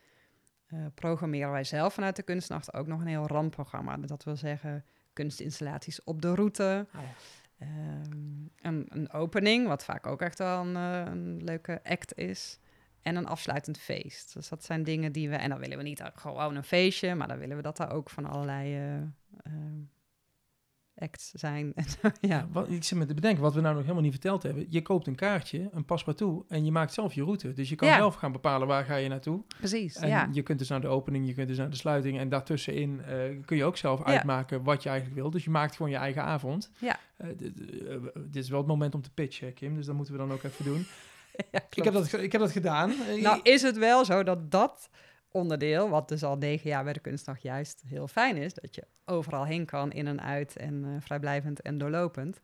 uh, 0.73 0.87
programmeren 0.95 1.51
wij 1.51 1.65
zelf 1.65 1.95
vanuit 1.95 2.17
de 2.17 2.23
kunstnacht 2.23 2.75
ook 2.75 2.87
nog 2.87 3.01
een 3.01 3.07
heel 3.07 3.27
randprogramma. 3.27 3.97
Dat 3.97 4.25
wil 4.25 4.37
zeggen 4.37 4.85
kunstinstallaties 5.13 6.05
op 6.05 6.23
de 6.23 6.35
route. 6.35 6.87
Oh 6.95 7.01
ja. 7.59 7.67
um, 7.67 8.51
een, 8.61 8.87
een, 8.89 9.13
opening, 9.13 9.67
wat 9.67 9.85
vaak 9.85 10.07
ook 10.07 10.21
echt 10.21 10.39
wel 10.39 10.61
een, 10.61 10.75
uh, 10.75 11.13
een, 11.13 11.45
leuke 11.45 11.81
act 11.85 12.19
is. 12.19 12.59
En 13.03 13.17
een 13.17 13.27
afsluitend 13.27 13.79
feest. 13.79 14.35
Dus 14.35 14.49
dat 14.49 14.65
zijn 14.65 14.83
dingen 14.83 15.13
die 15.13 15.29
we... 15.29 15.37
En 15.37 15.49
dan 15.49 15.59
willen 15.59 15.77
we 15.77 15.83
niet 15.83 16.03
gewoon 16.15 16.57
een 16.57 16.65
feestje, 16.65 17.15
maar 17.15 17.29
dan 17.29 17.39
willen 17.39 17.57
we 17.57 17.63
dat 17.63 17.77
daar 17.77 17.93
ook 17.93 18.11
van 18.11 18.27
allerlei 18.27 18.97
uh, 18.97 19.53
acts 20.97 21.31
zijn. 21.31 21.75
ja. 22.21 22.49
Wat, 22.53 22.71
ik 22.71 22.85
zit 22.85 22.99
me 22.99 23.07
te 23.07 23.15
bedenken, 23.15 23.43
wat 23.43 23.55
we 23.55 23.61
nou 23.61 23.73
nog 23.73 23.83
helemaal 23.83 24.03
niet 24.03 24.13
verteld 24.13 24.43
hebben. 24.43 24.67
Je 24.69 24.83
koopt 24.83 25.07
een 25.07 25.15
kaartje, 25.15 25.69
een 25.73 25.85
paspartout, 25.85 26.45
en 26.49 26.65
je 26.65 26.73
maakt 26.73 26.93
zelf 26.93 27.15
je 27.15 27.23
route. 27.23 27.53
Dus 27.53 27.69
je 27.69 27.75
kan 27.75 27.89
zelf 27.89 28.15
gaan 28.15 28.33
bepalen 28.33 28.69
waar 28.69 28.85
ga 28.85 28.97
je 28.97 29.09
naartoe. 29.09 29.43
Precies, 29.59 29.97
en 29.97 30.09
ja. 30.09 30.29
je 30.33 30.43
kunt 30.43 30.59
dus 30.59 30.69
naar 30.69 30.81
de 30.81 30.89
opening, 30.89 31.27
je 31.27 31.35
kunt 31.35 31.49
dus 31.49 31.57
naar 31.57 31.71
de 31.71 31.77
sluiting. 31.77 32.19
En 32.19 32.29
daartussenin 32.29 33.01
uh, 33.09 33.45
kun 33.45 33.57
je 33.57 33.65
ook 33.65 33.77
zelf 33.77 34.03
uitmaken 34.05 34.63
wat 34.63 34.83
je 34.83 34.89
eigenlijk 34.89 35.21
wil. 35.21 35.31
Dus 35.31 35.45
je 35.45 35.51
maakt 35.51 35.77
gewoon 35.77 35.91
je 35.91 35.97
eigen 35.97 36.23
avond. 36.23 36.71
Ja. 36.79 36.99
Uh, 37.19 37.29
dit 38.15 38.43
is 38.43 38.49
wel 38.49 38.59
het 38.59 38.69
moment 38.69 38.95
om 38.95 39.03
te 39.03 39.11
pitchen, 39.11 39.55
Kim. 39.55 39.75
Dus 39.75 39.87
dat 39.87 39.95
moeten 39.95 40.15
we 40.15 40.21
dan 40.21 40.33
ook 40.33 40.43
even 40.43 40.65
doen. 40.65 40.87
ik, 41.75 41.85
heb 41.85 41.93
dat, 41.93 42.13
ik 42.13 42.33
heb 42.33 42.41
dat 42.41 42.53
gedaan. 42.53 42.93
Nou 43.21 43.41
is 43.43 43.63
het 43.63 43.79
wel 43.79 44.05
zo 44.05 44.23
dat 44.23 44.51
dat 44.51 44.91
onderdeel, 45.33 45.89
wat 45.89 46.09
dus 46.09 46.23
al 46.23 46.37
negen 46.37 46.71
jaar 46.71 46.85
bij 46.85 46.93
de 46.93 47.01
kunstdag 47.01 47.39
juist 47.39 47.83
heel 47.87 48.09
fijn 48.09 48.37
is, 48.37 48.55
dat 48.55 48.75
je 48.75 48.83
overal 49.05 49.45
heen 49.45 49.65
kan, 49.65 49.93
in 49.93 50.07
en 50.07 50.21
uit 50.21 50.57
en 50.57 50.85
uh, 50.85 50.91
vrijblijvend 51.01 51.61
en 51.61 51.79
doorlopend. 51.79 52.41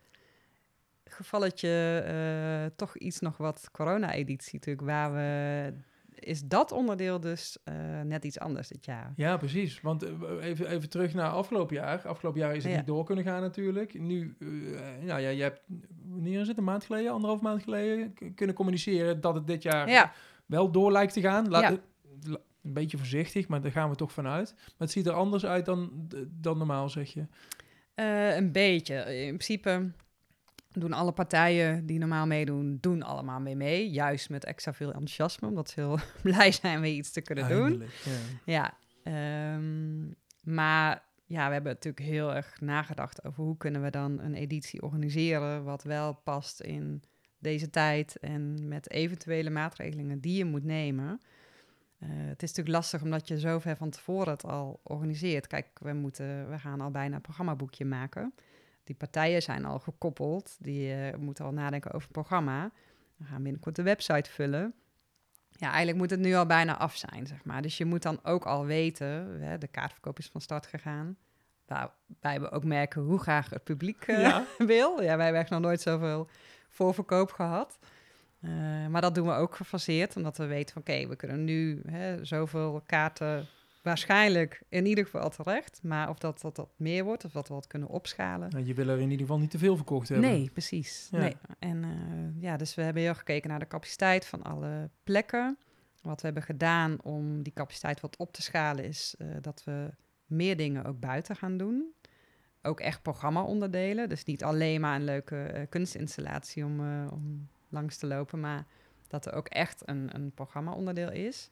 Gevalletje 1.05 2.05
uh, 2.07 2.77
toch 2.77 2.97
iets 2.97 3.21
nog 3.21 3.37
wat 3.37 3.69
corona-editie 3.73 4.55
natuurlijk, 4.55 4.87
waar 4.87 5.13
we 5.13 5.73
is 6.15 6.43
dat 6.43 6.73
onderdeel 6.73 7.21
dus 7.21 7.59
uh, 7.65 7.75
net 8.01 8.25
iets 8.25 8.39
anders 8.39 8.69
dit 8.69 8.85
jaar. 8.85 9.13
Ja, 9.17 9.37
precies. 9.37 9.81
Want 9.81 10.05
even, 10.41 10.71
even 10.71 10.89
terug 10.89 11.15
naar 11.15 11.31
afgelopen 11.31 11.77
jaar. 11.77 12.07
Afgelopen 12.07 12.41
jaar 12.41 12.57
is 12.57 12.65
het 12.65 12.77
niet 12.77 12.87
door 12.87 13.05
kunnen 13.05 13.25
gaan 13.25 13.41
natuurlijk. 13.41 13.99
Nu, 13.99 14.37
nou 15.01 15.21
ja, 15.21 15.29
je 15.29 15.43
hebt, 15.43 15.61
wanneer 16.05 16.41
is 16.41 16.49
het, 16.49 16.59
een 16.59 16.65
maand 16.65 16.85
geleden, 16.85 17.13
anderhalf 17.13 17.41
maand 17.41 17.63
geleden, 17.63 18.15
kunnen 18.35 18.57
communiceren 18.57 19.21
dat 19.21 19.35
het 19.35 19.47
dit 19.47 19.63
jaar 19.63 19.89
ja. 19.91 20.13
wel 20.47 20.71
door 20.71 20.93
lijkt 20.93 21.13
te 21.13 21.21
gaan. 21.21 21.49
Laat, 21.49 21.63
ja 21.63 22.39
een 22.69 22.75
beetje 22.75 22.97
voorzichtig, 22.97 23.49
maar 23.49 23.61
daar 23.61 23.73
gaan 23.73 23.91
we 23.91 23.97
toch 23.97 24.13
vanuit. 24.13 24.55
Maar 24.57 24.75
het 24.79 24.91
ziet 24.91 25.07
er 25.07 25.13
anders 25.13 25.47
uit 25.47 25.65
dan, 25.65 26.09
dan 26.31 26.59
normaal, 26.59 26.89
zeg 26.89 27.13
je? 27.13 27.27
Uh, 27.95 28.37
een 28.37 28.53
beetje. 28.53 28.95
In 28.95 29.37
principe 29.37 29.91
doen 30.73 30.93
alle 30.93 31.13
partijen 31.13 31.87
die 31.87 31.99
normaal 31.99 32.27
meedoen, 32.27 32.79
doen 32.81 33.03
allemaal 33.03 33.41
mee 33.41 33.57
mee. 33.57 33.91
Juist 33.91 34.31
met 34.31 34.45
extra 34.45 34.75
veel 34.75 34.93
enthousiasme, 34.93 35.49
omdat 35.49 35.71
ze 35.71 35.81
heel 35.81 35.99
blij 36.33 36.53
zijn 36.53 36.81
weer 36.81 36.95
iets 36.95 37.11
te 37.11 37.21
kunnen 37.21 37.49
doen. 37.49 37.83
Ja, 38.45 38.73
ja 39.05 39.55
um, 39.55 40.15
maar 40.43 41.03
ja, 41.25 41.47
we 41.47 41.53
hebben 41.53 41.73
natuurlijk 41.73 42.05
heel 42.05 42.35
erg 42.35 42.61
nagedacht 42.61 43.25
over 43.25 43.45
hoe 43.45 43.57
kunnen 43.57 43.83
we 43.83 43.91
dan 43.91 44.21
een 44.21 44.35
editie 44.35 44.83
organiseren 44.83 45.65
wat 45.65 45.83
wel 45.83 46.15
past 46.15 46.61
in 46.61 47.03
deze 47.39 47.71
tijd 47.71 48.17
en 48.17 48.69
met 48.69 48.91
eventuele 48.91 49.51
maatregelingen 49.51 50.21
die 50.21 50.37
je 50.37 50.45
moet 50.45 50.65
nemen. 50.65 51.21
Uh, 52.03 52.09
het 52.11 52.43
is 52.43 52.49
natuurlijk 52.49 52.77
lastig 52.77 53.03
omdat 53.03 53.29
je 53.29 53.39
zo 53.39 53.59
ver 53.59 53.77
van 53.77 53.91
tevoren 53.91 54.33
het 54.33 54.45
al 54.45 54.81
organiseert. 54.83 55.47
Kijk, 55.47 55.67
we, 55.81 55.93
moeten, 55.93 56.51
we 56.51 56.59
gaan 56.59 56.81
al 56.81 56.91
bijna 56.91 57.15
een 57.15 57.21
programmaboekje 57.21 57.85
maken. 57.85 58.35
Die 58.85 58.97
partijen 58.97 59.43
zijn 59.43 59.65
al 59.65 59.79
gekoppeld. 59.79 60.57
Die 60.61 60.97
uh, 60.97 61.15
moeten 61.15 61.45
al 61.45 61.53
nadenken 61.53 61.91
over 61.91 62.03
het 62.03 62.13
programma. 62.13 62.71
We 63.17 63.25
gaan 63.25 63.43
binnenkort 63.43 63.77
de 63.77 63.83
website 63.83 64.31
vullen. 64.31 64.75
Ja, 65.51 65.67
eigenlijk 65.69 65.99
moet 65.99 66.11
het 66.11 66.21
nu 66.21 66.35
al 66.35 66.47
bijna 66.47 66.77
af 66.77 66.97
zijn, 66.97 67.27
zeg 67.27 67.45
maar. 67.45 67.63
Dus 67.63 67.77
je 67.77 67.85
moet 67.85 68.03
dan 68.03 68.21
ook 68.23 68.47
al 68.47 68.65
weten, 68.65 69.41
hè, 69.41 69.59
de 69.59 69.67
kaartverkoop 69.67 70.19
is 70.19 70.29
van 70.29 70.41
start 70.41 70.67
gegaan. 70.67 71.17
Waarbij 71.67 72.41
we 72.41 72.51
ook 72.51 72.65
merken 72.65 73.03
hoe 73.03 73.19
graag 73.19 73.51
het 73.51 73.65
publiek 73.65 74.07
uh, 74.07 74.21
ja. 74.21 74.45
wil. 74.59 75.03
Ja, 75.03 75.17
wij 75.17 75.25
hebben 75.25 75.43
echt 75.43 75.51
nog 75.51 75.61
nooit 75.61 75.81
zoveel 75.81 76.29
voorverkoop 76.69 77.33
gehad. 77.33 77.79
Uh, 78.41 78.87
maar 78.87 79.01
dat 79.01 79.15
doen 79.15 79.27
we 79.27 79.33
ook 79.33 79.57
gefaseerd, 79.57 80.17
omdat 80.17 80.37
we 80.37 80.47
weten 80.47 80.73
van 80.73 80.83
oké, 80.83 81.09
we 81.09 81.17
kunnen 81.17 81.45
nu 81.45 81.83
hè, 81.87 82.25
zoveel 82.25 82.83
kaarten 82.87 83.47
waarschijnlijk 83.83 84.63
in 84.69 84.87
ieder 84.87 85.05
geval 85.05 85.31
terecht. 85.31 85.81
Maar 85.83 86.09
of 86.09 86.19
dat, 86.19 86.41
dat, 86.41 86.57
dat 86.57 86.69
meer 86.77 87.05
wordt, 87.05 87.25
of 87.25 87.33
dat 87.33 87.49
we 87.49 87.55
wat 87.55 87.67
kunnen 87.67 87.89
opschalen. 87.89 88.51
Nou, 88.51 88.65
je 88.65 88.75
wil 88.75 88.89
er 88.89 88.99
in 88.99 89.11
ieder 89.11 89.27
geval 89.27 89.39
niet 89.39 89.51
te 89.51 89.59
veel 89.59 89.77
verkocht 89.77 90.09
hebben. 90.09 90.31
Nee, 90.31 90.51
precies. 90.51 91.09
Ja. 91.11 91.19
Nee. 91.19 91.37
En 91.59 91.85
eh, 91.85 92.43
ja, 92.43 92.57
dus 92.57 92.75
we 92.75 92.83
hebben 92.83 93.03
heel 93.03 93.15
gekeken 93.15 93.51
naar 93.51 93.59
de 93.59 93.67
capaciteit 93.67 94.27
van 94.27 94.43
alle 94.43 94.91
plekken. 95.05 95.59
Wat 96.03 96.21
we 96.21 96.27
hebben 96.27 96.45
gedaan 96.45 97.03
om 97.03 97.43
die 97.43 97.53
capaciteit 97.53 98.01
wat 98.01 98.17
op 98.17 98.33
te 98.33 98.43
schalen 98.43 98.85
is 98.85 99.15
eh, 99.19 99.27
dat 99.41 99.65
we 99.65 99.91
meer 100.27 100.57
dingen 100.57 100.85
ook 100.85 101.01
buiten 101.01 101.37
gaan 101.37 101.57
doen. 101.57 101.93
Ook 102.63 102.81
echt 102.81 103.03
programma-onderdelen. 103.03 104.09
Dus 104.09 104.25
niet 104.25 104.45
alleen 104.45 104.81
maar 104.81 104.97
een 104.97 105.05
leuke 105.05 105.43
eh, 105.43 105.63
kunstinstallatie 105.69 106.65
om, 106.65 106.81
eh, 106.81 107.13
om 107.13 107.49
langs 107.69 107.97
te 107.97 108.07
lopen, 108.07 108.41
maar 108.41 108.67
dat 109.09 109.27
er 109.27 109.33
ook 109.33 109.49
echt 109.49 109.89
een, 109.89 110.15
een 110.15 110.33
programma-onderdeel 110.33 111.11
is. 111.11 111.51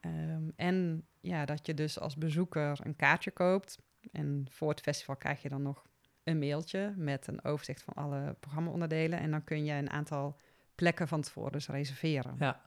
Ehm, 0.00 0.42
en 0.56 1.06
ja, 1.20 1.44
dat 1.44 1.66
je 1.66 1.74
dus 1.74 2.00
als 2.00 2.16
bezoeker 2.16 2.78
een 2.82 2.96
kaartje 2.96 3.30
koopt. 3.30 3.78
En 4.12 4.46
voor 4.50 4.70
het 4.70 4.80
festival 4.80 5.16
krijg 5.16 5.42
je 5.42 5.48
dan 5.48 5.62
nog 5.62 5.84
een 6.24 6.38
mailtje 6.38 6.94
met 6.96 7.26
een 7.26 7.44
overzicht 7.44 7.82
van 7.82 7.94
alle 7.94 8.36
programma-onderdelen. 8.40 9.18
En 9.18 9.30
dan 9.30 9.44
kun 9.44 9.64
je 9.64 9.72
een 9.72 9.90
aantal 9.90 10.36
plekken 10.74 11.08
van 11.08 11.20
tevoren 11.20 11.52
dus 11.52 11.68
reserveren. 11.68 12.36
Ja. 12.38 12.60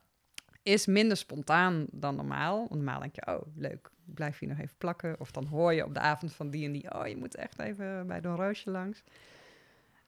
Is 0.63 0.86
minder 0.86 1.17
spontaan 1.17 1.86
dan 1.91 2.15
normaal. 2.15 2.58
Want 2.58 2.69
normaal 2.69 3.00
denk 3.00 3.15
je, 3.15 3.28
oh, 3.28 3.41
leuk, 3.56 3.89
blijf 4.06 4.39
hier 4.39 4.50
nog 4.50 4.60
even 4.60 4.78
plakken. 4.78 5.19
Of 5.19 5.32
dan 5.32 5.46
hoor 5.46 5.74
je 5.74 5.86
op 5.86 5.93
de 5.93 6.00
avond 6.00 6.34
van 6.34 6.50
die 6.50 6.65
en 6.65 6.72
die, 6.72 6.93
oh, 6.93 7.08
je 7.08 7.17
moet 7.17 7.36
echt 7.36 7.60
even 7.60 8.08
bij 8.08 8.22
Don 8.22 8.36
Roosje 8.36 8.72
langs. 8.72 9.04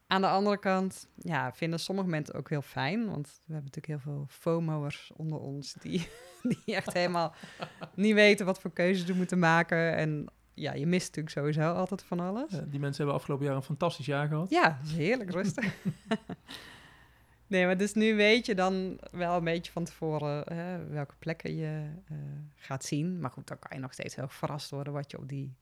Aan 0.07 0.21
de 0.21 0.27
andere 0.27 0.57
kant, 0.57 1.07
ja, 1.15 1.53
vinden 1.53 1.79
sommige 1.79 2.07
mensen 2.07 2.35
ook 2.35 2.49
heel 2.49 2.61
fijn. 2.61 3.05
Want 3.09 3.27
we 3.27 3.53
hebben 3.53 3.71
natuurlijk 3.73 4.03
heel 4.03 4.13
veel 4.13 4.25
FOMO'ers 4.29 5.11
onder 5.15 5.39
ons 5.39 5.73
die, 5.73 6.07
die 6.65 6.75
echt 6.75 6.93
helemaal 6.93 7.33
niet 7.95 8.13
weten 8.13 8.45
wat 8.45 8.59
voor 8.59 8.71
keuzes 8.71 9.05
ze 9.05 9.15
moeten 9.15 9.39
maken. 9.39 9.95
En 9.95 10.29
ja, 10.53 10.73
je 10.73 10.85
mist 10.85 11.05
natuurlijk 11.07 11.35
sowieso 11.35 11.73
altijd 11.73 12.03
van 12.03 12.19
alles. 12.19 12.49
Die 12.49 12.79
mensen 12.79 12.97
hebben 12.97 13.13
afgelopen 13.15 13.45
jaar 13.45 13.55
een 13.55 13.61
fantastisch 13.61 14.05
jaar 14.05 14.27
gehad. 14.27 14.49
Ja, 14.49 14.79
heerlijk 14.83 15.31
rustig. 15.31 15.75
nee, 17.47 17.65
maar 17.65 17.77
dus 17.77 17.93
nu 17.93 18.15
weet 18.15 18.45
je 18.45 18.55
dan 18.55 18.99
wel 19.11 19.37
een 19.37 19.43
beetje 19.43 19.71
van 19.71 19.83
tevoren 19.83 20.53
hè, 20.53 20.87
welke 20.87 21.15
plekken 21.19 21.55
je 21.55 21.89
eh, 22.07 22.17
gaat 22.55 22.85
zien. 22.85 23.19
Maar 23.19 23.31
goed, 23.31 23.47
dan 23.47 23.59
kan 23.59 23.77
je 23.77 23.81
nog 23.81 23.93
steeds 23.93 24.15
heel 24.15 24.27
verrast 24.27 24.69
worden 24.69 24.93
wat 24.93 25.11
je 25.11 25.17
op 25.17 25.29
die 25.29 25.55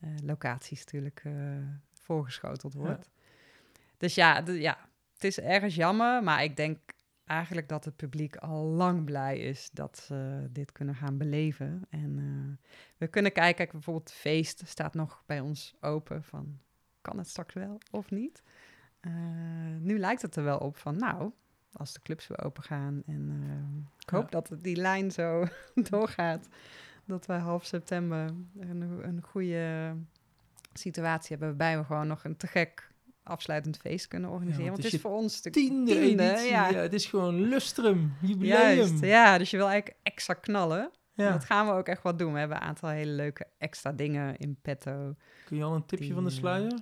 eh, 0.00 0.08
locaties 0.22 0.78
natuurlijk 0.78 1.20
eh, 1.24 1.32
voorgeschoteld 1.92 2.74
wordt. 2.74 3.10
Dus 4.04 4.14
ja, 4.14 4.42
ja, 4.46 4.78
het 5.12 5.24
is 5.24 5.40
ergens 5.40 5.74
jammer, 5.74 6.22
maar 6.22 6.42
ik 6.42 6.56
denk 6.56 6.78
eigenlijk 7.24 7.68
dat 7.68 7.84
het 7.84 7.96
publiek 7.96 8.36
al 8.36 8.64
lang 8.64 9.04
blij 9.04 9.38
is 9.38 9.70
dat 9.72 9.98
ze 9.98 10.46
dit 10.50 10.72
kunnen 10.72 10.94
gaan 10.94 11.18
beleven. 11.18 11.86
En 11.90 12.18
eh, 12.18 12.66
we 12.96 13.06
kunnen 13.06 13.32
kijken, 13.32 13.54
kijk, 13.54 13.72
bijvoorbeeld 13.72 14.08
het 14.08 14.18
feest 14.18 14.62
staat 14.66 14.94
nog 14.94 15.22
bij 15.26 15.40
ons 15.40 15.74
open 15.80 16.24
van 16.24 16.58
kan 17.00 17.18
het 17.18 17.28
straks 17.28 17.54
wel 17.54 17.78
of 17.90 18.10
niet? 18.10 18.42
Eh, 19.00 19.12
nu 19.78 19.98
lijkt 19.98 20.22
het 20.22 20.36
er 20.36 20.44
wel 20.44 20.58
op 20.58 20.76
van, 20.76 20.96
nou, 20.96 21.32
als 21.72 21.92
de 21.92 22.02
clubs 22.02 22.26
weer 22.26 22.44
open 22.44 22.62
gaan 22.62 23.02
en 23.06 23.30
eh, 23.42 23.86
ik 23.98 24.10
hoop 24.10 24.30
Ja. 24.32 24.40
dat 24.40 24.56
die 24.60 24.76
lijn 24.76 25.10
zo 25.10 25.46
doorgaat, 25.90 26.48
dat 27.04 27.26
wij 27.26 27.38
half 27.38 27.64
september 27.64 28.34
een, 28.58 28.80
een 29.06 29.22
goede 29.22 29.94
situatie 30.72 31.28
hebben 31.28 31.48
waarbij 31.48 31.78
we 31.78 31.84
gewoon 31.84 32.06
nog 32.06 32.24
een 32.24 32.36
te 32.36 32.46
gek 32.46 32.92
afsluitend 33.24 33.76
feest 33.76 34.08
kunnen 34.08 34.30
organiseren. 34.30 34.70
want 34.70 34.82
want 34.82 34.92
het 34.92 34.92
het 34.92 35.02
is 35.02 35.10
voor 35.10 35.20
ons 35.20 35.42
de 35.42 35.50
Tiende, 35.50 35.98
editie. 35.98 36.50
Ja. 36.50 36.68
ja. 36.68 36.78
het 36.78 36.92
is 36.92 37.06
gewoon 37.06 37.40
lustrum, 37.40 38.14
jubileum. 38.20 38.76
Juist, 38.76 39.00
ja, 39.00 39.38
dus 39.38 39.50
je 39.50 39.56
wil 39.56 39.68
eigenlijk 39.68 39.98
extra 40.02 40.34
knallen. 40.34 40.90
Ja. 41.14 41.32
Dat 41.32 41.44
gaan 41.44 41.66
we 41.66 41.72
ook 41.72 41.88
echt 41.88 42.02
wat 42.02 42.18
doen. 42.18 42.32
We 42.32 42.38
hebben 42.38 42.56
een 42.56 42.62
aantal 42.62 42.88
hele 42.88 43.12
leuke 43.12 43.46
extra 43.58 43.92
dingen 43.92 44.36
in 44.36 44.56
petto. 44.62 45.14
Kun 45.44 45.56
je 45.56 45.62
al 45.62 45.74
een 45.74 45.86
tipje 45.86 46.04
Die, 46.04 46.14
van 46.14 46.24
de 46.24 46.30
eh, 46.30 46.36
sluier? 46.36 46.80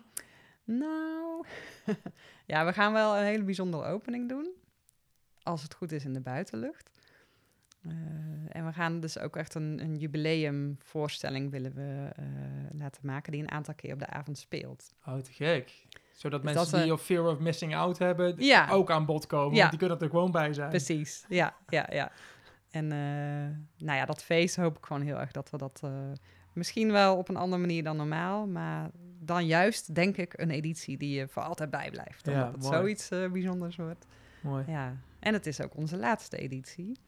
Nou, 0.65 1.45
ja, 2.53 2.65
we 2.65 2.73
gaan 2.73 2.93
wel 2.93 3.17
een 3.17 3.25
hele 3.25 3.43
bijzondere 3.45 3.85
opening 3.85 4.29
doen. 4.29 4.51
Als 5.43 5.63
het 5.63 5.75
goed 5.75 5.93
is 5.93 6.05
in 6.05 6.13
de 6.13 6.21
buitenlucht. 6.21 6.91
Eh, 7.83 7.93
en 8.49 8.67
we 8.67 8.73
gaan 8.73 9.01
dus 9.01 9.19
ook 9.19 9.37
echt 9.37 9.55
een, 9.55 9.81
een 9.83 9.97
jubileumvoorstelling 9.97 11.51
willen 11.51 11.75
we 11.75 12.11
eh, 12.17 12.25
laten 12.79 13.07
maken... 13.07 13.33
die 13.33 13.41
een 13.41 13.51
aantal 13.51 13.75
keer 13.75 13.93
op 13.93 13.99
de 13.99 14.07
avond 14.07 14.39
speelt. 14.39 14.95
Oh, 15.07 15.19
te 15.19 15.33
gek. 15.33 15.87
Zodat 16.15 16.43
Dus 16.43 16.53
mensen 16.55 16.71
dat, 16.73 16.81
die 16.81 16.91
eh, 16.91 16.97
of 16.99 17.03
fear 17.05 17.25
of 17.27 17.39
missing 17.39 17.75
out 17.77 17.99
hebben, 17.99 18.35
Ja. 18.39 18.69
ook 18.71 18.91
aan 18.91 19.07
bod 19.07 19.27
komen. 19.27 19.53
Ja. 19.55 19.59
Want 19.59 19.71
die 19.71 19.79
kunnen 19.79 20.01
er 20.01 20.09
gewoon 20.11 20.31
bij 20.31 20.53
zijn. 20.53 20.69
Precies, 20.69 21.25
ja, 21.29 21.55
ja, 21.69 21.87
ja. 21.91 22.13
En 22.71 22.93
eh, 22.93 23.85
nou 23.87 23.99
ja, 23.99 24.05
dat 24.05 24.23
feest 24.23 24.57
hoop 24.57 24.77
ik 24.79 24.85
gewoon 24.85 25.03
heel 25.03 25.19
erg 25.21 25.31
dat 25.33 25.51
we 25.51 25.57
dat... 25.59 25.81
eh, 25.85 25.91
misschien 26.53 26.93
wel 26.93 27.17
op 27.17 27.29
een 27.29 27.37
andere 27.37 27.61
manier 27.61 27.83
dan 27.85 27.97
normaal... 27.97 28.47
maar 28.47 28.91
dan 29.25 29.47
juist, 29.47 29.95
denk 29.95 30.17
ik, 30.17 30.33
een 30.37 30.51
editie 30.51 30.97
die 30.97 31.15
je 31.19 31.29
voor 31.29 31.43
altijd 31.43 31.71
bijblijft. 31.71 32.27
Ja, 32.27 32.33
Omdat 32.33 32.53
het 32.53 32.63
mooi. 32.63 32.75
zoiets 32.77 33.09
eh, 33.11 33.31
bijzonders 33.31 33.77
wordt. 33.77 34.07
Mooi. 34.41 34.65
Ja, 34.67 34.97
en 35.19 35.33
het 35.33 35.47
is 35.47 35.61
ook 35.61 35.77
onze 35.77 35.97
laatste 35.97 36.37
editie. 36.37 36.99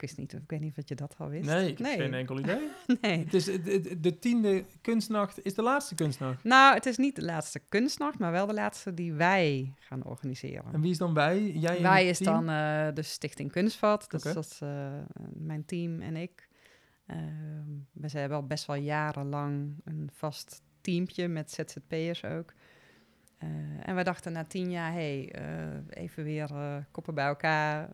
Ik 0.00 0.06
wist 0.06 0.18
niet, 0.18 0.32
ik 0.32 0.50
weet 0.50 0.60
niet 0.60 0.78
of 0.78 0.88
je 0.88 0.94
dat 0.94 1.14
al 1.18 1.28
wist. 1.28 1.48
Nee, 1.48 1.68
ik 1.68 1.78
heb 1.78 1.86
nee. 1.86 1.96
geen 1.96 2.14
enkel 2.14 2.38
idee. 2.42 2.68
nee. 3.00 3.18
Het 3.18 3.34
is, 3.34 3.44
de, 3.44 3.60
de, 3.80 4.00
de 4.00 4.18
tiende 4.18 4.64
kunstnacht 4.80 5.44
is 5.44 5.54
de 5.54 5.62
laatste 5.62 5.94
kunstnacht. 5.94 6.44
Nou, 6.44 6.74
het 6.74 6.86
is 6.86 6.96
niet 6.96 7.16
de 7.16 7.24
laatste 7.24 7.58
kunstnacht, 7.68 8.18
maar 8.18 8.32
wel 8.32 8.46
de 8.46 8.54
laatste 8.54 8.94
die 8.94 9.12
wij 9.12 9.74
gaan 9.78 10.04
organiseren. 10.04 10.72
En 10.72 10.80
wie 10.80 10.90
is 10.90 10.98
dan 10.98 11.14
bij? 11.14 11.50
Jij 11.50 11.76
en 11.76 11.82
Wij 11.82 12.08
is 12.08 12.18
team? 12.18 12.46
dan 12.46 12.54
eh, 12.54 12.94
de 12.94 13.02
Stichting 13.02 13.52
Kunstvat, 13.52 14.10
dus 14.10 14.22
dat 14.22 14.44
is 14.44 14.60
eh, 14.60 14.92
mijn 15.32 15.64
team 15.64 16.00
en 16.00 16.16
ik. 16.16 16.48
Ehm, 17.06 17.68
we 17.92 18.08
zijn 18.08 18.28
wel 18.28 18.46
best 18.46 18.66
wel 18.66 18.76
jarenlang 18.76 19.80
een 19.84 20.10
vast 20.12 20.62
teampje 20.80 21.28
met 21.28 21.50
ZZP'ers 21.50 22.24
ook. 22.24 22.52
Eh, 23.38 23.48
en 23.82 23.96
we 23.96 24.02
dachten 24.02 24.32
na 24.32 24.44
tien 24.44 24.70
jaar, 24.70 24.92
hey, 24.92 25.34
even 25.88 26.24
weer 26.24 26.50
koppen 26.90 27.14
bij 27.14 27.26
elkaar. 27.26 27.88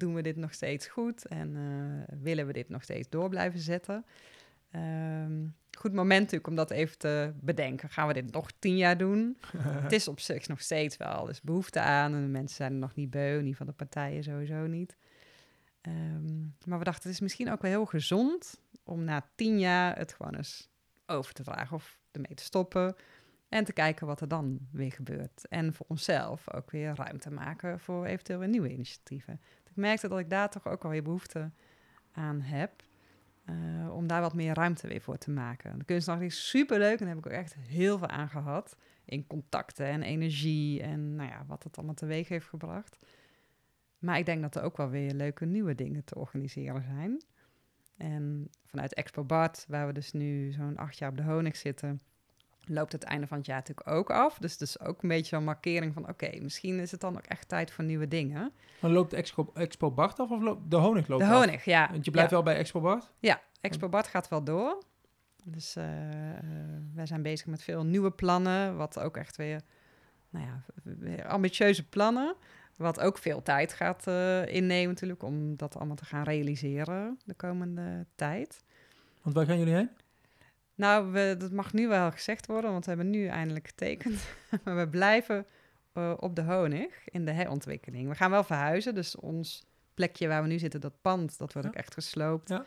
Doen 0.00 0.14
we 0.14 0.22
dit 0.22 0.36
nog 0.36 0.54
steeds 0.54 0.86
goed 0.86 1.26
en 1.26 1.56
eh, 1.56 2.16
willen 2.20 2.46
we 2.46 2.52
dit 2.52 2.68
nog 2.68 2.82
steeds 2.82 3.08
door 3.08 3.28
blijven 3.28 3.60
zetten? 3.60 4.04
Ehm, 4.70 5.46
goed 5.78 5.92
moment 5.92 6.20
natuurlijk 6.20 6.46
om 6.46 6.54
dat 6.54 6.70
even 6.70 6.98
te 6.98 7.32
bedenken. 7.40 7.88
Gaan 7.88 8.06
we 8.06 8.12
dit 8.12 8.32
nog 8.32 8.50
tien 8.58 8.76
jaar 8.76 8.96
doen? 8.98 9.36
het 9.56 9.92
is 9.92 10.08
op 10.08 10.20
zich 10.20 10.48
nog 10.48 10.60
steeds 10.60 10.96
wel. 10.96 11.28
Is 11.28 11.40
behoefte 11.40 11.80
aan 11.80 12.14
en 12.14 12.22
de 12.22 12.28
mensen 12.28 12.56
zijn 12.56 12.72
er 12.72 12.78
nog 12.78 12.94
niet 12.94 13.10
beu. 13.10 13.36
Ieder 13.36 13.50
geval 13.50 13.66
de 13.66 13.72
partijen 13.72 14.22
sowieso 14.22 14.66
niet. 14.66 14.96
Ehm, 15.80 16.40
maar 16.64 16.78
we 16.78 16.84
dachten, 16.84 17.02
het 17.02 17.12
is 17.12 17.20
misschien 17.20 17.50
ook 17.50 17.62
wel 17.62 17.70
heel 17.70 17.86
gezond 17.86 18.60
om 18.84 19.04
na 19.04 19.28
tien 19.34 19.58
jaar 19.58 19.98
het 19.98 20.12
gewoon 20.12 20.34
eens 20.34 20.68
over 21.06 21.34
te 21.34 21.42
dragen 21.42 21.76
of 21.76 21.98
ermee 22.10 22.34
te 22.34 22.42
stoppen. 22.42 22.94
En 23.48 23.64
te 23.64 23.72
kijken 23.72 24.06
wat 24.06 24.20
er 24.20 24.28
dan 24.28 24.58
weer 24.72 24.92
gebeurt. 24.92 25.48
En 25.48 25.74
voor 25.74 25.86
onszelf 25.88 26.52
ook 26.52 26.70
weer 26.70 26.94
ruimte 26.94 27.30
maken 27.30 27.80
voor 27.80 28.04
eventueel 28.04 28.38
weer 28.38 28.48
nieuwe 28.48 28.72
initiatieven. 28.72 29.40
Ik 29.70 29.76
merkte 29.76 30.08
dat 30.08 30.18
ik 30.18 30.30
daar 30.30 30.50
toch 30.50 30.66
ook 30.68 30.82
wel 30.82 30.90
weer 30.90 31.02
behoefte 31.02 31.50
aan 32.12 32.40
heb. 32.40 32.82
eh, 33.44 33.94
om 33.94 34.06
daar 34.06 34.20
wat 34.20 34.34
meer 34.34 34.54
ruimte 34.54 34.88
weer 34.88 35.00
voor 35.00 35.18
te 35.18 35.30
maken. 35.30 35.78
De 35.78 35.84
kunstnacht 35.84 36.20
is 36.20 36.48
superleuk 36.48 36.92
en 37.00 37.06
daar 37.06 37.14
heb 37.14 37.18
ik 37.18 37.26
ook 37.26 37.38
echt 37.38 37.54
heel 37.54 37.98
veel 37.98 38.08
aan 38.08 38.28
gehad. 38.28 38.76
In 39.04 39.26
contacten 39.26 39.86
en 39.86 40.02
energie 40.02 40.82
en 40.82 41.14
nou 41.14 41.28
ja, 41.30 41.44
wat 41.46 41.62
het 41.62 41.76
allemaal 41.76 41.94
teweeg 41.94 42.28
heeft 42.28 42.46
gebracht. 42.48 43.06
Maar 43.98 44.18
ik 44.18 44.26
denk 44.26 44.42
dat 44.42 44.54
er 44.56 44.62
ook 44.62 44.76
wel 44.76 44.88
weer 44.88 45.12
leuke 45.14 45.44
nieuwe 45.44 45.74
dingen 45.74 46.04
te 46.04 46.14
organiseren 46.14 46.82
zijn. 46.82 47.22
En 47.96 48.50
vanuit 48.66 48.94
Expo 48.94 49.24
Bart, 49.24 49.64
waar 49.68 49.86
we 49.86 49.92
dus 49.92 50.12
nu 50.12 50.52
zo'n 50.52 50.76
acht 50.76 50.98
jaar 50.98 51.10
op 51.10 51.16
de 51.16 51.22
Honig 51.22 51.56
zitten, 51.56 52.00
loopt 52.70 52.92
het 52.92 53.02
einde 53.02 53.26
van 53.26 53.36
het 53.36 53.46
jaar 53.46 53.56
natuurlijk 53.56 53.88
ook 53.88 54.10
af. 54.10 54.38
Dus 54.38 54.52
het 54.52 54.60
is 54.60 54.80
ook 54.80 55.02
een 55.02 55.08
beetje 55.08 55.36
zo'n 55.36 55.44
markering 55.44 55.94
van, 55.94 56.08
oké, 56.08 56.40
misschien 56.40 56.78
is 56.78 56.90
het 56.90 57.00
dan 57.00 57.16
ook 57.16 57.26
echt 57.26 57.48
tijd 57.48 57.70
voor 57.70 57.84
nieuwe 57.84 58.08
dingen. 58.08 58.52
Maar 58.80 58.90
loopt 58.90 59.10
de 59.10 59.16
Expo, 59.16 59.50
Expo 59.54 59.90
Bart 59.90 60.18
af 60.20 60.30
of 60.30 60.40
loopt 60.40 60.70
de 60.70 60.76
Honig 60.76 61.08
loopt 61.08 61.22
de 61.22 61.28
af? 61.28 61.44
Honig, 61.44 61.64
ja. 61.64 61.88
Want 61.90 62.04
je 62.04 62.10
blijft 62.10 62.30
ja. 62.30 62.36
wel 62.36 62.44
bij 62.44 62.56
Expo 62.56 62.80
Bart? 62.80 63.10
Ja, 63.18 63.40
Expo 63.60 63.88
Bart 63.88 64.06
gaat 64.06 64.28
wel 64.28 64.44
door. 64.44 64.82
Dus 65.44 65.76
eh, 65.76 66.30
eh, 66.30 66.44
wij 66.94 67.06
zijn 67.06 67.22
bezig 67.22 67.46
met 67.46 67.62
veel 67.62 67.84
nieuwe 67.84 68.10
plannen, 68.10 68.76
wat 68.76 69.00
ook 69.00 69.16
echt 69.16 69.36
weer, 69.36 69.60
nou 70.30 70.46
ja, 70.46 70.64
weer 70.82 71.26
ambitieuze 71.26 71.88
plannen. 71.88 72.34
Wat 72.76 73.00
ook 73.00 73.18
veel 73.18 73.42
tijd 73.42 73.72
gaat 73.72 74.06
eh, 74.06 74.46
innemen 74.46 74.88
natuurlijk 74.88 75.22
om 75.22 75.56
dat 75.56 75.76
allemaal 75.76 75.96
te 75.96 76.04
gaan 76.04 76.22
realiseren 76.22 77.18
de 77.24 77.34
komende 77.34 78.06
tijd. 78.14 78.64
Want 79.22 79.34
waar 79.34 79.46
gaan 79.46 79.58
jullie 79.58 79.74
heen? 79.74 79.90
Nou, 80.80 81.12
we, 81.12 81.34
dat 81.38 81.50
mag 81.52 81.72
nu 81.72 81.88
wel 81.88 82.10
gezegd 82.10 82.46
worden, 82.46 82.70
want 82.70 82.84
we 82.84 82.90
hebben 82.90 83.10
nu 83.10 83.26
eindelijk 83.26 83.66
getekend. 83.66 84.20
maar 84.64 84.76
we 84.76 84.88
blijven 84.88 85.46
eh, 85.92 86.12
op 86.16 86.36
de 86.36 86.42
Honig 86.42 87.08
in 87.08 87.24
de 87.24 87.30
herontwikkeling. 87.30 88.08
We 88.08 88.14
gaan 88.14 88.30
wel 88.30 88.44
verhuizen, 88.44 88.94
dus 88.94 89.16
ons 89.16 89.64
plekje 89.94 90.28
waar 90.28 90.42
we 90.42 90.48
nu 90.48 90.58
zitten, 90.58 90.80
dat 90.80 91.00
pand, 91.00 91.38
dat 91.38 91.52
wordt 91.52 91.68
Ja. 91.68 91.74
ook 91.74 91.80
echt 91.80 91.94
gesloopt. 91.94 92.48
Ja. 92.48 92.64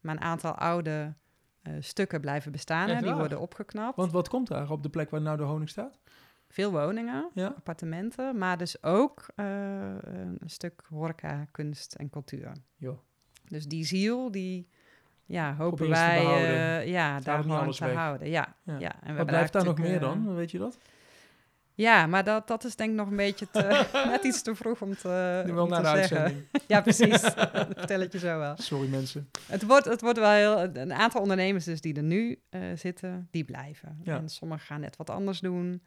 Maar 0.00 0.14
een 0.14 0.20
aantal 0.20 0.52
oude 0.54 1.14
eh, 1.62 1.72
stukken 1.80 2.20
blijven 2.20 2.52
bestaan, 2.52 2.88
hè, 2.88 3.02
die 3.02 3.14
worden 3.14 3.40
opgeknapt. 3.40 3.96
Want 3.96 4.12
wat 4.12 4.28
komt 4.28 4.48
daar 4.48 4.70
op 4.70 4.82
de 4.82 4.88
plek 4.88 5.10
waar 5.10 5.20
nou 5.20 5.36
de 5.36 5.42
Honig 5.42 5.68
staat? 5.68 5.98
Veel 6.48 6.70
woningen, 6.70 7.30
Ja. 7.34 7.46
appartementen, 7.46 8.38
maar 8.38 8.58
dus 8.58 8.82
ook 8.82 9.26
eh, 9.34 9.44
een 10.02 10.38
stuk 10.46 10.82
horeca, 10.88 11.46
kunst 11.50 11.94
en 11.94 12.10
cultuur. 12.10 12.52
Jo. 12.76 13.02
Dus 13.48 13.66
die 13.66 13.84
ziel, 13.84 14.30
die 14.30 14.68
ja, 15.26 15.54
hopen 15.54 15.88
wij 15.88 16.18
eh, 16.18 16.88
ja, 16.88 17.20
daar 17.20 17.42
gewoon 17.42 17.70
te 17.70 17.84
weg. 17.84 17.94
houden. 17.94 18.28
Ja, 18.28 18.54
Ja. 18.62 18.78
ja. 18.78 18.92
En 19.02 19.10
we 19.10 19.16
Wat 19.16 19.26
blijft 19.26 19.52
daar 19.52 19.64
nog 19.64 19.78
meer 19.78 19.90
natuurlijk, 19.90 20.16
eh, 20.18 20.24
dan? 20.24 20.34
Weet 20.34 20.50
je 20.50 20.58
dat? 20.58 20.78
Ja, 21.76 22.06
maar 22.06 22.24
dat, 22.24 22.46
dat 22.48 22.64
is 22.64 22.76
denk 22.76 22.90
ik 22.90 22.96
nog 22.96 23.08
een 23.10 23.16
beetje 23.16 23.50
te, 23.50 23.86
net 24.10 24.24
iets 24.24 24.42
te 24.42 24.54
vroeg 24.54 24.82
om 24.82 24.96
te, 24.96 25.42
Nu 25.46 25.52
wel 25.52 25.64
om 25.64 25.70
naar 25.70 25.82
te 25.84 25.90
de 25.90 25.96
zeggen. 25.96 26.18
uitzending. 26.18 26.48
Ja, 26.66 26.80
precies. 26.80 27.22
dat 27.52 27.66
vertel 27.76 28.00
ik 28.00 28.12
je 28.12 28.18
zo 28.18 28.38
wel. 28.38 28.56
Sorry 28.56 28.88
mensen. 28.88 29.30
Het 29.46 29.62
wordt, 29.62 29.84
het 29.84 30.00
wordt 30.00 30.18
wel 30.18 30.30
heel... 30.30 30.58
Een 30.82 30.92
aantal 30.92 31.20
ondernemers 31.20 31.64
dus 31.64 31.80
die 31.80 31.94
er 31.94 32.02
nu 32.02 32.40
eh, 32.50 32.60
zitten, 32.74 33.28
die 33.30 33.44
blijven. 33.44 34.00
Ja. 34.02 34.16
En 34.16 34.28
sommigen 34.28 34.66
gaan 34.66 34.80
net 34.80 34.96
wat 34.96 35.10
anders 35.10 35.40
doen. 35.40 35.82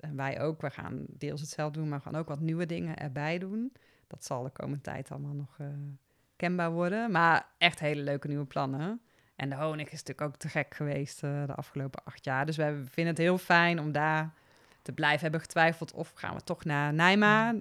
En 0.00 0.16
wij 0.16 0.40
ook. 0.40 0.60
We 0.60 0.70
gaan 0.70 1.04
deels 1.08 1.40
hetzelfde 1.40 1.78
doen, 1.78 1.88
maar 1.88 1.98
we 1.98 2.04
gaan 2.04 2.16
ook 2.20 2.28
wat 2.28 2.40
nieuwe 2.40 2.66
dingen 2.66 2.96
erbij 2.96 3.38
doen. 3.38 3.72
Dat 4.06 4.24
zal 4.24 4.42
de 4.42 4.50
komende 4.50 4.80
tijd 4.80 5.10
allemaal 5.10 5.34
nog 5.34 5.56
kenbaar 6.40 6.72
worden. 6.72 7.10
Maar 7.10 7.46
echt 7.58 7.80
hele 7.80 8.02
leuke 8.02 8.28
nieuwe 8.28 8.44
plannen. 8.44 9.00
En 9.36 9.48
de 9.48 9.54
honig 9.54 9.86
is 9.86 10.02
natuurlijk 10.02 10.20
ook 10.20 10.36
te 10.36 10.48
gek 10.48 10.74
geweest 10.74 11.22
eh, 11.22 11.46
de 11.46 11.54
afgelopen 11.54 12.04
acht 12.04 12.24
jaar. 12.24 12.46
Dus 12.46 12.56
wij 12.56 12.72
vinden 12.72 13.06
het 13.06 13.18
heel 13.18 13.38
fijn 13.38 13.80
om 13.80 13.92
daar 13.92 14.32
te 14.82 14.92
blijven. 14.92 15.20
Hebben 15.20 15.40
getwijfeld 15.40 15.92
of 15.92 16.12
gaan 16.14 16.34
we 16.34 16.42
toch 16.42 16.64
naar 16.64 16.94
Nijma. 16.94 17.54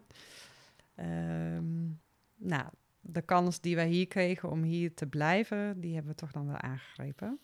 Ehm, 0.95 1.87
nou, 2.35 2.65
de 2.99 3.21
kans 3.21 3.59
die 3.61 3.75
wij 3.75 3.87
hier 3.87 4.07
kregen 4.07 4.49
om 4.49 4.63
hier 4.63 4.93
te 4.93 5.07
blijven, 5.07 5.79
die 5.79 5.93
hebben 5.93 6.11
we 6.11 6.17
toch 6.17 6.31
dan 6.31 6.47
wel 6.47 6.57
aangegrepen. 6.57 7.39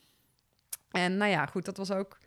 En 0.92 1.18
nou 1.18 1.32
ja, 1.32 1.46
goed, 1.46 1.66
dat 1.66 1.78
was 1.78 1.92
ook, 1.92 2.18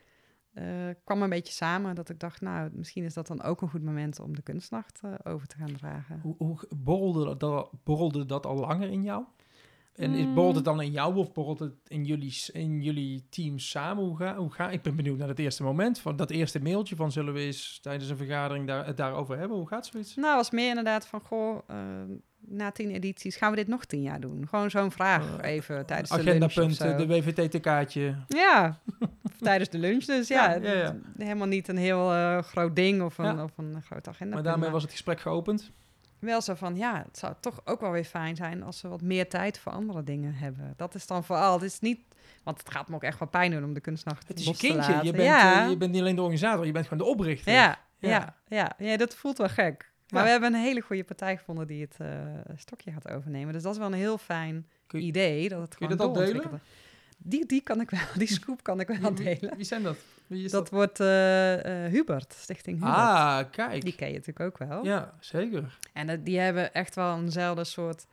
eh, 0.59 0.95
kwam 1.05 1.23
een 1.23 1.29
beetje 1.29 1.53
samen 1.53 1.95
dat 1.95 2.09
ik 2.09 2.21
dacht, 2.21 2.41
nou, 2.41 2.71
misschien 2.73 3.05
is 3.05 3.15
dat 3.15 3.27
dan 3.27 3.43
ook 3.43 3.63
een 3.63 3.69
goed 3.71 3.83
moment 3.83 4.21
om 4.21 4.35
de 4.35 4.43
kunstnacht 4.43 5.01
eh, 5.03 5.13
over 5.25 5.47
te 5.47 5.57
gaan 5.57 5.73
dragen. 5.77 6.21
Hoe, 6.23 6.35
hoe 6.39 6.59
borrelde, 6.77 7.37
dat, 7.37 7.71
borrelde 7.85 8.27
dat 8.27 8.47
al 8.47 8.57
langer 8.57 8.91
in 8.91 9.03
jou? 9.03 9.25
En 9.95 10.15
is, 10.15 10.27
Mm. 10.27 10.35
borrelt 10.35 10.55
het 10.55 10.65
dan 10.65 10.83
in 10.83 10.91
jou 10.91 11.17
of 11.17 11.33
borrelt 11.33 11.59
het 11.59 11.75
in 11.87 12.05
jullie, 12.05 12.35
in 12.53 12.83
jullie 12.83 13.27
team 13.29 13.59
samen? 13.59 14.05
Hoe 14.05 14.17
ga, 14.17 14.37
hoe 14.37 14.51
ga, 14.53 14.71
ik 14.71 14.83
ben 14.83 14.97
benieuwd 14.97 15.19
naar 15.19 15.29
het 15.29 15.39
eerste 15.39 15.63
moment, 15.63 15.99
van 15.99 16.17
dat 16.17 16.31
eerste 16.31 16.63
mailtje 16.63 16.97
van 16.97 17.13
zullen 17.13 17.35
we 17.35 17.41
eens 17.41 17.79
tijdens 17.83 18.11
een 18.11 18.17
vergadering 18.17 18.67
daar, 18.67 18.87
het 18.87 18.97
daarover 18.97 19.39
hebben? 19.39 19.57
Hoe 19.57 19.69
gaat 19.69 19.87
zoiets? 19.87 20.15
Nou, 20.17 20.37
was 20.37 20.51
meer 20.51 20.69
inderdaad 20.69 21.07
van, 21.07 21.21
goh, 21.21 21.59
eh, 21.67 21.77
na 22.49 22.71
tien 22.71 22.91
edities 22.91 23.37
gaan 23.37 23.51
we 23.51 23.57
dit 23.57 23.69
nog 23.69 23.85
tien 23.85 24.03
jaar 24.03 24.21
doen. 24.21 24.47
Gewoon 24.49 24.71
zo'n 24.71 24.91
vraag 24.91 25.39
Eh, 25.39 25.51
even 25.51 25.87
tijdens 25.87 26.11
de 26.11 26.23
lunch 26.23 26.43
Agendapunt, 26.45 26.99
de 26.99 27.07
WVT-kaartje. 27.07 28.15
Ja, 28.29 28.79
tijdens 29.41 29.71
de 29.71 29.79
lunch. 29.79 30.05
Dus 30.05 30.29
ja, 30.29 30.51
Ja, 30.55 30.71
ja, 30.71 30.73
ja. 30.73 30.97
helemaal 31.19 31.47
niet 31.47 31.69
een 31.69 31.77
heel 31.77 32.13
eh, 32.13 32.39
groot 32.43 32.77
ding 32.77 33.03
of 33.03 33.19
een, 33.19 33.41
of 33.43 33.51
een 33.57 33.83
groot 33.83 34.09
agenda. 34.09 34.35
Maar 34.35 34.45
daarmee 34.45 34.71
was 34.71 34.83
het 34.83 34.91
gesprek 34.91 35.21
geopend. 35.21 35.71
wel 36.19 36.41
zo 36.41 36.55
van, 36.55 36.77
ja, 36.77 37.03
het 37.07 37.19
zou 37.19 37.35
toch 37.41 37.61
ook 37.65 37.81
wel 37.81 37.91
weer 37.91 38.05
fijn 38.05 38.37
zijn 38.37 38.63
als 38.63 38.83
we 38.83 38.89
wat 38.89 39.03
meer 39.03 39.29
tijd 39.29 39.59
voor 39.59 39.73
andere 39.73 40.05
dingen 40.05 40.35
hebben. 40.35 40.75
Dat 40.77 40.95
is 40.95 41.07
dan 41.07 41.25
vooral, 41.25 41.53
het 41.53 41.63
is 41.63 41.81
niet, 41.81 42.01
want 42.43 42.59
het 42.59 42.71
gaat 42.71 42.89
me 42.89 42.95
ook 42.95 43.03
echt 43.03 43.19
wel 43.19 43.29
pijn 43.29 43.51
doen 43.51 43.65
om 43.65 43.75
de 43.75 43.81
kunstnacht 43.81 44.29
Het 44.29 44.39
is 44.39 44.45
je 44.45 44.57
kindje. 44.57 44.93
Je 45.03 45.13
bent, 45.13 45.29
eh, 45.29 45.67
je 45.69 45.77
bent 45.77 45.93
niet 45.93 46.01
alleen 46.01 46.15
de 46.15 46.23
organisator, 46.23 46.67
je 46.67 46.73
bent 46.73 46.87
gewoon 46.87 47.07
de 47.07 47.13
oprichter. 47.13 47.53
Ja. 47.53 47.79
ja, 47.99 48.35
ja, 48.49 48.73
ja, 48.79 48.97
dat 48.97 49.15
voelt 49.15 49.39
wel 49.39 49.49
gek. 49.49 49.93
Maar 50.09 50.25
we 50.25 50.31
hebben 50.31 50.55
een 50.55 50.61
hele 50.61 50.81
goede 50.81 51.05
partij 51.05 51.37
gevonden 51.37 51.67
die 51.67 51.81
het 51.81 51.97
eh, 51.99 52.09
stokje 52.57 52.93
gaat 52.93 53.09
overnemen. 53.11 53.53
Dus 53.53 53.63
dat 53.63 53.73
is 53.73 53.79
wel 53.79 53.87
een 53.87 53.93
heel 53.93 54.19
fijn 54.19 54.67
je- 54.89 54.99
idee. 54.99 55.49
Dat 55.49 55.61
het 55.61 55.75
kun 55.75 55.89
je 55.89 55.97
gewoon 55.97 56.15
dat 56.15 56.27
delen? 56.27 56.61
Die, 57.19 57.47
die 57.47 57.61
kan 57.63 57.81
ik 57.81 57.91
wel, 57.91 58.01
die 58.15 58.29
scoop 58.39 58.63
kan 58.63 58.81
ik 58.81 58.87
wel 58.89 59.15
wie- 59.15 59.25
delen. 59.25 59.57
wie 59.57 59.65
zijn 59.65 59.83
dat? 59.83 59.97
Wie 60.27 60.45
is 60.45 60.51
Dat 60.51 60.71
wordt 60.71 61.01
eh, 61.01 61.85
eh, 61.87 61.93
Hubert, 61.93 62.33
Stichting 62.39 62.77
Hubert. 62.79 62.97
Ah, 62.97 63.41
kijk. 63.51 63.83
Die 63.85 63.95
ken 63.95 64.09
je 64.09 64.15
natuurlijk 64.15 64.41
ook 64.61 64.69
wel. 64.69 64.85
Ja, 64.85 65.15
zeker. 65.21 65.79
En 65.93 66.23
die 66.25 66.39
hebben 66.39 66.75
echt 66.75 66.95
wel 66.95 67.17
eenzelfde 67.19 67.65
soort 67.65 68.07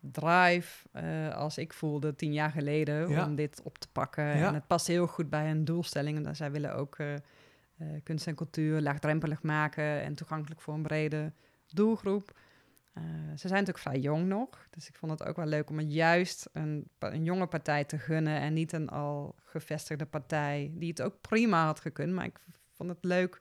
drive 0.00 0.88
als 1.34 1.58
ik 1.58 1.72
voelde 1.72 2.14
tien 2.14 2.32
jaar 2.32 2.50
geleden 2.50 3.08
Ja. 3.08 3.24
om 3.26 3.34
dit 3.34 3.60
op 3.64 3.78
te 3.78 3.88
pakken. 3.92 4.24
Ja. 4.24 4.46
En 4.48 4.54
het 4.54 4.66
past 4.66 4.86
heel 4.86 5.06
goed 5.06 5.30
bij 5.30 5.46
hun 5.46 5.64
doelstellingen. 5.64 6.22
Dat 6.22 6.36
zij 6.36 6.50
willen 6.50 6.74
ook 6.74 6.96
kunst 8.02 8.26
en 8.26 8.34
cultuur 8.34 8.80
laagdrempelig 8.80 9.42
maken 9.42 10.02
en 10.02 10.14
toegankelijk 10.14 10.60
voor 10.60 10.74
een 10.74 10.82
brede 10.82 11.32
doelgroep. 11.66 12.38
Eh, 12.92 13.02
ze 13.28 13.48
zijn 13.48 13.52
natuurlijk 13.52 13.78
vrij 13.78 13.98
jong 13.98 14.26
nog, 14.26 14.66
dus 14.70 14.88
ik 14.88 14.96
vond 14.96 15.12
het 15.12 15.24
ook 15.24 15.36
wel 15.36 15.46
leuk 15.46 15.70
om 15.70 15.78
het 15.78 15.92
juist 15.92 16.48
een, 16.52 16.88
een 16.98 17.24
jonge 17.24 17.46
partij 17.46 17.84
te 17.84 17.98
gunnen 17.98 18.40
en 18.40 18.52
niet 18.52 18.72
een 18.72 18.88
al 18.88 19.34
gevestigde 19.44 20.06
partij 20.06 20.70
die 20.74 20.88
het 20.88 21.02
ook 21.02 21.20
prima 21.20 21.64
had 21.64 21.80
gekund. 21.80 22.12
Maar 22.12 22.24
ik 22.24 22.40
vond 22.72 22.88
het 22.88 23.04
leuk, 23.04 23.34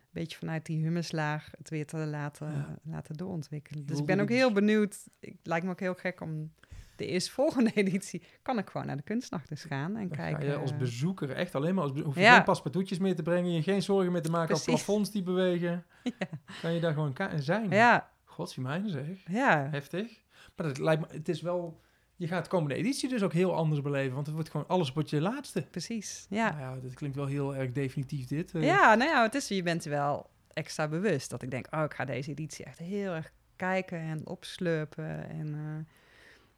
een 0.00 0.22
beetje 0.22 0.38
vanuit 0.38 0.66
die 0.66 0.82
humuslaag 0.82 1.50
het 1.58 1.70
weer 1.70 1.86
te 1.86 1.96
laten, 1.96 2.52
Ja. 2.52 2.78
laten 2.82 3.16
doorontwikkelen. 3.16 3.86
Dus 3.86 3.98
ik 3.98 4.06
ben 4.06 4.20
ook 4.20 4.28
dus- 4.28 4.36
heel 4.36 4.52
benieuwd. 4.52 4.96
Ik 5.20 5.36
lijkt 5.42 5.64
me 5.64 5.70
ook 5.70 5.80
heel 5.80 5.94
gek 5.94 6.20
om 6.20 6.52
de 6.96 7.06
eerstvolgende 7.06 7.70
editie 7.82 8.22
kan 8.42 8.58
ik 8.58 8.68
gewoon 8.70 8.86
naar 8.86 8.96
de 8.96 9.02
kunstnacht 9.02 9.50
eens 9.50 9.64
gaan 9.64 9.96
en 9.96 10.08
Dan 10.08 10.16
kijken. 10.16 10.42
ga 10.42 10.52
je 10.52 10.56
als 10.56 10.76
bezoeker 10.76 11.30
echt 11.30 11.54
alleen 11.54 11.74
maar 11.74 11.84
als 11.84 12.00
hoef 12.02 12.14
je 12.14 12.20
Ja. 12.20 12.34
geen 12.34 12.44
paspartoutjes 12.44 12.98
meer 12.98 13.16
te 13.16 13.22
brengen, 13.22 13.52
je 13.52 13.62
geen 13.62 13.82
zorgen 13.82 14.12
meer 14.12 14.22
te 14.22 14.30
maken 14.30 14.46
Precies. 14.46 14.68
over 14.68 14.84
plafonds 14.84 15.10
die 15.10 15.22
bewegen. 15.22 15.84
Kan 16.62 16.72
je 16.72 16.80
daar 16.80 16.92
gewoon 16.92 17.16
zijn. 17.36 17.70
Ja, 17.70 18.10
Godzijdank 18.24 18.84
zeg. 18.90 19.06
ja, 19.28 19.68
Heftig. 19.70 20.22
Maar 20.56 20.66
het 20.66 20.78
lijkt 20.78 21.00
me, 21.10 21.16
het 21.16 21.28
is 21.28 21.40
wel, 21.42 21.80
je 22.16 22.26
gaat 22.26 22.44
de 22.44 22.50
komende 22.50 22.74
editie 22.74 23.08
dus 23.08 23.22
ook 23.22 23.32
heel 23.32 23.54
anders 23.54 23.80
beleven, 23.80 24.14
want 24.14 24.26
het 24.26 24.34
wordt 24.34 24.50
gewoon 24.50 24.66
alles 24.68 24.92
wordt 24.92 25.10
je 25.10 25.20
laatste. 25.20 25.62
precies. 25.70 26.26
Ja. 26.30 26.50
Nou 26.50 26.60
ja, 26.60 26.80
dat 26.82 26.94
klinkt 26.94 27.16
wel 27.16 27.26
heel 27.26 27.56
erg 27.56 27.72
definitief 27.72 28.26
dit. 28.26 28.54
eh. 28.54 28.62
Ja, 28.64 28.94
nou 28.94 29.10
ja, 29.10 29.22
het 29.22 29.34
is, 29.34 29.48
je 29.48 29.62
bent 29.62 29.84
wel 29.84 30.30
extra 30.52 30.88
bewust. 30.88 31.30
Dat 31.30 31.42
ik 31.42 31.50
denk, 31.50 31.66
oh, 31.70 31.82
ik 31.82 31.94
ga 31.94 32.04
deze 32.04 32.30
editie 32.30 32.64
echt 32.64 32.78
heel 32.78 33.12
erg 33.12 33.32
kijken 33.56 33.98
en 33.98 34.26
opslurpen. 34.26 35.28
En 35.28 35.54
eh, 35.54 35.94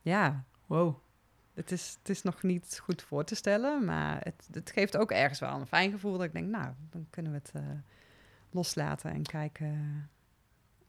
ja, 0.08 0.44
Wow. 0.66 0.96
het 1.54 1.72
is, 1.72 1.96
het 1.98 2.08
is 2.08 2.22
nog 2.22 2.42
niet 2.42 2.80
goed 2.82 3.02
voor 3.02 3.24
te 3.24 3.34
stellen. 3.34 3.84
Maar 3.84 4.20
het, 4.22 4.48
het 4.52 4.70
geeft 4.70 4.96
ook 4.96 5.10
ergens 5.10 5.40
wel 5.40 5.60
een 5.60 5.66
fijn 5.66 5.90
gevoel. 5.90 6.12
Dat 6.12 6.22
ik 6.26 6.32
denk, 6.32 6.48
nou, 6.48 6.74
dan 6.90 7.06
kunnen 7.10 7.32
we 7.32 7.38
het 7.38 7.52
eh, 7.54 7.62
loslaten 8.50 9.10
en 9.10 9.22
kijken 9.22 10.10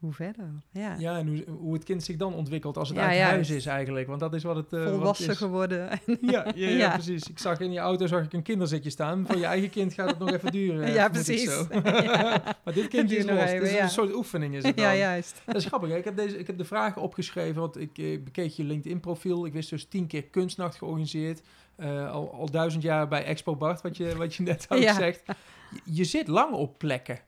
hoe 0.00 0.12
verder. 0.12 0.44
Ja, 0.70 0.94
Ja, 0.98 1.18
en 1.18 1.26
hoe, 1.26 1.44
hoe 1.58 1.72
het 1.72 1.84
kind 1.84 2.02
zich 2.02 2.16
dan 2.16 2.34
ontwikkelt 2.34 2.76
als 2.76 2.88
het 2.88 2.98
Ja, 2.98 3.06
uit 3.08 3.20
huis 3.20 3.50
is 3.50 3.66
eigenlijk. 3.66 4.06
Want 4.06 4.20
dat 4.20 4.34
is 4.34 4.42
wat 4.42 4.56
het, 4.56 4.72
eh, 4.72 4.78
wat 4.78 4.84
het 4.88 4.94
volwassen 4.94 5.30
is. 5.30 5.36
geworden. 5.36 5.88
Ja, 6.20 6.46
ja, 6.54 6.90
precies. 6.92 7.28
Ik 7.28 7.38
zag 7.38 7.60
in 7.60 7.72
je 7.72 7.78
auto 7.78 8.06
zag 8.06 8.24
ik 8.24 8.32
een 8.32 8.42
kinderzitje 8.42 8.90
staan. 8.90 9.26
Voor 9.26 9.36
je 9.36 9.44
eigen 9.46 9.70
kind 9.70 9.94
gaat 9.94 10.08
het 10.10 10.18
nog 10.18 10.30
even 10.32 10.52
duren. 10.52 10.92
Ja, 10.92 11.06
ik 11.06 11.12
precies. 11.12 11.44
Zo. 11.44 11.66
Maar 12.64 12.74
dit 12.74 12.88
kindje 12.88 13.16
is 13.16 13.24
los. 13.24 13.32
even, 13.38 13.54
Het 13.54 13.62
is 13.62 13.78
een 13.80 13.88
soort 13.90 14.14
oefening 14.14 14.54
is 14.54 14.62
het 14.62 14.76
dan. 14.76 14.84
ja, 14.84 14.94
juist. 14.94 15.42
Dat 15.46 15.56
is 15.56 15.64
grappig. 15.64 15.90
Hè? 15.90 15.96
Ik, 15.96 16.04
heb 16.04 16.16
deze, 16.16 16.38
ik 16.38 16.46
heb 16.46 16.58
de 16.58 16.64
vragen 16.64 17.02
opgeschreven, 17.02 17.60
want 17.60 17.78
ik 17.80 17.98
eh, 17.98 18.22
bekeek 18.22 18.50
je 18.50 18.64
LinkedIn-profiel. 18.64 19.46
Ik 19.46 19.52
wist 19.52 19.70
dus 19.70 19.84
tien 19.84 20.06
keer 20.06 20.24
kunstnacht 20.24 20.76
georganiseerd. 20.76 21.40
Eh, 21.76 22.10
al, 22.12 22.32
al 22.32 22.50
duizend 22.50 22.82
jaar 22.82 23.08
bij 23.08 23.24
Expo 23.24 23.56
Bart, 23.56 23.80
wat 23.82 23.96
je, 23.96 24.16
wat 24.16 24.34
je 24.34 24.42
net 24.42 24.66
Ja. 24.68 24.94
zegt. 24.94 25.22
Je, 25.26 25.80
je 25.84 26.04
zit 26.04 26.28
lang 26.28 26.52
op 26.54 26.78
plekken. 26.78 27.18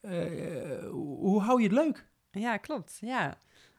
Eh, 0.00 0.12
hoe 0.90 1.40
hou 1.40 1.58
je 1.62 1.66
het 1.68 1.76
leuk? 1.76 2.06
Ja, 2.30 2.56
klopt. 2.56 2.98
Ja. 3.00 3.36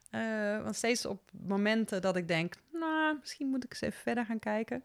Eh, 0.09 0.63
want 0.63 0.75
steeds 0.75 1.05
op 1.05 1.21
momenten 1.31 2.01
dat 2.01 2.15
ik 2.15 2.27
denk, 2.27 2.55
nou, 2.71 3.17
misschien 3.19 3.47
moet 3.47 3.63
ik 3.63 3.69
eens 3.69 3.81
even 3.81 4.01
verder 4.01 4.25
gaan 4.25 4.39
kijken. 4.39 4.83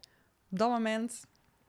Op 0.49 0.57
dat 0.57 0.69
moment, 0.69 1.25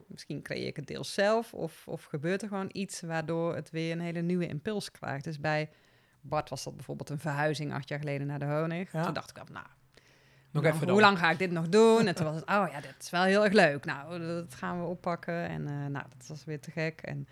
misschien 0.07 0.43
creëer 0.43 0.67
ik 0.67 0.77
het 0.77 0.87
deels 0.87 1.15
zelf 1.15 1.55
of, 1.55 1.89
of 1.89 2.05
gebeurt 2.05 2.43
er 2.43 2.49
gewoon 2.49 2.71
iets 2.73 3.01
waardoor 3.01 3.55
het 3.55 3.71
weer 3.71 3.93
een 3.93 4.01
hele 4.01 4.21
nieuwe 4.21 4.47
impuls 4.47 4.91
krijgt. 4.91 5.25
Dus 5.25 5.41
bij 5.41 5.71
Bart 6.21 6.49
was 6.49 6.65
dat 6.65 6.75
bijvoorbeeld 6.77 7.11
een 7.11 7.19
verhuizing 7.19 7.73
acht 7.73 7.89
jaar 7.89 7.99
geleden 7.99 8.27
naar 8.27 8.39
de 8.39 8.45
Honig. 8.45 8.93
Ja. 8.93 9.03
Toen 9.03 9.15
dacht 9.15 9.31
ik, 9.31 9.37
wel, 9.37 9.47
nou, 9.53 9.67
Nog 10.51 10.65
even 10.65 10.89
hoe 10.89 11.01
lang 11.01 11.19
ga 11.19 11.31
ik 11.31 11.39
dit 11.39 11.51
nog 11.51 11.69
doen? 11.69 12.07
En 12.07 12.15
toen 12.15 12.27
was 12.33 12.35
het, 12.35 12.45
oh 12.45 12.69
ja, 12.73 12.81
dit 12.81 12.95
is 13.01 13.11
wel 13.11 13.23
heel 13.23 13.45
erg 13.45 13.53
leuk. 13.53 13.85
Nou, 13.85 14.19
dat 14.19 14.55
gaan 14.55 14.81
we 14.81 14.87
oppakken. 14.87 15.49
En 15.49 15.67
eh, 15.67 15.87
nou, 15.87 16.05
dat 16.17 16.27
was 16.27 16.45
weer 16.45 16.61
te 16.61 16.71
gek. 16.71 17.01
En, 17.01 17.29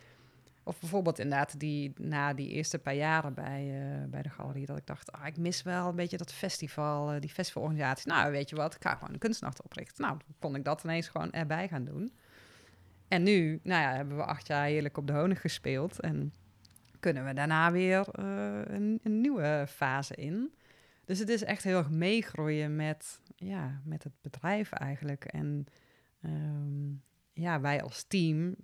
of 0.66 0.80
bijvoorbeeld 0.80 1.18
inderdaad 1.18 1.60
die, 1.60 1.92
na 1.96 2.34
die 2.34 2.48
eerste 2.48 2.78
paar 2.78 2.94
jaren 2.94 3.34
bij, 3.34 3.90
eh, 4.00 4.08
bij 4.08 4.22
de 4.22 4.28
galerie... 4.28 4.66
dat 4.66 4.76
ik 4.76 4.86
dacht, 4.86 5.12
ah, 5.12 5.26
ik 5.26 5.36
mis 5.36 5.62
wel 5.62 5.88
een 5.88 5.96
beetje 5.96 6.16
dat 6.16 6.32
festival, 6.32 7.12
eh, 7.12 7.20
die 7.20 7.30
festivalorganisatie. 7.30 8.10
Nou, 8.10 8.30
weet 8.30 8.48
je 8.48 8.56
wat, 8.56 8.74
ik 8.74 8.82
ga 8.82 8.94
gewoon 8.94 9.12
een 9.12 9.18
kunstnacht 9.18 9.62
oprichten. 9.62 10.04
Nou, 10.04 10.16
kon 10.38 10.54
ik 10.54 10.64
dat 10.64 10.84
ineens 10.84 11.08
gewoon 11.08 11.32
erbij 11.32 11.68
gaan 11.68 11.84
doen. 11.84 12.12
En 13.08 13.22
nu, 13.22 13.60
nou 13.62 13.82
ja, 13.82 13.94
hebben 13.94 14.16
we 14.16 14.24
acht 14.24 14.46
jaar 14.46 14.66
heerlijk 14.66 14.96
op 14.96 15.06
de 15.06 15.12
honig 15.12 15.40
gespeeld. 15.40 16.00
En 16.00 16.32
kunnen 17.00 17.24
we 17.24 17.32
daarna 17.32 17.72
weer 17.72 18.08
eh, 18.12 18.60
een, 18.64 19.00
een 19.02 19.20
nieuwe 19.20 19.64
fase 19.68 20.14
in. 20.14 20.54
Dus 21.04 21.18
het 21.18 21.28
is 21.28 21.44
echt 21.44 21.62
heel 21.62 21.78
erg 21.78 21.90
meegroeien 21.90 22.76
met, 22.76 23.20
ja, 23.36 23.80
met 23.84 24.04
het 24.04 24.14
bedrijf 24.20 24.72
eigenlijk. 24.72 25.24
En 25.24 25.66
ehm, 26.22 26.90
ja, 27.32 27.60
wij 27.60 27.82
als 27.82 28.04
team 28.08 28.56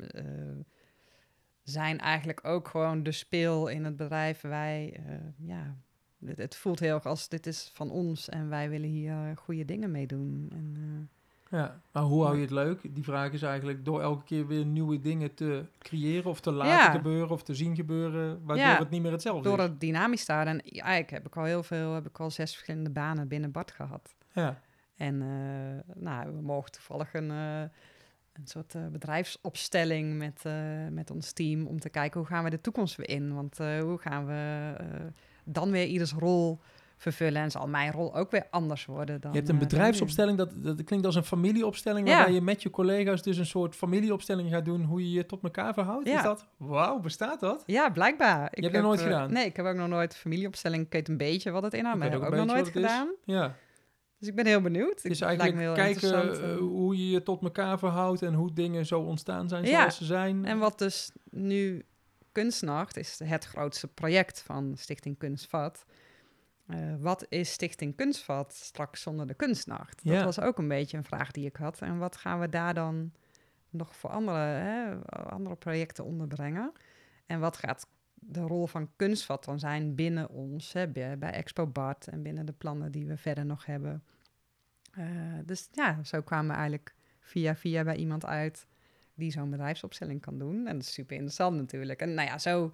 zijn 1.62 1.98
eigenlijk 1.98 2.44
ook 2.44 2.68
gewoon 2.68 3.02
de 3.02 3.12
speel 3.12 3.68
in 3.68 3.84
het 3.84 3.96
bedrijf. 3.96 4.40
Wij, 4.40 5.00
eh, 5.06 5.14
ja, 5.48 5.76
het, 6.24 6.38
het 6.38 6.56
voelt 6.56 6.80
heel 6.80 6.94
erg 6.94 7.06
als 7.06 7.28
dit 7.28 7.46
is 7.46 7.70
van 7.74 7.90
ons 7.90 8.28
en 8.28 8.48
wij 8.48 8.68
willen 8.70 8.88
hier 8.88 9.12
eh, 9.12 9.36
goede 9.36 9.64
dingen 9.64 9.90
mee 9.90 10.06
doen. 10.06 10.48
En, 10.52 10.74
eh, 10.76 11.58
Ja, 11.58 11.80
maar 11.92 12.02
hoe 12.02 12.22
hou 12.24 12.34
je 12.36 12.40
het 12.42 12.50
leuk? 12.50 12.94
Die 12.94 13.04
vraag 13.04 13.32
is 13.32 13.42
eigenlijk 13.42 13.84
door 13.84 14.00
elke 14.00 14.24
keer 14.24 14.46
weer 14.46 14.64
nieuwe 14.64 15.00
dingen 15.00 15.34
te 15.34 15.64
creëren 15.78 16.30
of 16.30 16.40
te 16.40 16.50
laten 16.52 16.72
Ja. 16.72 16.90
gebeuren 16.90 17.30
of 17.30 17.42
te 17.42 17.54
zien 17.54 17.74
gebeuren, 17.76 18.40
waardoor 18.44 18.66
Ja. 18.66 18.78
het 18.78 18.90
niet 18.90 19.02
meer 19.02 19.12
hetzelfde 19.12 19.48
door 19.48 19.58
is. 19.58 19.64
het 19.64 19.80
dynamisch 19.80 20.24
te 20.24 20.32
houden. 20.32 20.52
En 20.54 20.70
eigenlijk 20.70 21.10
heb 21.10 21.26
ik 21.26 21.36
al 21.36 21.44
heel 21.44 21.62
veel, 21.62 21.94
heb 21.94 22.06
ik 22.06 22.20
al 22.20 22.30
zes 22.30 22.52
verschillende 22.52 22.90
banen 22.90 23.28
binnen 23.28 23.50
Bart 23.50 23.70
gehad. 23.70 24.14
Ja. 24.32 24.60
En 24.96 25.14
uh, 25.14 25.94
nou, 26.02 26.34
we 26.34 26.40
mogen 26.42 26.70
toevallig 26.72 27.14
een, 27.14 27.30
een 28.32 28.46
soort 28.46 28.74
uh, 28.74 28.86
bedrijfsopstelling 28.86 30.18
met, 30.18 30.42
met 30.90 31.10
ons 31.10 31.32
team 31.32 31.66
om 31.66 31.80
te 31.80 31.88
kijken 31.88 32.20
hoe 32.20 32.28
gaan 32.28 32.44
we 32.44 32.50
de 32.50 32.60
toekomst 32.60 32.96
weer 32.96 33.08
in. 33.08 33.34
Want 33.34 33.58
hoe 33.58 33.98
gaan 33.98 34.26
we 34.26 34.72
dan 35.44 35.70
weer 35.70 35.86
ieders 35.86 36.12
rol 36.12 36.60
vervullen 36.96 37.42
en 37.42 37.50
zal 37.50 37.68
mijn 37.68 37.92
rol 37.92 38.16
ook 38.16 38.30
weer 38.30 38.46
anders 38.50 38.84
worden 38.84 39.20
dan. 39.20 39.30
Je 39.32 39.36
hebt 39.36 39.50
een 39.50 39.58
bedrijfsopstelling, 39.58 40.38
dat, 40.38 40.50
dat 40.56 40.84
klinkt 40.84 41.06
als 41.06 41.14
een 41.14 41.24
familieopstelling, 41.24 42.08
waarbij 42.08 42.34
je 42.34 42.40
met 42.40 42.62
je 42.62 42.70
collega's 42.70 43.22
dus 43.22 43.36
een 43.38 43.46
soort 43.46 43.74
familieopstelling 43.74 44.50
gaat 44.50 44.64
doen 44.64 44.82
hoe 44.82 45.00
je 45.00 45.10
je 45.10 45.26
tot 45.26 45.42
elkaar 45.42 45.74
verhoudt. 45.74 46.08
Ja. 46.08 46.16
Is 46.16 46.22
dat, 46.22 46.46
wauw, 46.56 46.98
bestaat 46.98 47.40
dat? 47.40 47.62
Ja, 47.66 47.90
blijkbaar. 47.90 48.44
Ik 48.44 48.56
je 48.56 48.62
hebt 48.62 48.74
dat 48.74 48.82
nooit 48.82 49.00
gedaan? 49.00 49.32
Nee, 49.32 49.46
ik 49.46 49.56
heb 49.56 49.66
ook 49.66 49.76
nog 49.76 49.88
nooit 49.88 50.16
familieopstelling, 50.16 50.84
ik 50.84 50.92
weet 50.92 51.08
een 51.08 51.16
beetje 51.16 51.50
wat 51.50 51.62
het 51.62 51.74
inhoudt, 51.74 51.98
maar 51.98 52.06
ik 52.06 52.12
heb 52.12 52.22
ook, 52.22 52.28
ook 52.28 52.36
nog 52.36 52.46
nooit 52.46 52.68
gedaan. 52.68 53.08
Ja. 53.24 53.54
Dus 54.22 54.30
ik 54.30 54.36
ben 54.36 54.46
heel 54.46 54.60
benieuwd. 54.60 55.02
Dus 55.02 55.20
eigenlijk 55.20 55.58
heel 55.58 55.74
kijken 55.74 56.50
uh, 56.50 56.56
hoe 56.56 56.96
je 56.96 57.10
je 57.10 57.22
tot 57.22 57.42
elkaar 57.42 57.78
verhoudt 57.78 58.22
en 58.22 58.34
hoe 58.34 58.52
dingen 58.52 58.86
zo 58.86 59.00
ontstaan 59.00 59.48
zijn 59.48 59.66
zoals 59.66 59.96
ze 59.96 60.04
zijn. 60.04 60.44
En 60.44 60.58
wat 60.58 60.78
dus 60.78 61.12
nu 61.30 61.84
Kunstnacht 62.32 62.96
is 62.96 63.20
het 63.24 63.44
grootste 63.44 63.88
project 63.88 64.42
van 64.42 64.72
Stichting 64.76 65.18
Kunstvat. 65.18 65.84
Uh, 66.66 66.94
wat 66.98 67.26
is 67.28 67.52
Stichting 67.52 67.96
Kunstvat 67.96 68.54
straks 68.54 69.02
zonder 69.02 69.26
de 69.26 69.34
Kunstnacht? 69.34 70.04
Dat 70.04 70.24
was 70.24 70.40
ook 70.40 70.58
een 70.58 70.68
beetje 70.68 70.96
een 70.96 71.04
vraag 71.04 71.30
die 71.30 71.46
ik 71.46 71.56
had. 71.56 71.80
En 71.80 71.98
wat 71.98 72.16
gaan 72.16 72.40
we 72.40 72.48
daar 72.48 72.74
dan 72.74 73.12
nog 73.70 73.96
voor 73.96 74.10
andere, 74.10 74.38
hè, 74.38 74.94
andere 75.10 75.56
projecten 75.56 76.04
onderbrengen? 76.04 76.72
En 77.26 77.40
wat 77.40 77.56
gaat 77.56 77.86
de 78.24 78.40
rol 78.40 78.66
van 78.66 78.90
kunstvat 78.96 79.44
dan 79.44 79.58
zijn 79.58 79.94
binnen 79.94 80.28
ons, 80.28 80.72
hè, 80.72 80.88
bij, 80.88 81.18
Expo 81.18 81.66
Bart 81.66 82.08
en 82.08 82.22
binnen 82.22 82.46
de 82.46 82.52
plannen 82.52 82.92
die 82.92 83.06
we 83.06 83.16
verder 83.16 83.46
nog 83.46 83.66
hebben. 83.66 84.04
Uh, 84.98 85.06
dus 85.44 85.68
ja, 85.72 86.04
zo 86.04 86.22
kwamen 86.22 86.50
we 86.50 86.56
eigenlijk 86.56 86.94
via 87.20 87.56
via 87.56 87.84
bij 87.84 87.96
iemand 87.96 88.24
uit 88.24 88.66
die 89.14 89.30
zo'n 89.30 89.50
bedrijfsopstelling 89.50 90.20
kan 90.20 90.38
doen. 90.38 90.66
En 90.66 90.72
dat 90.72 90.82
is 90.82 90.92
super 90.92 91.14
interessant 91.14 91.56
natuurlijk. 91.56 92.00
En 92.00 92.14
nou 92.14 92.28
ja, 92.28 92.38
zo 92.38 92.72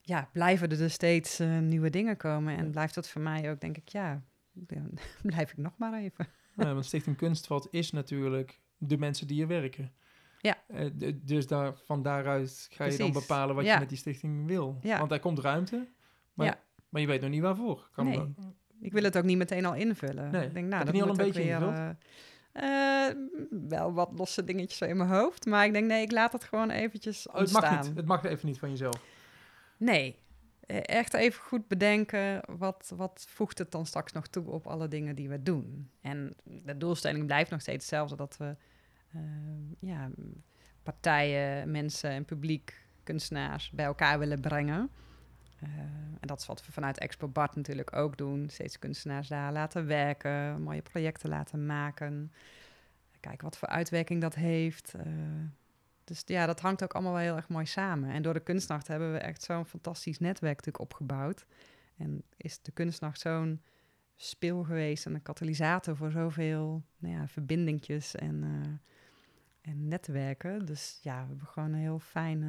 ja, 0.00 0.28
blijven 0.32 0.70
er 0.70 0.76
dus 0.76 0.92
steeds 0.92 1.40
uh, 1.40 1.58
nieuwe 1.58 1.90
dingen 1.90 2.16
komen. 2.16 2.56
En 2.56 2.70
blijft 2.70 2.94
dat 2.94 3.08
voor 3.08 3.20
mij 3.20 3.50
ook, 3.50 3.60
denk 3.60 3.76
ik, 3.76 3.88
ja, 3.88 4.22
blijf 5.22 5.50
ik 5.50 5.56
nog 5.56 5.72
maar 5.76 5.94
even. 5.94 6.26
Ja, 6.54 6.72
want 6.72 6.84
Stichting 6.84 7.16
Kunstvat 7.16 7.68
is 7.70 7.90
natuurlijk 7.90 8.60
de 8.76 8.98
mensen 8.98 9.26
die 9.26 9.42
er 9.42 9.48
werken. 9.48 9.92
Ja. 10.40 10.56
Uh, 10.68 11.12
dus 11.22 11.46
daar, 11.46 11.74
van 11.84 12.02
daaruit 12.02 12.68
ga 12.70 12.84
je 12.84 12.96
dan 12.96 13.12
bepalen 13.12 13.54
wat 13.54 13.64
je 13.64 13.76
met 13.78 13.88
die 13.88 13.98
stichting 13.98 14.46
wil. 14.46 14.78
Ja. 14.80 14.98
Want 14.98 15.12
er 15.12 15.20
komt 15.20 15.38
ruimte, 15.38 15.88
maar, 16.34 16.60
maar 16.88 17.00
je 17.00 17.06
weet 17.06 17.20
nog 17.20 17.30
niet 17.30 17.42
waarvoor. 17.42 17.88
Kan 17.92 18.04
nee. 18.04 18.34
Ik 18.80 18.92
wil 18.92 19.02
het 19.02 19.16
ook 19.16 19.24
niet 19.24 19.38
meteen 19.38 19.64
al 19.64 19.74
invullen. 19.74 20.30
Nee. 20.30 20.46
Ik 20.46 20.54
denk, 20.54 20.68
nou, 20.68 20.84
dat 20.84 20.94
niet 20.94 21.02
al 21.02 21.08
een 21.08 21.16
beetje 21.16 21.42
weer, 21.42 21.96
uh, 22.52 23.08
wel 23.68 23.92
wat 23.92 24.10
losse 24.12 24.44
dingetjes 24.44 24.80
in 24.80 24.96
mijn 24.96 25.08
hoofd. 25.08 25.46
Maar 25.46 25.66
ik 25.66 25.72
denk, 25.72 25.86
nee, 25.86 26.02
ik 26.02 26.12
laat 26.12 26.32
het 26.32 26.44
gewoon 26.44 26.70
eventjes 26.70 27.28
oh, 27.28 27.34
het 27.34 27.52
mag 27.52 27.82
niet. 27.82 27.96
Het 27.96 28.06
mag 28.06 28.24
even 28.24 28.46
niet 28.46 28.58
van 28.58 28.70
jezelf. 28.70 29.02
Nee. 29.76 30.18
Echt 30.66 31.14
even 31.14 31.42
goed 31.42 31.68
bedenken, 31.68 32.40
wat, 32.58 32.92
wat 32.96 33.26
voegt 33.28 33.58
het 33.58 33.70
dan 33.70 33.86
straks 33.86 34.12
nog 34.12 34.26
toe 34.26 34.50
op 34.50 34.66
alle 34.66 34.88
dingen 34.88 35.14
die 35.14 35.28
we 35.28 35.42
doen? 35.42 35.90
En 36.00 36.34
de 36.44 36.76
doelstelling 36.76 37.26
blijft 37.26 37.50
nog 37.50 37.60
steeds 37.60 37.90
hetzelfde, 37.90 38.16
dat 38.16 38.36
we 38.36 38.56
ja, 39.78 40.10
partijen, 40.82 41.70
mensen 41.70 42.10
en 42.10 42.24
publiek, 42.24 42.86
kunstenaars 43.02 43.70
bij 43.70 43.84
elkaar 43.84 44.18
willen 44.18 44.40
brengen. 44.40 44.90
Uh, 45.62 45.70
en 46.20 46.26
dat 46.26 46.40
is 46.40 46.46
wat 46.46 46.66
we 46.66 46.72
vanuit 46.72 46.98
Expo 46.98 47.28
Bart 47.28 47.56
natuurlijk 47.56 47.96
ook 47.96 48.16
doen. 48.16 48.48
Steeds 48.48 48.78
kunstenaars 48.78 49.28
daar 49.28 49.52
laten 49.52 49.86
werken, 49.86 50.62
mooie 50.62 50.82
projecten 50.82 51.28
laten 51.28 51.66
maken. 51.66 52.32
Kijken 53.20 53.44
wat 53.44 53.58
voor 53.58 53.68
uitwerking 53.68 54.20
dat 54.20 54.34
heeft. 54.34 54.94
Uh, 54.96 55.02
dus 56.04 56.22
ja, 56.26 56.46
dat 56.46 56.60
hangt 56.60 56.82
ook 56.82 56.94
allemaal 56.94 57.12
wel 57.12 57.22
heel 57.22 57.36
erg 57.36 57.48
mooi 57.48 57.66
samen. 57.66 58.10
En 58.10 58.22
door 58.22 58.34
de 58.34 58.40
kunstnacht 58.40 58.88
hebben 58.88 59.12
we 59.12 59.18
echt 59.18 59.42
zo'n 59.42 59.66
fantastisch 59.66 60.18
netwerk 60.18 60.56
natuurlijk 60.56 60.84
opgebouwd. 60.84 61.46
En 61.96 62.22
is 62.36 62.62
de 62.62 62.72
kunstnacht 62.72 63.20
zo'n 63.20 63.62
speel 64.16 64.62
geweest 64.64 65.06
en 65.06 65.14
een 65.14 65.22
katalysator 65.22 65.96
voor 65.96 66.10
zoveel 66.10 66.82
nou 66.98 67.14
ja, 67.14 67.28
verbindingjes 67.28 68.14
en, 68.14 68.42
uh, 68.42 68.74
en 69.68 69.88
netwerken. 69.88 70.66
Dus 70.66 70.98
ja, 71.02 71.22
we 71.22 71.28
hebben 71.28 71.46
gewoon 71.46 71.72
een 71.72 71.78
heel 71.78 71.98
fijn, 71.98 72.42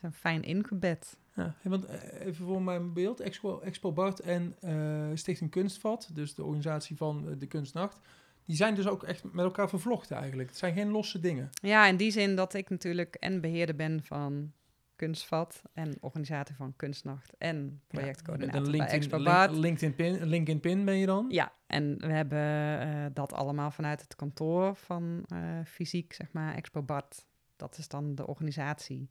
uh, 0.00 0.10
fijn 0.12 0.42
ingebed. 0.42 1.16
Ja, 1.34 1.54
want 1.62 1.84
eh, 1.84 2.26
even 2.26 2.46
voor 2.46 2.62
mijn 2.62 2.92
beeld, 2.92 3.20
Expo, 3.20 3.60
Expo 3.60 3.92
Bart 3.92 4.20
en 4.20 4.56
uh, 4.64 5.06
Stichting 5.14 5.50
Kunstvat, 5.50 6.10
dus 6.12 6.34
de 6.34 6.42
organisatie 6.42 6.96
van 6.96 7.34
de 7.38 7.46
Kunstnacht, 7.46 8.00
die 8.44 8.56
zijn 8.56 8.74
dus 8.74 8.86
ook 8.86 9.02
echt 9.02 9.24
met 9.32 9.44
elkaar 9.44 9.68
vervlochten 9.68 10.16
eigenlijk. 10.16 10.48
Het 10.48 10.58
zijn 10.58 10.74
geen 10.74 10.90
losse 10.90 11.20
dingen. 11.20 11.50
Ja, 11.52 11.86
in 11.86 11.96
die 11.96 12.10
zin 12.10 12.36
dat 12.36 12.54
ik 12.54 12.70
natuurlijk 12.70 13.14
en 13.14 13.40
beheerder 13.40 13.76
ben 13.76 14.02
van 14.02 14.52
Kunstvat 14.96 15.62
en 15.72 15.96
organisator 16.00 16.56
van 16.56 16.76
Kunstnacht 16.76 17.34
en 17.38 17.82
projectcoördinator 17.86 18.64
ja, 18.64 18.70
LinkedIn, 18.70 18.96
Expo 18.96 19.22
Bart. 19.22 19.50
LinkedIn 19.50 19.94
Pin, 19.94 20.24
LinkedIn 20.24 20.60
Pin 20.60 20.84
ben 20.84 20.96
je 20.96 21.06
dan? 21.06 21.26
Ja, 21.28 21.52
en 21.66 21.98
we 21.98 22.12
hebben 22.12 22.86
uh, 22.86 23.04
dat 23.12 23.32
allemaal 23.32 23.70
vanuit 23.70 24.00
het 24.00 24.16
kantoor 24.16 24.74
van 24.74 25.24
uh, 25.32 25.38
fysiek, 25.64 26.12
zeg 26.12 26.32
maar, 26.32 26.54
Expo 26.54 26.82
Bart. 26.82 27.24
Dat 27.56 27.78
is 27.78 27.88
dan 27.88 28.14
de 28.14 28.26
organisatie. 28.26 29.10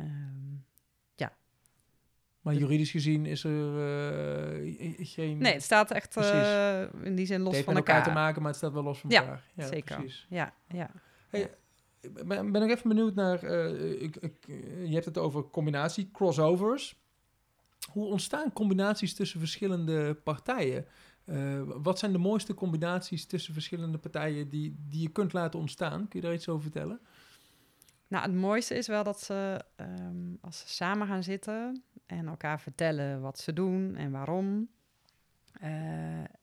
Um, 0.00 0.64
maar 2.46 2.54
juridisch 2.54 2.90
gezien 2.90 3.26
is 3.26 3.44
er 3.44 3.50
uh, 3.50 4.96
geen... 4.98 5.38
Nee, 5.38 5.52
het 5.52 5.62
staat 5.62 5.90
echt 5.90 6.16
uh, 6.16 6.82
in 7.02 7.14
die 7.14 7.26
zin 7.26 7.40
los 7.40 7.58
van 7.58 7.76
elkaar. 7.76 8.02
te 8.02 8.10
maken, 8.10 8.40
maar 8.40 8.50
het 8.50 8.58
staat 8.58 8.72
wel 8.72 8.82
los 8.82 8.98
van 8.98 9.10
elkaar. 9.10 9.44
Ja, 9.54 9.66
zeker. 9.66 9.96
Precies. 9.96 10.26
Ja, 10.28 10.54
ja. 10.68 10.90
Hey, 11.28 11.50
ben, 12.26 12.52
ben 12.52 12.70
even 12.70 12.88
benieuwd 12.88 13.14
naar... 13.14 13.44
Uh, 13.44 14.02
ik, 14.02 14.16
je 14.84 14.92
hebt 14.92 15.04
het 15.04 15.18
over 15.18 15.50
combinatie, 15.50 16.10
crossovers. 16.12 16.96
Hoe 17.90 18.06
ontstaan 18.06 18.52
combinaties 18.52 19.14
tussen 19.14 19.38
verschillende 19.40 20.14
partijen? 20.14 20.86
wat 21.66 21.98
zijn 21.98 22.12
de 22.12 22.18
mooiste 22.18 22.54
combinaties 22.54 23.26
tussen 23.26 23.52
verschillende 23.52 23.98
partijen 23.98 24.48
die, 24.48 24.76
die 24.88 25.02
je 25.02 25.08
kunt 25.08 25.32
laten 25.32 25.58
ontstaan? 25.58 26.08
Kun 26.08 26.20
je 26.20 26.26
daar 26.26 26.34
iets 26.34 26.48
over 26.48 26.62
vertellen? 26.62 27.00
Nou, 28.08 28.24
het 28.24 28.34
mooiste 28.34 28.74
is 28.74 28.86
wel 28.86 29.04
dat 29.04 29.20
ze, 29.20 29.64
um, 29.76 30.38
als 30.40 30.58
ze 30.58 30.68
samen 30.68 31.06
gaan 31.06 31.22
zitten 31.22 31.82
en 32.06 32.28
elkaar 32.28 32.60
vertellen 32.60 33.20
wat 33.20 33.38
ze 33.38 33.52
doen 33.52 33.96
en 33.96 34.10
waarom. 34.10 34.68
Uh, 35.62 35.68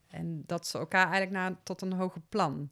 en 0.08 0.44
dat 0.46 0.68
ze 0.68 0.78
elkaar 0.78 1.12
eigenlijk 1.12 1.32
naar, 1.32 1.64
tot 1.64 1.82
een 1.82 1.94
hoger 1.94 2.22
plan 2.30 2.70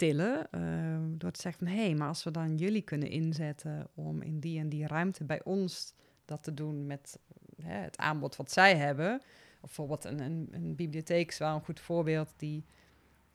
tillen. 0.00 0.46
Uh, 0.50 1.18
door 1.18 1.30
te 1.30 1.40
zeggen 1.40 1.66
van, 1.66 1.76
hé, 1.76 1.84
hey, 1.84 1.94
maar 1.94 2.08
als 2.08 2.24
we 2.24 2.30
dan 2.30 2.56
jullie 2.56 2.82
kunnen 2.82 3.08
inzetten 3.08 3.88
om 3.94 4.22
in 4.22 4.40
die 4.40 4.58
en 4.58 4.68
die 4.68 4.86
ruimte 4.86 5.24
bij 5.24 5.40
ons 5.44 5.94
dat 6.24 6.42
te 6.42 6.54
doen 6.54 6.86
met 6.86 7.18
hè, 7.62 7.72
het 7.74 7.98
aanbod 7.98 8.36
wat 8.36 8.52
zij 8.52 8.76
hebben. 8.76 9.14
Of 9.60 9.60
bijvoorbeeld 9.60 10.04
een, 10.04 10.20
een, 10.20 10.48
een 10.50 10.74
bibliotheek 10.74 11.28
is 11.30 11.38
wel 11.38 11.54
een 11.54 11.64
goed 11.64 11.80
voorbeeld 11.80 12.32
die 12.36 12.64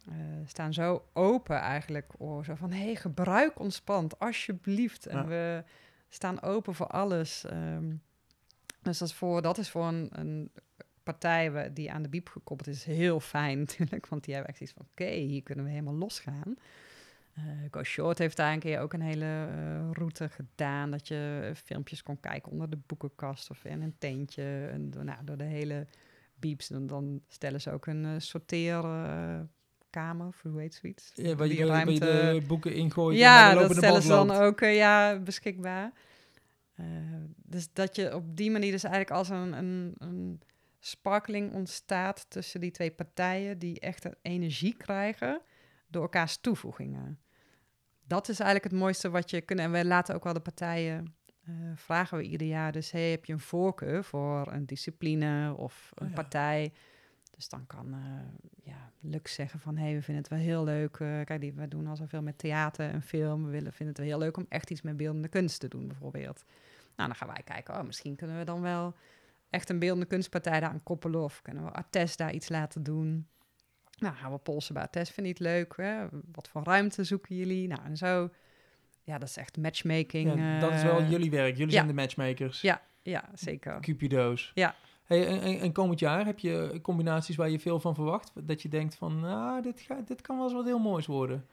uh, 0.09 0.15
staan 0.45 0.73
zo 0.73 1.05
open 1.13 1.57
eigenlijk. 1.57 2.13
Oh, 2.17 2.43
zo 2.43 2.55
van, 2.55 2.71
hé, 2.71 2.83
hey, 2.83 2.95
gebruik 2.95 3.59
ons 3.59 3.81
pand, 3.81 4.19
alsjeblieft. 4.19 5.05
En 5.05 5.27
we 5.27 5.63
staan 6.09 6.41
open 6.41 6.75
voor 6.75 6.87
alles. 6.87 7.45
Um, 7.51 8.01
dus 8.81 8.97
dat 8.97 9.07
is 9.07 9.13
voor, 9.13 9.41
dat 9.41 9.57
is 9.57 9.69
voor 9.69 9.85
een, 9.85 10.09
een 10.11 10.51
partij 11.05 11.73
die 11.73 11.91
aan 11.91 12.01
de 12.01 12.09
biep 12.09 12.29
gekoppeld 12.29 12.67
is 12.67 12.83
heel 12.83 13.19
fijn 13.19 13.59
natuurlijk. 13.65 14.07
Want 14.07 14.23
die 14.23 14.33
hebben 14.33 14.51
echt 14.51 14.61
iets 14.61 14.71
van, 14.71 14.85
oké, 14.91 15.09
hier 15.09 15.43
kunnen 15.43 15.65
we 15.65 15.71
helemaal 15.71 15.93
losgaan. 15.93 16.57
Uh, 17.37 17.43
Go 17.71 17.83
Short 17.83 18.17
heeft 18.17 18.37
daar 18.37 18.53
een 18.53 18.59
keer 18.59 18.79
ook 18.79 18.93
een 18.93 19.01
hele 19.01 19.25
uh, 19.25 19.91
route 19.91 20.29
gedaan. 20.29 20.91
Dat 20.91 21.07
je 21.07 21.51
filmpjes 21.63 22.03
kon 22.03 22.19
kijken 22.19 22.51
onder 22.51 22.69
de 22.69 22.77
boekenkast 22.85 23.49
of 23.49 23.65
in 23.65 23.81
een 23.81 23.95
tentje. 23.97 24.67
En, 24.71 24.89
nou, 24.89 25.23
door 25.23 25.37
de 25.37 25.43
hele. 25.43 25.87
En 26.69 26.87
dan 26.87 27.21
stellen 27.27 27.61
ze 27.61 27.71
ook 27.71 27.85
een 27.85 28.03
uh, 28.03 28.13
sorteer 28.17 28.81
kamer, 29.89 30.27
of 30.27 30.41
hoe 30.41 30.59
heet 30.59 30.73
zoiets? 30.73 31.11
Ja, 31.15 31.35
waar 31.35 31.47
je, 31.47 31.65
ruimte... 31.65 31.99
de 31.99 32.43
boeken 32.47 32.73
ingooit. 32.73 33.17
Ja, 33.17 33.53
dat 33.53 33.75
stellen 33.75 34.01
ze 34.01 34.07
dan 34.07 34.31
ook 34.31 34.59
ja, 34.59 35.19
beschikbaar. 35.19 35.91
Dus 37.35 37.73
dat 37.73 37.95
je 37.95 38.15
op 38.15 38.37
die 38.37 38.51
manier 38.51 38.71
dus 38.71 38.83
eigenlijk 38.83 39.13
als 39.13 39.29
een, 39.29 39.53
een, 39.53 39.95
een 39.97 40.41
sparkling 40.85 41.53
ontstaat 41.53 42.25
tussen 42.29 42.59
die 42.59 42.71
twee 42.71 42.91
partijen 42.91 43.59
die 43.59 43.79
echt 43.79 44.05
een 44.05 44.15
energie 44.21 44.75
krijgen 44.75 45.41
door 45.87 46.01
elkaars 46.01 46.37
toevoegingen. 46.37 47.19
Dat 48.07 48.29
is 48.29 48.39
eigenlijk 48.39 48.71
het 48.71 48.81
mooiste 48.81 49.09
wat 49.09 49.29
je 49.29 49.41
kunt. 49.41 49.59
En 49.59 49.71
wij 49.71 49.85
laten 49.85 50.15
ook 50.15 50.23
wel 50.23 50.33
de 50.33 50.39
partijen 50.39 51.15
uh, 51.49 51.55
vragen 51.75 52.17
we 52.17 52.23
ieder 52.23 52.47
jaar 52.47 52.71
dus: 52.71 52.91
hey, 52.91 53.11
heb 53.11 53.25
je 53.25 53.33
een 53.33 53.39
voorkeur 53.39 54.03
voor 54.03 54.51
een 54.51 54.65
discipline 54.65 55.55
of 55.57 55.91
een 55.93 56.13
partij? 56.13 56.73
Dus 57.35 57.49
dan 57.49 57.67
kan 57.67 57.87
uh, 57.87 57.99
ja, 58.63 58.91
Lux 58.99 59.33
zeggen 59.33 59.59
van... 59.59 59.77
hé, 59.77 59.83
hey, 59.83 59.93
we 59.93 60.01
vinden 60.01 60.23
het 60.23 60.31
wel 60.31 60.41
heel 60.41 60.63
leuk. 60.63 60.99
Uh, 60.99 61.21
kijk, 61.23 61.41
die, 61.41 61.53
we 61.53 61.67
doen 61.67 61.87
al 61.87 61.95
zoveel 61.95 62.21
met 62.21 62.37
theater 62.37 62.89
en 62.89 63.01
film. 63.01 63.45
We 63.45 63.51
willen, 63.51 63.73
vinden 63.73 63.87
het 63.87 63.97
wel 63.97 64.07
heel 64.07 64.19
leuk 64.19 64.37
om 64.37 64.45
echt 64.49 64.69
iets 64.69 64.81
met 64.81 64.97
beeldende 64.97 65.27
kunst 65.27 65.59
te 65.59 65.67
doen, 65.67 65.87
bijvoorbeeld. 65.87 66.43
Nou, 66.95 67.09
dan 67.09 67.15
gaan 67.15 67.27
wij 67.27 67.43
kijken, 67.43 67.77
oh, 67.77 67.83
misschien 67.83 68.15
kunnen 68.15 68.37
we 68.37 68.43
dan 68.43 68.61
wel 68.61 68.95
echt 69.49 69.69
een 69.69 69.79
beeldende 69.79 70.05
kunstpartij 70.05 70.59
daar 70.59 70.69
aan 70.69 70.83
koppelen... 70.83 71.23
of 71.23 71.41
kunnen 71.41 71.63
we 71.63 71.71
Artes 71.71 72.17
daar 72.17 72.33
iets 72.33 72.49
laten 72.49 72.83
doen. 72.83 73.27
Nou, 73.97 74.15
gaan 74.15 74.31
we 74.31 74.37
polsen 74.37 74.73
bij 74.73 74.87
test, 74.87 75.13
vind 75.13 75.27
je 75.27 75.33
het 75.33 75.41
leuk? 75.41 75.73
Hè? 75.77 76.05
Wat 76.31 76.47
voor 76.47 76.63
ruimte 76.63 77.03
zoeken 77.03 77.35
jullie? 77.35 77.67
Nou, 77.67 77.81
en 77.83 77.97
zo. 77.97 78.29
Ja, 79.03 79.17
dat 79.17 79.29
is 79.29 79.37
echt 79.37 79.57
matchmaking. 79.57 80.35
Ja, 80.35 80.59
dat 80.59 80.73
is 80.73 80.83
wel 80.83 80.99
eh, 80.99 81.09
jullie 81.09 81.31
werk. 81.31 81.57
Jullie 81.57 81.73
ja. 81.73 81.83
zijn 81.83 81.87
de 81.87 82.01
matchmakers. 82.01 82.61
Ja, 82.61 82.81
ja, 83.01 83.29
zeker. 83.33 83.79
Cupido's. 83.79 84.51
Ja. 84.53 84.75
Hey, 85.03 85.27
en, 85.27 85.41
en, 85.41 85.59
en 85.59 85.71
komend 85.71 85.99
jaar 85.99 86.25
heb 86.25 86.39
je 86.39 86.79
combinaties 86.81 87.35
waar 87.35 87.49
je 87.49 87.59
veel 87.59 87.79
van 87.79 87.95
verwacht? 87.95 88.31
Dat 88.35 88.61
je 88.61 88.69
denkt 88.69 88.95
van, 88.95 89.19
nou, 89.19 89.61
dit, 89.61 89.81
ga, 89.81 90.01
dit 90.05 90.21
kan 90.21 90.35
wel 90.35 90.45
eens 90.45 90.53
wat 90.53 90.65
heel 90.65 90.79
moois 90.79 91.05
worden. 91.05 91.45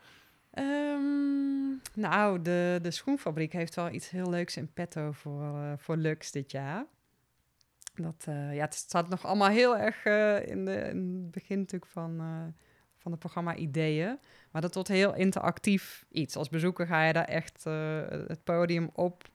Ehm, 0.51 1.69
nou, 1.95 2.43
de, 2.43 2.79
de 2.83 2.91
schoenfabriek 2.91 3.53
heeft 3.53 3.75
wel 3.75 3.91
iets 3.91 4.11
heel 4.11 4.31
leuks 4.31 4.57
in 4.57 4.73
petto 4.73 5.13
voor, 5.13 5.43
eh, 5.43 5.73
voor 5.77 5.97
Lux 5.97 6.31
dit 6.31 6.51
jaar. 6.51 6.87
Dat, 7.95 8.25
eh, 8.29 8.55
ja, 8.55 8.65
het 8.65 8.75
staat 8.75 9.09
nog 9.09 9.25
allemaal 9.27 9.49
heel 9.49 9.79
erg 9.79 10.05
eh, 10.05 10.47
in, 10.47 10.65
de, 10.65 10.75
in 10.77 11.21
het 11.23 11.31
begin 11.31 11.59
natuurlijk 11.59 11.91
van, 11.93 12.21
eh, 12.21 12.63
van 12.99 13.11
het 13.11 13.21
programma 13.21 13.55
ideeën. 13.55 14.19
Maar 14.51 14.63
dat 14.63 14.75
wordt 14.75 14.89
heel 14.89 15.15
interactief 15.15 16.05
iets. 16.11 16.37
Als 16.37 16.49
bezoeker 16.49 16.87
ga 16.87 17.05
je 17.05 17.13
daar 17.13 17.25
echt 17.25 17.65
het 18.27 18.45
podium 18.45 18.91
op 18.93 19.31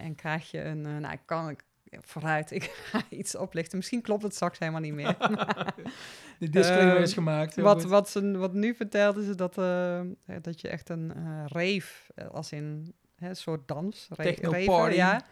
en 0.00 0.14
krijg 0.14 0.50
je 0.50 0.64
een... 0.64 0.80
nou, 0.80 1.12
ik 1.12 1.20
kan 1.24 1.50
ik, 1.50 1.64
vooruit, 2.00 2.50
ik 2.58 2.62
ga 2.62 3.02
iets 3.08 3.36
oplichten. 3.36 3.76
Misschien 3.76 4.02
klopt 4.02 4.22
het 4.22 4.34
straks 4.34 4.58
helemaal 4.58 4.80
niet 4.80 4.92
meer. 4.94 5.16
De 6.38 6.50
disclaimer 6.50 7.00
is 7.00 7.12
gemaakt. 7.12 7.56
Wat, 7.56 7.80
goed. 7.80 7.90
wat, 7.90 8.10
ze, 8.10 8.38
wat 8.38 8.52
nu 8.52 8.74
vertelt 8.74 9.16
is 9.16 9.36
dat, 9.36 9.54
dat 10.42 10.60
je 10.60 10.68
echt 10.68 10.88
een 10.88 11.12
rave, 11.48 11.92
als 12.30 12.52
in 12.52 12.94
hè, 13.16 13.28
een 13.28 13.36
soort 13.36 13.68
dans, 13.68 14.08
ra- 14.10 14.24
Techno 14.24 14.50
raven, 14.50 14.66
party. 14.66 14.96
ja, 14.96 15.22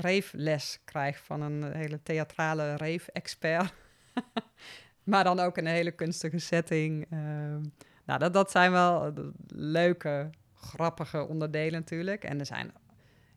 rave-les 0.00 0.80
krijgt 0.84 1.20
van 1.26 1.40
een 1.40 1.72
hele 1.72 2.02
theatrale 2.02 2.76
rave-expert. 2.76 3.74
maar 5.10 5.24
dan 5.24 5.38
ook 5.38 5.58
in 5.58 5.66
een 5.66 5.72
hele 5.72 5.90
kunstige 5.90 6.38
setting. 6.38 7.06
Ehm, 7.10 7.62
nou, 8.04 8.18
dat, 8.18 8.32
dat 8.32 8.50
zijn 8.50 8.70
wel 8.70 9.06
eh, 9.06 9.24
leuke, 9.46 10.30
grappige 10.54 11.26
onderdelen 11.26 11.72
natuurlijk. 11.80 12.24
En 12.24 12.38
er 12.38 12.46
zijn 12.46 12.72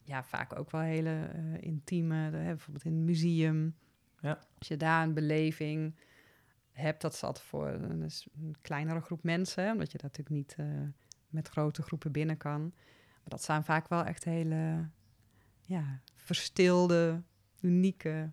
ja, 0.03 0.23
vaak 0.23 0.59
ook 0.59 0.71
wel 0.71 0.81
hele 0.81 1.25
eh, 1.33 1.41
intieme, 1.61 2.15
hè, 2.15 2.29
bijvoorbeeld 2.29 2.85
in 2.85 2.93
het 2.95 3.03
museum. 3.05 3.75
Ja. 4.19 4.39
Als 4.59 4.67
je 4.67 4.77
daar 4.77 5.03
een 5.03 5.13
beleving 5.13 5.95
hebt, 6.71 7.01
dat 7.01 7.23
altijd 7.23 7.45
voor 7.45 7.67
een, 7.67 8.01
een 8.01 8.11
s- 8.11 8.27
een 8.35 8.55
kleinere 8.61 9.01
groep 9.01 9.23
mensen, 9.23 9.71
omdat 9.71 9.91
je 9.91 9.97
daar 9.97 10.09
natuurlijk 10.13 10.35
niet 10.35 10.55
eh, 10.57 10.65
met 11.29 11.47
grote 11.47 11.81
groepen 11.81 12.11
binnen 12.11 12.37
kan. 12.37 12.61
Maar 13.09 13.31
dat 13.31 13.43
zijn 13.43 13.63
vaak 13.63 13.87
wel 13.87 14.03
echt 14.03 14.23
hele 14.23 14.87
ja, 15.61 15.99
verstilde, 16.23 17.21
unieke, 17.61 18.31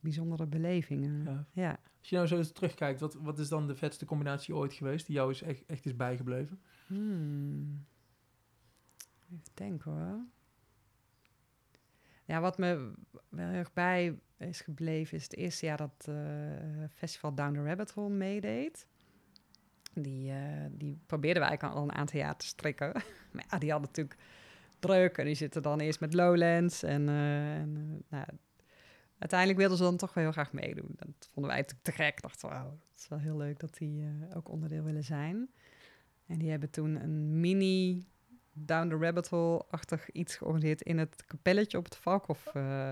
bijzondere 0.00 0.46
belevingen. 0.46 1.24
Ja. 1.24 1.46
Ja. 1.52 1.80
Als 1.98 2.08
je 2.08 2.16
nou 2.16 2.28
zo 2.28 2.36
eens 2.36 2.52
terugkijkt, 2.52 3.00
wat, 3.00 3.14
wat 3.14 3.38
is 3.38 3.48
dan 3.48 3.66
de 3.66 3.74
vetste 3.74 4.04
combinatie 4.04 4.54
ooit 4.54 4.72
geweest 4.72 5.06
die 5.06 5.14
jou 5.14 5.30
is 5.30 5.42
echt, 5.42 5.66
echt 5.66 5.86
is 5.86 5.96
bijgebleven? 5.96 6.60
Hmm. 6.86 7.86
Even 9.32 9.44
denken 9.54 9.90
hoor. 9.90 10.24
Ja, 12.24 12.40
wat 12.40 12.58
me 12.58 12.92
wel 13.28 13.46
heel 13.46 13.58
erg 13.58 13.72
bij 13.72 14.18
is 14.38 14.60
gebleven 14.60 15.16
is 15.16 15.22
het 15.22 15.36
eerste 15.36 15.66
jaar 15.66 15.76
dat 15.76 16.06
eh 16.08 16.84
Festival 16.94 17.34
Down 17.34 17.54
the 17.54 17.62
Rabbit 17.62 17.90
Hole 17.90 18.08
meedeed. 18.14 18.86
Die, 19.94 20.30
eh, 20.30 20.66
die 20.70 20.98
probeerden 21.06 21.40
wij 21.40 21.48
eigenlijk 21.48 21.78
al 21.78 21.82
een 21.82 21.94
aantal 21.94 22.20
jaar 22.20 22.36
te 22.36 22.46
strikken. 22.46 22.92
maar 23.32 23.46
ja, 23.50 23.58
die 23.58 23.70
hadden 23.70 23.88
natuurlijk 23.88 24.20
druk 24.78 25.18
en 25.18 25.24
die 25.24 25.34
zitten 25.34 25.62
dan 25.62 25.80
eerst 25.80 26.00
met 26.00 26.14
Lowlands. 26.14 26.82
En, 26.82 27.08
eh, 27.08 27.54
en 27.54 27.76
eh, 27.76 28.18
nou, 28.18 28.24
uiteindelijk 29.18 29.58
wilden 29.58 29.76
ze 29.78 29.82
dan 29.82 29.96
toch 29.96 30.14
wel 30.14 30.24
heel 30.24 30.32
graag 30.32 30.52
meedoen. 30.52 30.88
Dat 30.96 31.28
vonden 31.32 31.50
wij 31.52 31.60
natuurlijk 31.60 31.84
te 31.84 31.92
gek. 32.02 32.22
Dachten 32.22 32.48
we, 32.48 32.54
het 32.54 32.98
is 32.98 33.08
wel 33.08 33.18
heel 33.18 33.36
leuk 33.36 33.58
dat 33.60 33.76
die 33.78 34.02
eh, 34.02 34.36
ook 34.36 34.48
onderdeel 34.48 34.82
willen 34.82 35.04
zijn. 35.04 35.50
En 36.26 36.38
die 36.38 36.50
hebben 36.50 36.70
toen 36.70 37.02
een 37.02 37.40
mini 37.40 38.06
Down 38.52 38.88
the 38.88 38.96
Rabbit 38.96 39.28
Hole-achtig 39.28 40.10
iets 40.10 40.36
georganiseerd 40.36 40.82
in 40.82 40.98
het 40.98 41.24
kapelletje 41.26 41.78
op 41.78 41.84
het 41.84 41.96
Valkhof, 41.96 42.46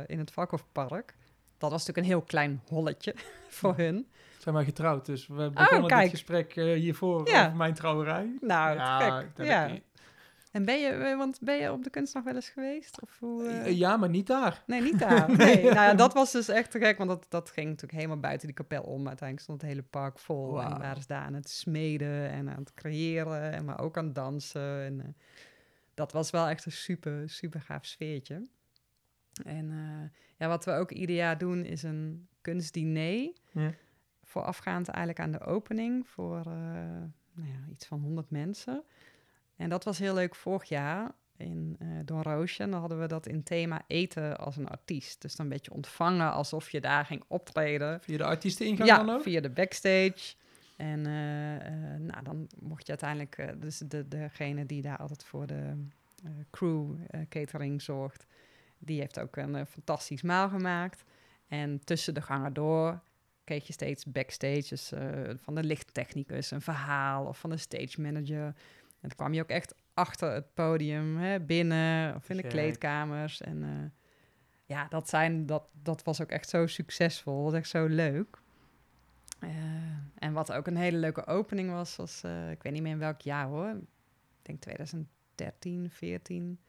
in 0.06 0.18
het 0.18 0.30
Valkhofpark. 0.30 1.14
Dat 1.58 1.70
was 1.70 1.86
natuurlijk 1.86 1.98
een 1.98 2.12
heel 2.12 2.22
klein 2.22 2.60
holletje 2.68 3.14
voor 3.58 3.76
hun. 3.76 4.08
Zijn 4.38 4.54
wij 4.54 4.64
getrouwd, 4.64 5.06
dus 5.06 5.26
we 5.26 5.50
begonnen 5.50 5.80
dit 5.80 5.90
kijk. 5.98 6.10
gesprek 6.10 6.52
hiervoor 6.54 7.28
Ja. 7.28 7.44
over 7.44 7.56
mijn 7.56 7.74
trouwerij. 7.74 8.36
Nou, 8.40 8.76
ja, 8.76 9.20
gek. 9.20 9.46
Ja. 9.46 9.66
ik- 9.66 9.82
En 10.56 10.64
ben 10.64 10.80
je, 10.80 10.88
eh, 10.88 11.16
want 11.16 11.38
ben 11.40 11.56
je 11.56 11.72
op 11.72 11.84
de 11.84 11.90
kunst 11.90 12.14
nog 12.14 12.24
wel 12.24 12.34
eens 12.34 12.48
geweest? 12.48 13.02
Of 13.02 13.18
hoe, 13.18 13.48
eh? 13.48 13.66
Eh, 13.66 13.78
ja, 13.78 13.96
maar 13.96 14.08
niet 14.08 14.26
daar. 14.26 14.62
Nee, 14.66 14.82
niet 14.82 14.98
daar. 14.98 15.36
Nee. 15.36 15.62
nou 15.62 15.74
ja, 15.74 15.94
dat 15.94 16.12
was 16.12 16.32
dus 16.32 16.48
echt 16.48 16.70
te 16.70 16.78
gek, 16.78 16.98
want 16.98 17.10
dat, 17.10 17.26
dat 17.28 17.50
ging 17.50 17.66
natuurlijk 17.66 17.92
helemaal 17.92 18.20
buiten 18.20 18.46
die 18.46 18.56
kapel 18.56 18.82
om. 18.82 19.06
Uiteindelijk 19.06 19.40
stond 19.40 19.60
het 19.60 19.70
hele 19.70 19.82
park 19.82 20.18
vol 20.18 20.52
Wauw. 20.52 20.72
en 20.72 20.78
waren 20.78 21.02
ze 21.02 21.08
daar 21.08 21.22
aan 21.22 21.34
het 21.34 21.50
smeden 21.50 22.30
en 22.30 22.48
aan 22.48 22.60
het 22.60 22.74
creëren, 22.74 23.52
en 23.52 23.64
maar 23.64 23.80
ook 23.80 23.96
aan 23.96 24.04
het 24.04 24.14
dansen. 24.14 24.84
En, 24.84 25.16
dat 25.94 26.12
was 26.12 26.30
wel 26.30 26.48
echt 26.48 26.64
een 26.64 26.72
super, 26.72 27.30
super 27.30 27.60
gaaf 27.60 27.84
sfeertje. 27.84 28.48
En 29.44 29.72
ja, 30.36 30.48
wat 30.48 30.64
we 30.64 30.72
ook 30.72 30.90
ieder 30.90 31.16
jaar 31.16 31.38
doen 31.38 31.64
is 31.64 31.82
een 31.82 32.28
kunstdiner. 32.40 33.32
Ja. 33.52 33.72
Voorafgaand 34.22 34.88
eigenlijk 34.88 35.20
aan 35.20 35.32
de 35.32 35.40
opening 35.40 36.08
voor 36.08 36.42
nou 37.36 37.48
ja, 37.48 37.70
iets 37.70 37.86
van 37.86 38.00
100 38.00 38.30
mensen. 38.30 38.84
En 39.56 39.68
dat 39.68 39.84
was 39.84 39.98
heel 39.98 40.14
leuk 40.14 40.34
vorig 40.34 40.68
jaar 40.68 41.10
in 41.36 41.76
eh 41.78 41.86
Don 42.04 42.22
Roosje. 42.22 42.62
En 42.62 42.70
dan 42.70 42.80
hadden 42.80 43.00
we 43.00 43.06
dat 43.06 43.26
in 43.26 43.42
thema 43.42 43.82
eten 43.86 44.38
als 44.38 44.56
een 44.56 44.68
artiest. 44.68 45.22
Dus 45.22 45.36
dan 45.36 45.46
een 45.46 45.52
beetje 45.52 45.72
ontvangen 45.72 46.32
alsof 46.32 46.70
je 46.70 46.80
daar 46.80 47.04
ging 47.04 47.24
optreden. 47.26 48.00
Via 48.00 48.16
de 48.16 48.24
artiesteningang 48.24 48.88
Ja, 48.88 48.96
dan 48.96 49.10
ook? 49.10 49.22
via 49.22 49.40
de 49.40 49.50
backstage. 49.50 50.34
En 50.76 51.06
eh, 51.06 51.54
eh, 51.56 52.00
nou, 52.00 52.24
dan 52.24 52.48
mocht 52.60 52.86
je 52.86 52.88
uiteindelijk, 52.88 53.60
dus 53.60 53.78
de, 53.78 54.08
degene 54.08 54.66
die 54.66 54.82
daar 54.82 54.98
altijd 54.98 55.24
voor 55.24 55.46
de 55.46 55.72
crew 56.50 56.94
catering 57.28 57.82
zorgt, 57.82 58.26
die 58.78 59.00
heeft 59.00 59.18
ook 59.18 59.36
een 59.36 59.66
fantastisch 59.66 60.22
maal 60.22 60.48
gemaakt. 60.48 61.04
En 61.48 61.84
tussen 61.84 62.14
de 62.14 62.22
gangen 62.22 62.52
door 62.52 63.00
keek 63.46 63.62
je 63.62 63.72
steeds 63.72 64.04
backstage, 64.04 64.96
eh, 64.96 65.34
van 65.40 65.54
de 65.54 65.64
lichttechnicus, 65.64 66.50
een 66.50 66.60
verhaal 66.60 67.24
of 67.24 67.38
van 67.38 67.50
de 67.50 67.56
stage 67.56 68.00
manager. 68.00 68.54
En 69.00 69.08
dan 69.08 69.16
kwam 69.16 69.32
je 69.32 69.42
ook 69.42 69.48
echt 69.48 69.74
achter 69.94 70.32
het 70.32 70.54
podium, 70.54 71.16
hè, 71.16 71.40
binnen 71.40 72.14
of 72.14 72.30
in 72.30 72.36
de 72.36 72.46
kleedkamers. 72.46 73.40
En 73.40 73.62
eh, 73.62 74.04
ja, 74.64 74.86
dat, 74.88 75.08
zijn, 75.08 75.46
dat, 75.46 75.68
dat 75.82 76.02
was 76.02 76.22
ook 76.22 76.30
echt 76.30 76.48
zo 76.48 76.66
succesvol, 76.66 77.34
dat 77.34 77.44
was 77.44 77.60
echt 77.60 77.68
zo 77.68 77.86
leuk. 77.86 78.40
Eh, 79.38 79.50
en 80.18 80.32
wat 80.32 80.52
ook 80.52 80.66
een 80.66 80.76
hele 80.76 80.98
leuke 80.98 81.26
opening 81.26 81.70
was, 81.70 81.96
was, 81.96 82.22
eh, 82.22 82.50
ik 82.50 82.62
weet 82.62 82.72
niet 82.72 82.82
meer 82.82 82.92
in 82.92 82.98
welk 82.98 83.20
jaar 83.20 83.46
hoor, 83.46 83.68
ik 83.68 84.42
denk 84.42 84.60
2013, 84.60 85.90
14, 85.90 86.60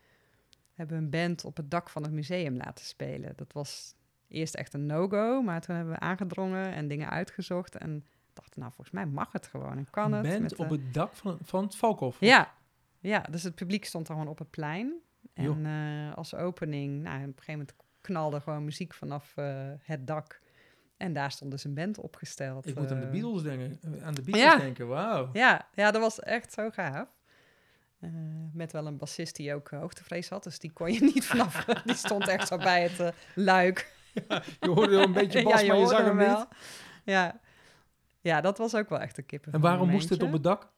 hebben 0.74 0.98
we 0.98 1.04
een 1.04 1.10
band 1.10 1.46
op 1.46 1.58
het 1.58 1.72
dak 1.72 1.90
van 1.90 2.04
het 2.04 2.12
museum 2.12 2.58
laten 2.58 2.86
spelen. 2.86 3.34
Dat 3.36 3.54
was 3.54 3.96
eerst 4.28 4.56
echt 4.56 4.74
een 4.74 4.86
no-go, 4.86 5.42
maar 5.42 5.62
toen 5.62 5.76
hebben 5.76 5.94
we 5.94 6.00
aangedrongen 6.00 6.74
en 6.74 6.88
dingen 6.88 7.10
uitgezocht 7.10 7.76
en 7.76 8.06
dachten, 8.38 8.60
nou 8.60 8.72
volgens 8.74 8.96
mij 8.96 9.06
mag 9.06 9.32
het 9.32 9.48
gewoon 9.48 9.78
en 9.78 9.90
kan 9.90 10.14
het. 10.14 10.40
met, 10.42 10.56
op 10.56 10.66
eh, 10.66 10.72
het 10.72 10.94
dak 10.94 11.14
van, 11.14 11.38
van 11.42 11.64
het 11.64 11.76
Valkhof? 11.76 12.18
ja, 12.20 12.54
ja, 13.00 13.20
dus 13.30 13.44
het 13.44 13.56
publiek 13.56 13.86
stond 13.86 14.08
gewoon 14.08 14.28
op 14.28 14.38
het 14.38 14.50
plein. 14.50 14.94
En 15.34 15.66
eh, 15.66 16.18
als 16.18 16.36
opening, 16.36 17.04
nou, 17.04 17.16
op 17.18 17.24
een 17.26 17.34
gegeven 17.36 17.52
moment 17.54 17.74
knalde 18.02 18.42
gewoon 18.42 18.64
muziek 18.64 18.94
vanaf 18.94 19.34
eh, 19.36 19.72
het 19.82 20.08
dak. 20.08 20.42
En 20.98 21.14
daar 21.14 21.32
stond 21.32 21.52
dus 21.52 21.64
een 21.64 21.74
band 21.74 21.98
opgesteld. 21.98 22.68
Ik 22.68 22.76
moet 22.76 22.92
aan 22.92 23.00
de. 23.00 23.08
Beatles 23.08 23.42
denken. 23.42 23.80
Aan 24.04 24.14
de 24.14 24.22
Beatles 24.22 24.44
Ja. 24.44 24.58
denken, 24.58 24.88
wauw. 24.88 25.30
Ja, 25.34 25.68
ja, 25.74 25.92
dat 25.92 26.02
was 26.02 26.20
echt 26.20 26.54
zo 26.54 26.70
gaaf. 26.70 27.08
Met 28.54 28.72
wel 28.72 28.86
een 28.88 28.98
bassist 28.98 29.36
die 29.36 29.54
ook 29.54 29.70
hoogtevrees 29.70 30.30
had, 30.30 30.44
dus 30.44 30.60
die 30.60 30.72
kon 30.72 30.94
je 30.94 31.00
niet 31.14 31.26
vanaf. 31.26 31.66
die 31.66 31.96
stond 31.96 32.28
echt 32.28 32.48
zo 32.48 32.58
bij 32.58 32.84
het 32.90 33.14
luik. 33.36 33.96
Je 34.60 34.70
hoorde 34.70 34.96
wel 34.96 35.04
een 35.04 35.14
beetje 35.14 35.44
bas, 35.44 35.54
maar 35.54 35.66
je 35.66 35.72
hoorde 35.72 35.90
zag 35.90 36.04
hem 36.06 36.16
wel. 36.16 36.38
niet. 36.38 36.48
Ja. 37.04 37.40
Ja, 38.28 38.42
dat 38.42 38.58
was 38.58 38.76
ook 38.76 38.90
wel 38.90 39.00
echt 39.00 39.18
een 39.18 39.26
kippen. 39.26 39.52
En 39.54 39.60
waarom 39.62 39.90
moest 39.90 40.10
het 40.10 40.24
op 40.24 40.32
het 40.32 40.44
dak? 40.44 40.72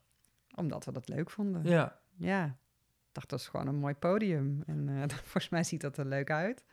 Omdat 0.55 0.85
we 0.85 0.91
dat 0.91 1.07
leuk 1.07 1.29
vonden. 1.29 1.63
Ja. 1.63 1.99
Ja, 2.17 2.45
ik 2.45 3.11
dacht 3.11 3.29
dat 3.29 3.39
is 3.39 3.47
gewoon 3.47 3.67
een 3.67 3.75
mooi 3.79 3.93
podium. 3.93 4.63
En 4.65 4.89
eh, 4.89 5.03
volgens 5.31 5.49
mij 5.49 5.63
ziet 5.63 5.81
dat 5.81 5.97
er 5.97 6.05
leuk 6.05 6.31
uit. 6.31 6.65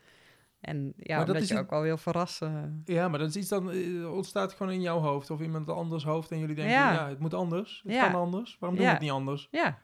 En 0.61 0.93
ja, 0.97 1.17
Maar 1.17 1.27
dat 1.27 1.37
is 1.37 1.49
je 1.49 1.59
ook 1.59 1.71
wel 1.71 1.83
wil 1.83 1.97
verrassen. 1.97 2.83
ja, 2.85 3.09
maar 3.09 3.19
dat 3.19 3.29
is 3.29 3.37
iets 3.37 3.49
dan 3.49 3.71
eh, 3.71 4.13
ontstaat 4.15 4.53
gewoon 4.53 4.73
in 4.73 4.81
jouw 4.81 4.99
hoofd 4.99 5.31
of 5.31 5.41
iemand 5.41 5.69
anders 5.69 6.05
hoofd 6.05 6.31
en 6.31 6.39
jullie 6.39 6.55
denken, 6.55 6.75
Ja. 6.75 6.93
ja, 6.93 7.09
het 7.09 7.19
moet 7.19 7.35
anders, 7.35 7.81
het 7.85 7.93
Ja. 7.93 8.11
kan 8.11 8.21
anders. 8.21 8.57
Waarom 8.61 8.79
doen 8.79 8.87
we 8.87 8.93
het 8.93 9.03
niet 9.03 9.11
anders? 9.11 9.49
Ja. 9.51 9.79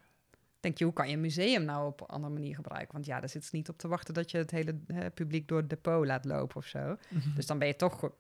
Denk 0.61 0.79
je, 0.79 0.85
hoe 0.85 0.93
kan 0.93 1.09
je 1.09 1.15
een 1.15 1.21
museum 1.21 1.65
nou 1.65 1.87
op 1.87 2.01
een 2.01 2.07
andere 2.07 2.33
manier 2.33 2.55
gebruiken? 2.55 2.93
Want 2.93 3.07
ja, 3.07 3.21
daar 3.21 3.29
zit 3.29 3.45
ze 3.45 3.57
niet 3.57 3.69
op 3.69 3.79
te 3.79 3.89
wachten 3.89 4.15
dat 4.15 4.31
je 4.31 4.39
het 4.39 4.51
hele 4.51 4.79
hè, 4.87 5.11
publiek 5.11 5.49
door 5.49 5.59
het 5.59 5.71
depot 5.71 6.07
laat 6.07 6.25
lopen 6.25 6.57
of 6.57 6.67
zo. 6.67 6.97
Dus 7.35 7.47
dan 7.47 7.59
ben 7.59 7.69
je 7.69 7.77
toch 7.77 8.11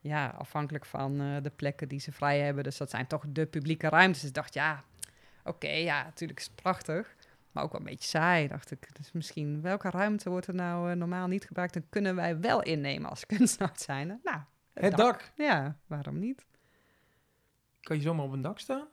ja, 0.00 0.28
afhankelijk 0.28 0.84
van 0.84 1.20
eh, 1.20 1.42
de 1.42 1.50
plekken 1.50 1.88
die 1.88 2.00
ze 2.00 2.12
vrij 2.12 2.40
hebben. 2.40 2.64
Dus 2.64 2.76
dat 2.76 2.90
zijn 2.90 3.06
toch 3.06 3.24
de 3.28 3.46
publieke 3.46 3.88
ruimtes. 3.88 4.20
Dus 4.20 4.28
ik 4.28 4.34
dacht, 4.34 4.54
ja, 4.54 4.84
oké, 5.44 5.68
ja, 5.68 6.02
natuurlijk 6.02 6.38
is 6.38 6.46
het 6.46 6.54
prachtig. 6.54 7.16
Maar 7.52 7.64
ook 7.64 7.72
wel 7.72 7.80
een 7.80 7.86
beetje 7.86 8.08
saai, 8.08 8.48
dacht 8.48 8.70
ik. 8.70 8.96
Dus 8.96 9.12
misschien, 9.12 9.60
welke 9.60 9.90
ruimte 9.90 10.30
wordt 10.30 10.46
er 10.46 10.54
nou 10.54 10.90
eh, 10.90 10.96
normaal 10.96 11.26
niet 11.26 11.44
gebruikt... 11.44 11.76
en 11.76 11.86
kunnen 11.88 12.14
wij 12.14 12.40
wel 12.40 12.62
innemen 12.62 13.10
als 13.10 13.26
kunstenaar 13.36 13.72
zijn? 13.76 14.20
Nou, 14.22 14.40
Het 14.72 14.96
dak. 14.96 15.32
Ja, 15.34 15.76
waarom 15.86 16.18
niet? 16.18 16.46
kan 17.88 17.96
je 17.96 18.02
zomaar 18.02 18.24
op 18.24 18.32
een 18.32 18.42
dak 18.42 18.58
staan? 18.58 18.88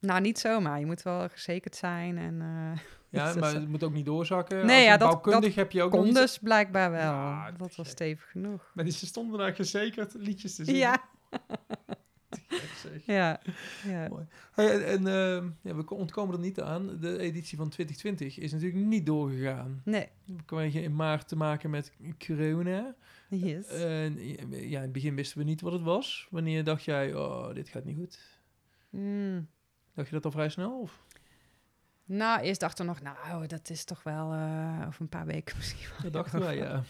Nou, 0.00 0.20
niet 0.20 0.38
zomaar. 0.38 0.78
Je 0.80 0.86
moet 0.86 1.02
wel 1.02 1.28
gezekerd 1.28 1.76
zijn 1.76 2.18
en... 2.18 2.40
eh, 2.40 2.80
Ja, 3.10 3.32
Dus 3.32 3.40
maar 3.40 3.54
het 3.54 3.68
moet 3.68 3.82
ook 3.84 3.92
niet 3.92 4.04
doorzakken. 4.06 4.66
Nee, 4.66 4.84
ja, 4.84 4.96
dat- 4.96 5.08
bouwkundig 5.10 5.54
heb 5.54 5.72
je 5.72 5.82
ook 5.82 5.90
kon 5.90 6.04
niet- 6.04 6.14
dus 6.14 6.38
blijkbaar 6.38 6.90
wel. 6.90 7.00
Ja, 7.00 7.52
dat 7.52 7.76
was 7.76 7.88
stevig 7.88 8.30
genoeg. 8.30 8.70
Maar 8.74 8.88
ze 8.90 9.06
stonden 9.06 9.38
daar 9.38 9.54
gezekerd 9.54 10.14
liedjes 10.14 10.54
te 10.54 10.64
zingen. 10.64 10.80
Ja, 10.80 11.02
ja, 13.06 13.40
ja. 13.84 14.08
Mooi. 14.08 14.26
Hey, 14.52 14.84
en 14.84 15.06
ehm, 15.06 15.48
ja, 15.62 15.74
we 15.74 15.90
ontkomen 15.90 16.34
er 16.34 16.40
niet 16.40 16.60
aan. 16.60 16.98
De 17.00 17.18
editie 17.18 17.56
van 17.56 17.68
2020 17.68 18.38
is 18.38 18.52
natuurlijk 18.52 18.84
niet 18.86 19.06
doorgegaan. 19.06 19.80
Nee, 19.84 20.08
We 20.24 20.42
kregen 20.44 20.82
in 20.82 20.96
maart 20.96 21.28
te 21.28 21.36
maken 21.36 21.70
met 21.70 21.92
corona. 22.26 22.94
yes. 23.28 23.66
En 23.66 24.18
ja, 24.50 24.76
in 24.76 24.82
het 24.82 24.92
begin 24.92 25.14
wisten 25.14 25.38
we 25.38 25.44
niet 25.44 25.60
wat 25.60 25.72
het 25.72 25.82
was. 25.82 26.26
Wanneer 26.30 26.64
dacht 26.64 26.84
jij, 26.84 27.14
oh, 27.14 27.54
dit 27.54 27.68
gaat 27.68 27.84
niet 27.84 27.96
goed? 27.96 28.38
Mm. 28.90 29.48
Dacht 29.98 30.10
je 30.10 30.16
dat 30.16 30.24
al 30.24 30.30
vrij 30.30 30.48
snel? 30.48 30.80
Of? 30.80 31.04
Nou, 32.04 32.40
eerst 32.40 32.60
dachten 32.60 32.86
we 32.86 32.90
nog, 32.92 33.00
nou, 33.02 33.46
dat 33.46 33.70
is 33.70 33.84
toch 33.84 34.02
wel 34.02 34.32
eh, 34.32 34.84
over 34.86 35.00
een 35.00 35.08
paar 35.08 35.26
weken 35.26 35.56
misschien 35.58 35.88
wel. 35.90 36.00
Dat 36.00 36.12
dachten 36.12 36.40
wij, 36.40 36.56
ja. 36.66 36.82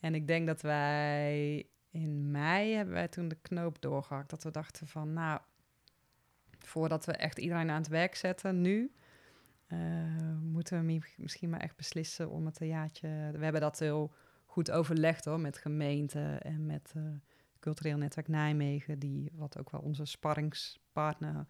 En 0.00 0.14
ik 0.14 0.26
denk 0.26 0.46
dat 0.46 0.60
wij 0.62 1.66
in 1.90 2.30
mei 2.30 2.74
hebben 2.74 2.94
wij 2.94 3.08
toen 3.08 3.28
de 3.28 3.38
knoop 3.42 3.80
doorgehakt. 3.80 4.30
Dat 4.30 4.42
we 4.42 4.50
dachten 4.50 4.86
van, 4.86 5.12
nou, 5.12 5.40
voordat 6.58 7.04
we 7.04 7.12
echt 7.12 7.38
iedereen 7.38 7.70
aan 7.70 7.78
het 7.80 7.88
werk 7.88 8.14
zetten 8.14 8.60
nu, 8.60 8.92
eh, 9.66 9.78
moeten 10.42 10.78
we 10.78 10.84
mi- 10.84 11.02
misschien 11.16 11.50
maar 11.50 11.60
echt 11.60 11.76
beslissen 11.76 12.30
om 12.30 12.46
het 12.46 12.60
een 12.60 12.66
jaartje... 12.66 13.08
We 13.32 13.42
hebben 13.44 13.60
dat 13.60 13.78
heel 13.78 14.14
goed 14.44 14.70
overlegd 14.70 15.24
hoor, 15.24 15.40
met 15.40 15.58
gemeenten 15.58 16.42
en 16.42 16.66
met 16.66 16.92
eh 16.96 17.02
Cultureel 17.58 17.96
Netwerk 17.96 18.28
Nijmegen, 18.28 18.98
die 18.98 19.30
wat 19.34 19.58
ook 19.58 19.70
wel 19.70 19.80
onze 19.80 20.04
sparringspartner 20.04 21.46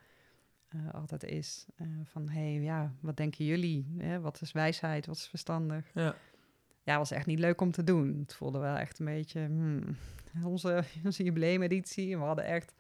eh, 0.75 0.95
altijd 0.95 1.25
is. 1.25 1.67
Eh, 1.77 1.87
van, 2.05 2.29
hé, 2.29 2.53
hey, 2.53 2.63
ja, 2.63 2.93
wat 3.01 3.17
denken 3.17 3.45
jullie? 3.45 3.95
Hè? 3.99 4.21
Wat 4.21 4.41
is 4.41 4.53
wijsheid? 4.53 5.07
Wat 5.07 5.17
is 5.17 5.27
verstandig? 5.27 5.91
ja. 5.95 6.15
ja, 6.83 6.99
was 6.99 7.11
echt 7.11 7.27
niet 7.27 7.39
leuk 7.39 7.61
om 7.61 7.71
te 7.71 7.85
doen. 7.85 8.19
Het 8.21 8.35
voelde 8.35 8.59
wel 8.59 8.77
echt 8.77 8.99
een 8.99 9.05
beetje 9.05 9.41
hmm, 9.41 9.97
onze, 10.53 10.85
onze 11.05 11.23
jubileumeditie. 11.23 12.19
We 12.19 12.25
hadden 12.25 12.45
echt, 12.45 12.73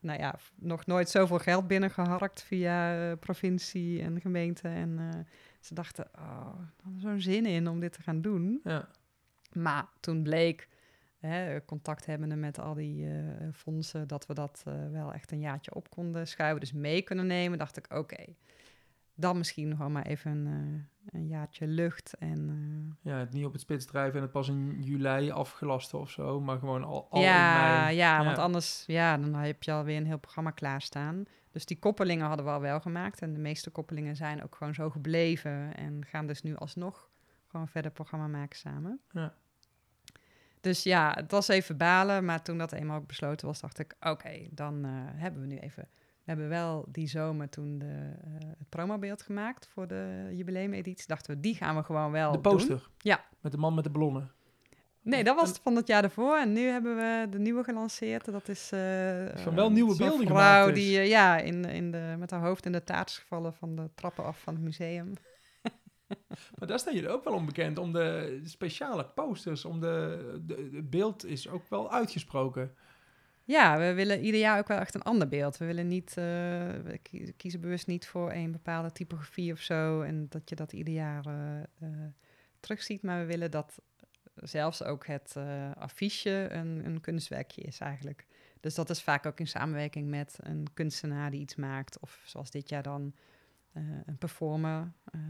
nou 0.00 0.18
ja, 0.18 0.38
nog 0.54 0.86
nooit 0.86 1.08
zoveel 1.08 1.38
geld 1.38 1.66
binnengeharkt 1.66 2.42
via 2.42 3.10
eh, 3.10 3.18
provincie 3.18 4.02
en 4.02 4.20
gemeente. 4.20 4.68
En 4.68 5.26
ze 5.60 5.74
dachten, 5.74 6.08
oh, 6.18 6.58
we 6.76 6.82
hadden 6.82 7.00
zo'n 7.00 7.20
zin 7.20 7.46
in 7.46 7.68
om 7.68 7.80
dit 7.80 7.92
te 7.92 8.02
gaan 8.02 8.20
doen. 8.20 8.60
ja. 8.64 8.88
Maar 9.52 9.88
toen 10.00 10.22
bleek, 10.22 10.68
hè, 11.26 11.64
contact 11.64 12.06
hebbende 12.06 12.36
met 12.36 12.58
al 12.58 12.74
die 12.74 13.06
eh, 13.06 13.48
fondsen, 13.52 14.08
dat 14.08 14.26
we 14.26 14.34
dat 14.34 14.62
eh, 14.66 14.74
wel 14.90 15.12
echt 15.12 15.32
een 15.32 15.40
jaartje 15.40 15.74
op 15.74 15.90
konden 15.90 16.28
schuiven. 16.28 16.60
Dus 16.60 16.72
mee 16.72 17.02
kunnen 17.02 17.26
nemen, 17.26 17.58
dacht 17.58 17.76
ik, 17.76 17.94
oké. 17.94 18.24
dan 19.14 19.38
misschien 19.38 19.76
gewoon 19.76 19.92
maar 19.92 20.06
even 20.06 20.30
een, 20.30 20.46
eh, 20.46 21.20
een 21.20 21.26
jaartje 21.26 21.66
lucht. 21.66 22.14
En 22.18 22.98
ja, 23.02 23.18
het 23.18 23.32
niet 23.32 23.44
op 23.44 23.52
het 23.52 23.60
spits 23.60 23.86
drijven 23.86 24.16
en 24.16 24.22
het 24.22 24.32
pas 24.32 24.48
in 24.48 24.82
juli 24.82 25.30
afgelasten 25.30 25.98
of 25.98 26.10
zo. 26.10 26.40
Maar 26.40 26.58
gewoon 26.58 26.84
al, 26.84 27.06
al 27.10 27.20
in 27.20 27.26
ja, 27.26 27.82
mei. 27.82 27.96
ja, 27.96 28.24
want 28.24 28.38
anders 28.38 28.84
ja, 28.86 29.18
dan 29.18 29.34
heb 29.34 29.62
je 29.62 29.72
alweer 29.72 29.96
een 29.96 30.06
heel 30.06 30.18
programma 30.18 30.50
klaarstaan. 30.50 31.24
Dus 31.50 31.66
die 31.66 31.78
koppelingen 31.78 32.26
hadden 32.26 32.44
we 32.44 32.52
al 32.52 32.60
wel 32.60 32.80
gemaakt. 32.80 33.20
En 33.20 33.32
de 33.32 33.40
meeste 33.40 33.70
koppelingen 33.70 34.16
zijn 34.16 34.42
ook 34.42 34.54
gewoon 34.54 34.74
zo 34.74 34.90
gebleven. 34.90 35.74
En 35.74 36.04
gaan 36.06 36.26
dus 36.26 36.42
nu 36.42 36.56
alsnog 36.56 37.10
gewoon 37.46 37.68
verder 37.68 37.90
programma 37.90 38.26
maken 38.26 38.58
samen. 38.58 39.00
Ja. 39.10 39.34
Dus 40.62 40.82
ja, 40.82 41.12
het 41.16 41.30
was 41.30 41.48
even 41.48 41.76
balen. 41.76 42.24
Maar 42.24 42.42
toen 42.42 42.58
dat 42.58 42.72
eenmaal 42.72 42.98
ook 42.98 43.06
besloten 43.06 43.46
was, 43.46 43.60
dacht 43.60 43.78
ik... 43.78 43.94
Oké, 44.00 44.46
dan 44.50 44.84
eh, 44.84 44.90
hebben 44.94 45.40
we 45.40 45.46
nu 45.46 45.58
even... 45.58 45.88
We 46.24 46.30
hebben 46.30 46.48
wel 46.48 46.84
die 46.88 47.08
zomer 47.08 47.48
toen 47.48 47.78
de, 47.78 48.10
eh, 48.24 48.48
het 48.58 48.68
promobeeld 48.68 49.22
gemaakt 49.22 49.68
voor 49.72 49.86
de 49.86 50.28
jubileumeditie. 50.32 51.06
Dachten 51.06 51.34
we, 51.34 51.40
die 51.40 51.54
gaan 51.54 51.76
we 51.76 51.82
gewoon 51.82 52.10
wel 52.10 52.32
De 52.32 52.40
doen. 52.40 52.52
poster. 52.52 52.88
Ja. 52.98 53.24
Met 53.40 53.52
de 53.52 53.58
man 53.58 53.74
met 53.74 53.84
de 53.84 53.90
ballonnen. 53.90 54.30
Nee, 55.02 55.24
dat 55.24 55.36
was 55.36 55.48
het 55.48 55.60
van 55.62 55.76
het 55.76 55.86
jaar 55.86 56.04
ervoor. 56.04 56.36
En 56.36 56.52
nu 56.52 56.60
hebben 56.60 56.96
we 56.96 57.26
de 57.30 57.38
nieuwe 57.38 57.64
gelanceerd. 57.64 58.24
Dat 58.24 58.48
is... 58.48 58.72
eh 58.72 58.80
Gewoon 59.34 59.54
wel 59.54 59.72
nieuwe 59.72 59.96
beelden 59.96 60.26
vrouw 60.26 60.36
gemaakt 60.36 60.74
dus. 60.74 60.84
die 60.84 61.00
ja, 61.00 61.38
in, 61.38 61.64
in 61.64 61.90
de, 61.90 62.14
met 62.18 62.30
haar 62.30 62.40
hoofd 62.40 62.66
in 62.66 62.72
de 62.72 62.84
taart 62.84 63.08
is 63.08 63.18
gevallen 63.18 63.54
van 63.54 63.76
de 63.76 63.90
trappen 63.94 64.24
af 64.24 64.40
van 64.40 64.54
het 64.54 64.62
museum. 64.62 65.12
Maar 66.58 66.68
daar 66.68 66.78
staan 66.78 66.94
jullie 66.94 67.10
ook 67.10 67.24
wel 67.24 67.34
onbekend. 67.34 67.78
Om 67.78 67.92
de 67.92 68.40
speciale 68.44 69.04
posters. 69.04 69.64
Om 69.64 69.80
de, 69.80 70.80
beeld 70.84 71.24
is 71.24 71.48
ook 71.48 71.68
wel 71.68 71.92
uitgesproken. 71.92 72.74
Ja, 73.44 73.78
we 73.78 73.92
willen 73.92 74.24
ieder 74.24 74.40
jaar 74.40 74.58
ook 74.58 74.68
wel 74.68 74.78
echt 74.78 74.94
een 74.94 75.02
ander 75.02 75.28
beeld. 75.28 75.56
We 75.56 75.64
willen 75.64 75.88
niet, 75.88 76.16
eh, 76.16 76.68
kiezen 77.36 77.60
bewust 77.60 77.86
niet 77.86 78.06
voor 78.06 78.32
een 78.32 78.52
bepaalde 78.52 78.92
typografie 78.92 79.52
of 79.52 79.60
zo. 79.60 80.02
En 80.02 80.26
dat 80.28 80.48
je 80.48 80.54
dat 80.54 80.72
ieder 80.72 80.94
jaar 80.94 81.26
eh, 81.26 81.60
eh, 81.60 81.88
terugziet. 82.60 83.02
Maar 83.02 83.18
we 83.18 83.26
willen 83.26 83.50
dat 83.50 83.82
zelfs 84.34 84.82
ook 84.82 85.06
het 85.06 85.36
affiche 85.74 86.48
een, 86.50 86.86
een 86.86 87.00
kunstwerkje 87.00 87.62
is 87.62 87.78
eigenlijk. 87.78 88.26
Dus 88.60 88.74
dat 88.74 88.90
is 88.90 89.02
vaak 89.02 89.26
ook 89.26 89.40
in 89.40 89.46
samenwerking 89.46 90.08
met 90.08 90.38
een 90.40 90.66
kunstenaar 90.74 91.30
die 91.30 91.40
iets 91.40 91.54
maakt. 91.54 91.98
Of 92.00 92.22
zoals 92.24 92.50
dit 92.50 92.68
jaar 92.68 92.82
dan 92.82 93.14
eh, 93.72 93.82
een 94.04 94.18
performer, 94.18 94.92
eh 95.04 95.20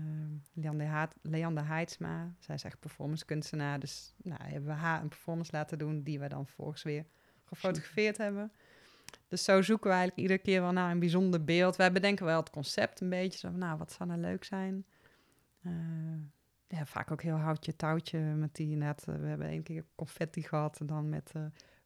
Leander, 1.22 1.66
Heidsma. 1.66 2.34
Zij 2.38 2.54
is 2.54 2.64
echt 2.64 2.80
performance 2.80 3.24
kunstenaar. 3.24 3.78
Dus 3.78 4.14
nou, 4.22 4.42
hebben 4.42 4.70
we 4.70 4.76
haar 4.76 5.02
een 5.02 5.08
performance 5.08 5.52
laten 5.52 5.78
doen 5.78 6.02
die 6.02 6.18
we 6.18 6.28
dan 6.28 6.46
volgens 6.46 6.82
weer 6.82 7.06
gefotografeerd 7.44 8.16
hebben. 8.16 8.52
Dus 9.28 9.44
zo 9.44 9.62
zoeken 9.62 9.90
we 9.90 9.96
eigenlijk 9.96 10.22
iedere 10.22 10.42
keer 10.42 10.60
wel 10.60 10.72
naar 10.72 10.90
een 10.90 10.98
bijzonder 10.98 11.44
beeld. 11.44 11.76
Wij 11.76 11.92
bedenken 11.92 12.24
wel 12.24 12.40
het 12.40 12.50
concept 12.50 13.00
een 13.00 13.08
beetje. 13.08 13.38
Zo 13.38 13.50
van, 13.50 13.58
nou, 13.58 13.78
wat 13.78 13.92
zou 13.92 14.08
nou 14.08 14.20
leuk 14.20 14.44
zijn? 14.44 14.86
Eh, 15.62 15.72
ja, 16.66 16.86
vaak 16.86 17.10
ook 17.10 17.22
heel 17.22 17.36
houtje 17.36 17.76
touwtje 17.76 18.18
met 18.18 18.54
die 18.54 18.76
net. 18.76 19.04
we 19.04 19.26
hebben 19.26 19.48
één 19.48 19.62
keer 19.62 19.84
confetti 19.94 20.42
gehad 20.42 20.80
en 20.80 20.86
dan 20.86 21.08
met 21.08 21.32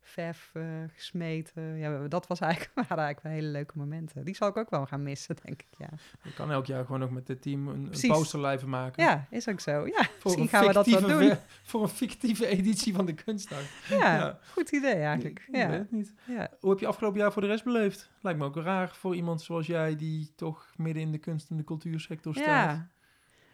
verf 0.08 0.50
eh, 0.54 0.62
gesmeten. 0.94 1.62
Ja, 1.76 2.08
dat 2.08 2.26
was 2.26 2.40
eigenlijk, 2.40 2.72
waren 2.88 3.04
eigenlijk 3.04 3.22
wel 3.22 3.32
hele 3.32 3.46
leuke 3.58 3.78
momenten. 3.78 4.24
Die 4.24 4.34
zal 4.34 4.48
ik 4.48 4.56
ook 4.56 4.70
wel 4.70 4.86
gaan 4.86 5.02
missen, 5.02 5.36
denk 5.44 5.62
ik. 5.62 5.68
Ja, 5.78 5.88
Je 6.22 6.32
kan 6.34 6.50
elk 6.50 6.66
jaar 6.66 6.84
gewoon 6.84 7.02
ook 7.02 7.10
met 7.10 7.28
het 7.28 7.42
team 7.42 7.68
een, 7.68 7.88
een 8.02 8.08
poster 8.10 8.40
live 8.46 8.66
maken. 8.66 9.04
ja 9.04 9.26
is 9.30 9.48
ook 9.48 9.60
zo. 9.60 9.86
Ja, 9.86 10.02
Voor 10.04 10.10
misschien 10.22 10.42
een, 10.42 10.48
gaan 10.48 10.66
we 10.66 10.72
dat 10.72 10.86
wel 10.86 10.98
fictieve 10.98 11.28
doen. 11.28 11.36
voor 11.62 11.82
een 11.82 11.88
fictieve 11.88 12.46
editie 12.46 12.94
van 12.94 13.06
de 13.06 13.14
kunstdag. 13.14 13.88
Ja, 13.88 14.16
Ja. 14.16 14.38
goed 14.52 14.70
idee 14.72 14.94
eigenlijk. 14.94 15.38
Ik 15.38 15.46
weet 15.52 15.60
Ja, 15.62 15.70
het 15.70 15.90
niet. 15.90 16.14
ja. 16.26 16.50
Hoe 16.60 16.70
heb 16.70 16.78
je 16.78 16.86
afgelopen 16.86 17.20
jaar 17.20 17.32
voor 17.32 17.42
de 17.42 17.48
rest 17.48 17.64
beleefd? 17.64 18.10
Lijkt 18.20 18.38
me 18.38 18.44
ook 18.44 18.56
raar 18.56 18.88
voor 18.94 19.14
iemand 19.16 19.42
zoals 19.42 19.66
jij, 19.66 19.96
die 19.96 20.32
toch 20.36 20.72
midden 20.76 21.02
in 21.02 21.12
de 21.12 21.18
kunst- 21.18 21.50
en 21.50 21.56
de 21.56 21.64
cultuursector 21.64 22.34
staat. 22.34 22.46
Ja. 22.46 22.88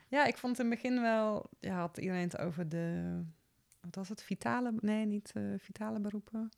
ja, 0.08 0.24
ik 0.26 0.36
vond 0.36 0.58
in 0.58 0.70
het 0.70 0.74
begin 0.80 1.00
wel... 1.00 1.50
Ja, 1.60 1.76
had 1.78 1.98
iedereen 1.98 2.22
het 2.22 2.38
over 2.38 2.68
de... 2.68 3.18
Wat 3.82 3.94
was 3.94 4.08
het? 4.08 4.22
Vitale... 4.22 4.72
Nee, 4.80 5.06
niet 5.06 5.30
eh, 5.34 5.42
vitale 5.58 5.98
beroepen. 6.00 6.48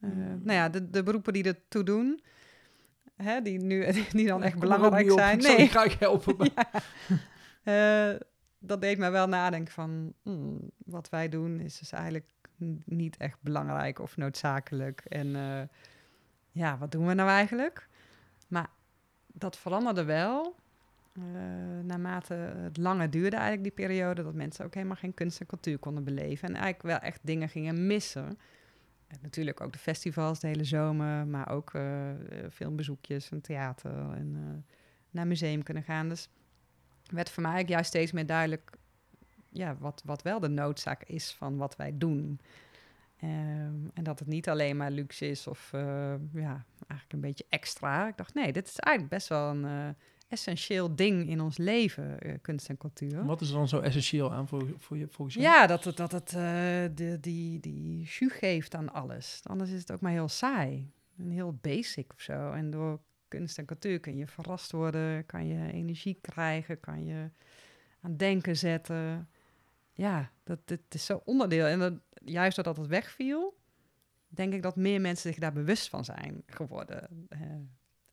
Eh, 0.00 0.10
Hmm. 0.10 0.28
Nou 0.42 0.52
ja, 0.58 0.68
de, 0.68 0.90
de 0.90 1.02
beroepen 1.02 1.32
die 1.32 1.44
ertoe 1.44 1.82
doen. 1.82 2.20
Hè, 3.16 3.42
die, 3.42 3.58
nu, 3.58 3.92
die 4.10 4.26
dan 4.26 4.38
Ik 4.38 4.44
echt 4.44 4.54
er 4.54 4.60
belangrijk 4.60 5.10
op. 5.12 5.18
zijn. 5.18 5.38
Ik 5.38 5.46
Nee, 5.46 5.68
graag 5.68 5.98
helpen. 5.98 6.36
maar- 6.38 6.50
ja. 6.54 8.12
Eh, 8.12 8.20
dat 8.58 8.80
deed 8.80 8.98
me 8.98 9.10
wel 9.10 9.28
nadenken 9.28 9.72
van... 9.72 10.12
hmm, 10.22 10.70
wat 10.84 11.08
wij 11.08 11.28
doen 11.28 11.60
is 11.60 11.78
dus 11.78 11.92
eigenlijk 11.92 12.30
niet 12.84 13.16
echt 13.16 13.38
belangrijk 13.40 13.98
of 13.98 14.16
noodzakelijk. 14.16 15.00
En 15.00 15.28
ja, 16.50 16.78
wat 16.78 16.92
doen 16.92 17.06
we 17.06 17.14
nou 17.14 17.28
eigenlijk? 17.28 17.88
Maar 18.48 18.70
dat 19.26 19.56
veranderde 19.56 20.04
wel. 20.04 20.56
Eh, 21.16 21.84
naarmate 21.84 22.34
het 22.34 22.76
langer 22.76 23.10
duurde 23.10 23.36
eigenlijk 23.36 23.64
die 23.64 23.86
periode, 23.86 24.22
dat 24.22 24.34
mensen 24.34 24.64
ook 24.64 24.74
helemaal 24.74 24.96
geen 24.96 25.14
kunst 25.14 25.40
en 25.40 25.46
cultuur 25.46 25.78
konden 25.78 26.04
beleven. 26.04 26.48
En 26.48 26.54
eigenlijk 26.54 26.82
wel 26.82 26.98
echt 26.98 27.20
dingen 27.22 27.48
gingen 27.48 27.86
missen. 27.86 28.38
En 29.06 29.18
natuurlijk 29.22 29.60
ook 29.60 29.72
de 29.72 29.78
festivals 29.78 30.40
de 30.40 30.46
hele 30.46 30.64
zomer, 30.64 31.26
maar 31.26 31.48
ook 31.50 31.74
eh, 31.74 32.10
eh, 32.10 32.50
filmbezoekjes 32.50 33.30
en 33.30 33.40
theater 33.40 34.12
en 34.12 34.34
eh, 34.34 34.74
naar 35.10 35.26
museum 35.26 35.62
kunnen 35.62 35.82
gaan. 35.82 36.08
Dus 36.08 36.28
werd 37.06 37.30
voor 37.30 37.42
mij 37.42 37.52
eigenlijk 37.52 37.68
juist 37.68 37.88
steeds 37.88 38.12
meer 38.12 38.26
duidelijk 38.26 38.70
ja, 39.48 39.76
wat, 39.78 40.02
wat 40.04 40.22
wel 40.22 40.40
de 40.40 40.48
noodzaak 40.48 41.02
is 41.04 41.32
van 41.32 41.56
wat 41.56 41.76
wij 41.76 41.98
doen. 41.98 42.40
Ehm, 43.16 43.74
en 43.94 44.02
dat 44.02 44.18
het 44.18 44.28
niet 44.28 44.48
alleen 44.48 44.76
maar 44.76 44.90
luxe 44.90 45.28
is 45.28 45.46
of 45.46 45.68
ja, 46.32 46.64
eigenlijk 46.86 47.12
een 47.12 47.20
beetje 47.20 47.46
extra. 47.48 48.08
Ik 48.08 48.16
dacht, 48.16 48.34
nee, 48.34 48.52
dit 48.52 48.66
is 48.66 48.78
eigenlijk 48.78 49.16
best 49.16 49.28
wel 49.28 49.50
een 49.50 49.96
essentieel 50.28 50.94
ding 50.94 51.28
in 51.28 51.40
ons 51.40 51.56
leven, 51.56 52.20
eh, 52.20 52.34
kunst 52.42 52.68
en 52.68 52.76
cultuur. 52.76 53.24
Wat 53.24 53.40
is 53.40 53.48
er 53.48 53.54
dan 53.54 53.68
zo 53.68 53.80
essentieel 53.80 54.32
aan 54.32 54.48
voor, 54.48 54.68
voor 54.78 54.96
je, 54.96 55.08
volgens 55.08 55.36
jou? 55.36 55.46
Ja, 55.46 55.66
dat 55.66 55.84
het, 55.84 55.96
dat 55.96 56.12
het 56.12 56.28
eh, 56.28 56.84
de, 56.94 57.18
die, 57.20 57.60
die 57.60 58.02
jus 58.02 58.32
geeft 58.32 58.74
aan 58.74 58.92
alles. 58.92 59.40
Anders 59.42 59.70
is 59.70 59.80
het 59.80 59.92
ook 59.92 60.00
maar 60.00 60.12
heel 60.12 60.28
saai. 60.28 60.90
En 61.18 61.30
heel 61.30 61.58
basic 61.60 62.12
of 62.12 62.20
zo. 62.20 62.52
En 62.52 62.70
door 62.70 63.00
kunst 63.28 63.58
en 63.58 63.64
cultuur 63.64 64.00
kun 64.00 64.16
je 64.16 64.26
verrast 64.26 64.72
worden, 64.72 65.26
kan 65.26 65.46
je 65.46 65.72
energie 65.72 66.18
krijgen, 66.20 66.80
kan 66.80 67.04
je 67.04 67.30
aan 68.00 68.16
denken 68.16 68.56
zetten. 68.56 69.28
Ja, 69.92 70.30
dat, 70.44 70.58
dit 70.64 70.80
is 70.88 71.04
zo 71.04 71.22
onderdeel. 71.24 71.66
En 71.66 71.78
dat, 71.78 71.92
juist 72.24 72.56
doordat 72.56 72.76
het 72.76 72.86
wegviel, 72.86 73.58
denk 74.28 74.52
ik 74.52 74.62
dat 74.62 74.76
meer 74.76 75.00
mensen 75.00 75.30
zich 75.30 75.40
daar 75.40 75.52
bewust 75.52 75.88
van 75.88 76.04
zijn 76.04 76.42
geworden. 76.46 77.28
Uh, 77.28 77.40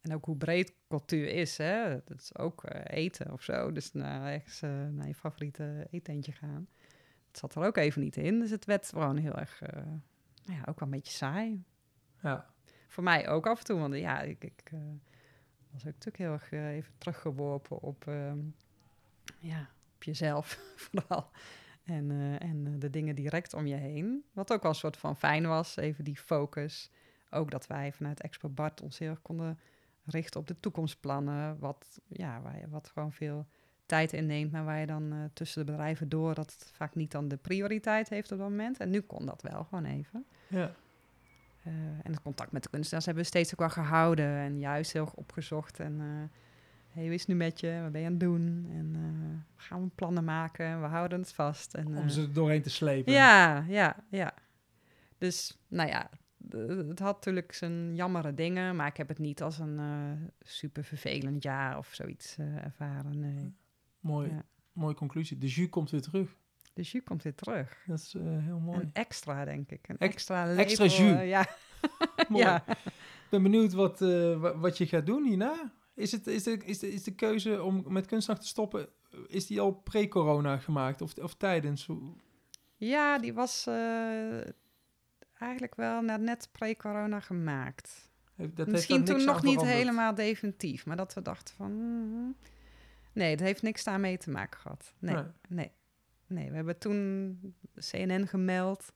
en 0.03 0.13
ook 0.13 0.25
hoe 0.25 0.37
breed 0.37 0.73
cultuur 0.87 1.27
is. 1.27 1.57
Hè? 1.57 1.89
Dat 2.05 2.19
is 2.19 2.37
ook 2.37 2.63
eh, 2.63 2.97
eten 3.03 3.31
of 3.31 3.41
zo. 3.41 3.71
Dus 3.71 3.93
naar, 3.93 4.31
ergens, 4.31 4.61
naar 4.91 5.07
je 5.07 5.15
favoriete 5.15 5.87
eetentje 5.91 6.31
gaan. 6.31 6.67
Het 7.27 7.37
zat 7.37 7.55
er 7.55 7.63
ook 7.63 7.77
even 7.77 8.01
niet 8.01 8.17
in. 8.17 8.39
Dus 8.39 8.49
het 8.49 8.65
werd 8.65 8.87
gewoon 8.87 9.17
heel 9.17 9.35
erg, 9.35 9.61
nou 10.45 10.59
ja, 10.59 10.63
ook 10.65 10.79
wel 10.79 10.87
een 10.87 10.89
beetje 10.89 11.13
saai. 11.13 11.63
Ja. 12.21 12.51
Voor 12.87 13.03
mij 13.03 13.29
ook 13.29 13.47
af 13.47 13.59
en 13.59 13.65
toe. 13.65 13.79
Want 13.79 13.95
ja, 13.95 14.21
ik, 14.21 14.43
ik 14.43 14.71
was 15.71 15.81
ook 15.85 15.93
natuurlijk 15.93 16.17
heel 16.17 16.31
erg 16.31 16.51
even 16.51 16.93
teruggeworpen 16.97 17.79
op, 17.79 18.07
ehm, 18.07 18.39
ja, 19.39 19.69
op 19.95 20.03
jezelf 20.03 20.59
vooral. 20.91 21.31
En, 21.83 22.11
en 22.39 22.67
eh, 22.67 22.73
de 22.79 22.89
dingen 22.89 23.15
direct 23.15 23.53
om 23.53 23.67
je 23.67 23.75
heen. 23.75 24.23
Wat 24.33 24.53
ook 24.53 24.61
wel 24.61 24.71
een 24.71 24.77
soort 24.77 24.97
van 24.97 25.17
fijn 25.17 25.47
was, 25.47 25.75
even 25.75 26.03
die 26.03 26.17
focus. 26.17 26.91
Ook 27.29 27.51
dat 27.51 27.67
wij 27.67 27.91
vanuit 27.91 28.21
Expo 28.21 28.49
Bart 28.49 28.81
ons 28.81 28.99
heel 28.99 29.09
erg 29.09 29.21
konden 29.21 29.59
richten 30.05 30.39
op 30.39 30.47
de 30.47 30.59
toekomstplannen. 30.59 31.59
Wat, 31.59 32.01
ja, 32.07 32.41
waar 32.41 32.59
je, 32.59 32.69
wat 32.69 32.91
gewoon 32.93 33.11
veel 33.11 33.45
tijd 33.85 34.13
inneemt, 34.13 34.51
maar 34.51 34.65
waar 34.65 34.79
je 34.79 34.85
dan 34.85 35.13
uh, 35.13 35.23
tussen 35.33 35.65
de 35.65 35.71
bedrijven 35.71 36.09
door 36.09 36.33
dat 36.33 36.51
het 36.51 36.71
vaak 36.73 36.95
niet 36.95 37.11
dan 37.11 37.27
de 37.27 37.37
prioriteit 37.37 38.09
heeft 38.09 38.31
op 38.31 38.37
dat 38.37 38.49
moment. 38.49 38.77
En 38.77 38.89
nu 38.89 39.01
kon 39.01 39.25
dat 39.25 39.41
wel 39.41 39.63
gewoon 39.63 39.85
even. 39.85 40.25
Ja. 40.47 40.71
en 42.03 42.11
het 42.11 42.21
contact 42.21 42.51
met 42.51 42.63
de 42.63 42.69
kunstenaars 42.69 43.05
hebben 43.05 43.23
we 43.23 43.29
steeds 43.29 43.53
ook 43.53 43.59
wel 43.59 43.69
gehouden 43.69 44.25
en 44.25 44.59
juist 44.59 44.93
heel 44.93 45.11
opgezocht. 45.15 45.79
En 45.79 46.01
hey, 46.93 47.03
hoe 47.03 47.13
is 47.13 47.19
het 47.19 47.27
nu 47.27 47.35
met 47.35 47.59
je? 47.59 47.79
Wat 47.81 47.91
ben 47.91 48.01
je 48.01 48.07
aan 48.07 48.13
het 48.13 48.21
doen? 48.21 48.67
En 48.69 48.93
uh, 48.95 49.39
gaan 49.55 49.81
we 49.83 49.89
plannen 49.95 50.23
maken? 50.23 50.81
We 50.81 50.87
houden 50.87 51.19
het 51.19 51.33
vast. 51.33 51.73
En, 51.73 51.97
Om 51.97 52.09
ze 52.09 52.21
er 52.21 52.33
doorheen 52.33 52.61
te 52.61 52.69
slepen. 52.69 53.13
Ja, 53.13 53.65
ja, 53.67 53.95
ja. 54.09 54.33
Dus, 55.17 55.57
nou 55.67 55.89
ja, 55.89 56.09
het 56.49 56.99
had 56.99 57.15
natuurlijk 57.15 57.53
zijn 57.53 57.95
jammere 57.95 58.33
dingen, 58.33 58.75
maar 58.75 58.87
ik 58.87 58.97
heb 58.97 59.07
het 59.07 59.19
niet 59.19 59.41
als 59.41 59.59
een 59.59 59.79
uh, 59.79 60.27
super 60.39 60.83
vervelend 60.83 61.43
jaar 61.43 61.77
of 61.77 61.89
zoiets 61.93 62.37
uh, 62.37 62.63
ervaren. 62.63 63.19
Nee. 63.19 63.53
Mooi, 63.99 64.29
ja. 64.29 64.45
mooie 64.71 64.95
conclusie. 64.95 65.37
De 65.37 65.47
jus 65.47 65.69
komt 65.69 65.89
weer 65.89 66.01
terug. 66.01 66.35
De 66.73 66.81
jus 66.81 67.03
komt 67.03 67.23
weer 67.23 67.35
terug. 67.35 67.83
Dat 67.85 67.99
is 67.99 68.13
heel 68.19 68.59
mooi. 68.59 68.79
Een 68.79 68.93
extra, 68.93 69.45
denk 69.45 69.71
ik. 69.71 69.87
Een 69.87 69.97
extra 69.97 70.55
Extra 70.55 70.85
jus. 70.85 71.27
ja. 71.27 71.47
mooi. 72.29 72.43
ja. 72.43 72.63
Ik 72.67 73.29
ben 73.29 73.43
benieuwd 73.43 73.73
wat, 73.73 73.99
wat 74.55 74.77
je 74.77 74.85
gaat 74.85 75.05
doen 75.05 75.25
hierna. 75.25 75.73
Is, 75.93 76.11
het, 76.11 76.27
is, 76.27 76.43
de, 76.43 76.57
is, 76.65 76.79
de, 76.79 76.91
is 76.91 77.03
de 77.03 77.15
keuze 77.15 77.63
om 77.63 77.83
met 77.87 78.05
kunstnacht 78.05 78.41
te 78.41 78.47
stoppen, 78.47 78.87
is 79.27 79.47
die 79.47 79.61
al 79.61 79.71
pre-corona 79.71 80.57
gemaakt 80.57 81.01
of, 81.01 81.17
of 81.17 81.35
tijdens? 81.35 81.87
Ja, 82.77 83.19
die 83.19 83.33
was 83.33 83.67
eigenlijk 85.43 85.75
wel 85.75 86.01
net 86.01 86.49
pre-corona 86.51 87.19
gemaakt. 87.19 88.11
Dat 88.35 88.67
Misschien 88.67 89.03
toen 89.03 89.25
nog 89.25 89.43
niet 89.43 89.61
helemaal 89.61 90.15
definitief, 90.15 90.85
maar 90.85 90.97
dat 90.97 91.13
we 91.13 91.21
dachten 91.21 91.55
van... 91.55 91.71
Mm, 91.71 92.35
nee, 93.13 93.31
het 93.31 93.39
heeft 93.39 93.61
niks 93.61 93.83
daarmee 93.83 94.17
te 94.17 94.29
maken 94.29 94.59
gehad. 94.59 94.93
Nee, 94.99 95.15
nee. 95.15 95.23
nee. 95.47 95.71
nee 96.27 96.49
we 96.49 96.55
hebben 96.55 96.77
toen 96.77 97.55
CNN 97.75 98.27
gemeld 98.27 98.93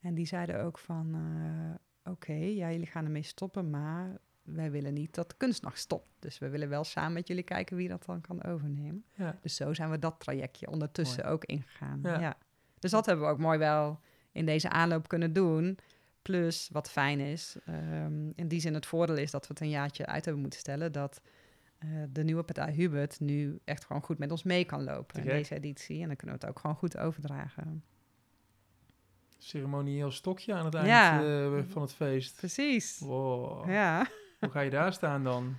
en 0.00 0.14
die 0.14 0.26
zeiden 0.26 0.62
ook 0.62 0.78
van... 0.78 1.14
Uh, 1.14 1.74
Oké, 2.06 2.32
ja, 2.32 2.70
jullie 2.70 2.86
gaan 2.86 3.04
ermee 3.04 3.22
stoppen, 3.22 3.70
maar 3.70 4.18
wij 4.42 4.70
willen 4.70 4.94
niet 4.94 5.14
dat 5.14 5.28
de 5.28 5.36
kunstnacht 5.36 5.78
stopt. 5.78 6.08
Dus 6.18 6.38
we 6.38 6.48
willen 6.48 6.68
wel 6.68 6.84
samen 6.84 7.12
met 7.12 7.28
jullie 7.28 7.42
kijken 7.42 7.76
wie 7.76 7.88
dat 7.88 8.04
dan 8.04 8.20
kan 8.20 8.44
overnemen. 8.44 9.04
Ja. 9.14 9.38
Dus 9.40 9.56
zo 9.56 9.74
zijn 9.74 9.90
we 9.90 9.98
dat 9.98 10.20
trajectje 10.20 10.70
ondertussen 10.70 11.24
ook 11.24 11.44
ingegaan. 11.44 12.00
Ja. 12.02 12.36
Dus 12.78 12.90
dat 12.90 13.06
hebben 13.06 13.24
we 13.24 13.30
ook 13.30 13.38
mooi 13.38 13.58
wel 13.58 14.00
in 14.36 14.46
deze 14.46 14.70
aanloop 14.70 15.08
kunnen 15.08 15.32
doen. 15.32 15.78
Plus, 16.22 16.68
wat 16.72 16.90
fijn 16.90 17.20
is, 17.20 17.56
um, 17.68 18.32
in 18.34 18.48
die 18.48 18.60
zin 18.60 18.74
het 18.74 18.86
voordeel 18.86 19.16
is 19.16 19.30
dat 19.30 19.46
we 19.46 19.52
het 19.52 19.62
een 19.62 19.68
jaartje 19.68 20.06
uit 20.06 20.24
hebben 20.24 20.42
moeten 20.42 20.60
stellen... 20.60 20.92
dat 20.92 21.20
uh, 21.84 22.02
de 22.12 22.24
nieuwe 22.24 22.42
partij 22.42 22.72
Hubert 22.72 23.20
nu 23.20 23.58
echt 23.64 23.84
gewoon 23.84 24.02
goed 24.02 24.18
met 24.18 24.30
ons 24.30 24.42
mee 24.42 24.64
kan 24.64 24.84
lopen 24.84 25.20
in 25.20 25.28
deze 25.28 25.54
editie. 25.54 26.00
En 26.00 26.06
dan 26.06 26.16
kunnen 26.16 26.36
we 26.38 26.46
het 26.46 26.54
ook 26.54 26.60
gewoon 26.60 26.76
goed 26.76 26.98
overdragen. 26.98 27.84
Ceremonieel 29.38 30.10
stokje 30.10 30.54
aan 30.54 30.64
het 30.64 30.74
eind 30.74 30.88
ja. 30.88 31.22
uh, 31.22 31.62
van 31.68 31.82
het 31.82 31.92
feest. 31.92 32.36
Precies. 32.36 32.98
Wow. 32.98 33.68
Ja. 33.70 34.06
Hoe 34.40 34.50
ga 34.50 34.60
je 34.60 34.70
daar 34.70 34.92
staan 34.92 35.24
dan? 35.24 35.54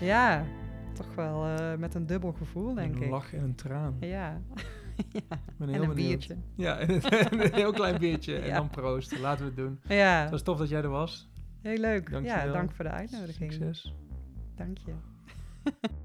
Ja, 0.00 0.46
toch 0.94 1.14
wel 1.14 1.46
uh, 1.46 1.74
met 1.74 1.94
een 1.94 2.06
dubbel 2.06 2.32
gevoel, 2.32 2.74
denk 2.74 2.94
een 2.94 2.96
ik. 2.96 3.02
Een 3.02 3.10
lach 3.10 3.34
en 3.34 3.42
een 3.42 3.54
traan. 3.54 3.96
Ja. 4.00 4.42
Ja. 5.10 5.20
en 5.30 5.40
een 5.58 5.66
benieuwd. 5.66 5.94
biertje. 5.94 6.36
Ja, 6.56 6.80
een 6.88 7.52
heel 7.52 7.72
klein 7.72 7.98
biertje. 7.98 8.36
En 8.36 8.54
dan 8.54 8.70
proosten. 8.70 9.20
Laten 9.20 9.40
we 9.40 9.46
het 9.46 9.56
doen. 9.56 9.80
Ja. 9.96 10.20
Het 10.20 10.30
was 10.30 10.42
tof 10.42 10.58
dat 10.58 10.68
jij 10.68 10.82
er 10.82 10.88
was. 10.88 11.28
Heel 11.62 11.78
leuk. 11.78 12.10
Dank 12.10 12.26
ja, 12.26 12.46
dank 12.46 12.72
voor 12.72 12.84
de 12.84 12.90
uitnodiging. 12.90 13.52
Succes. 13.52 13.94
Dank 14.56 14.78
je. 14.78 14.92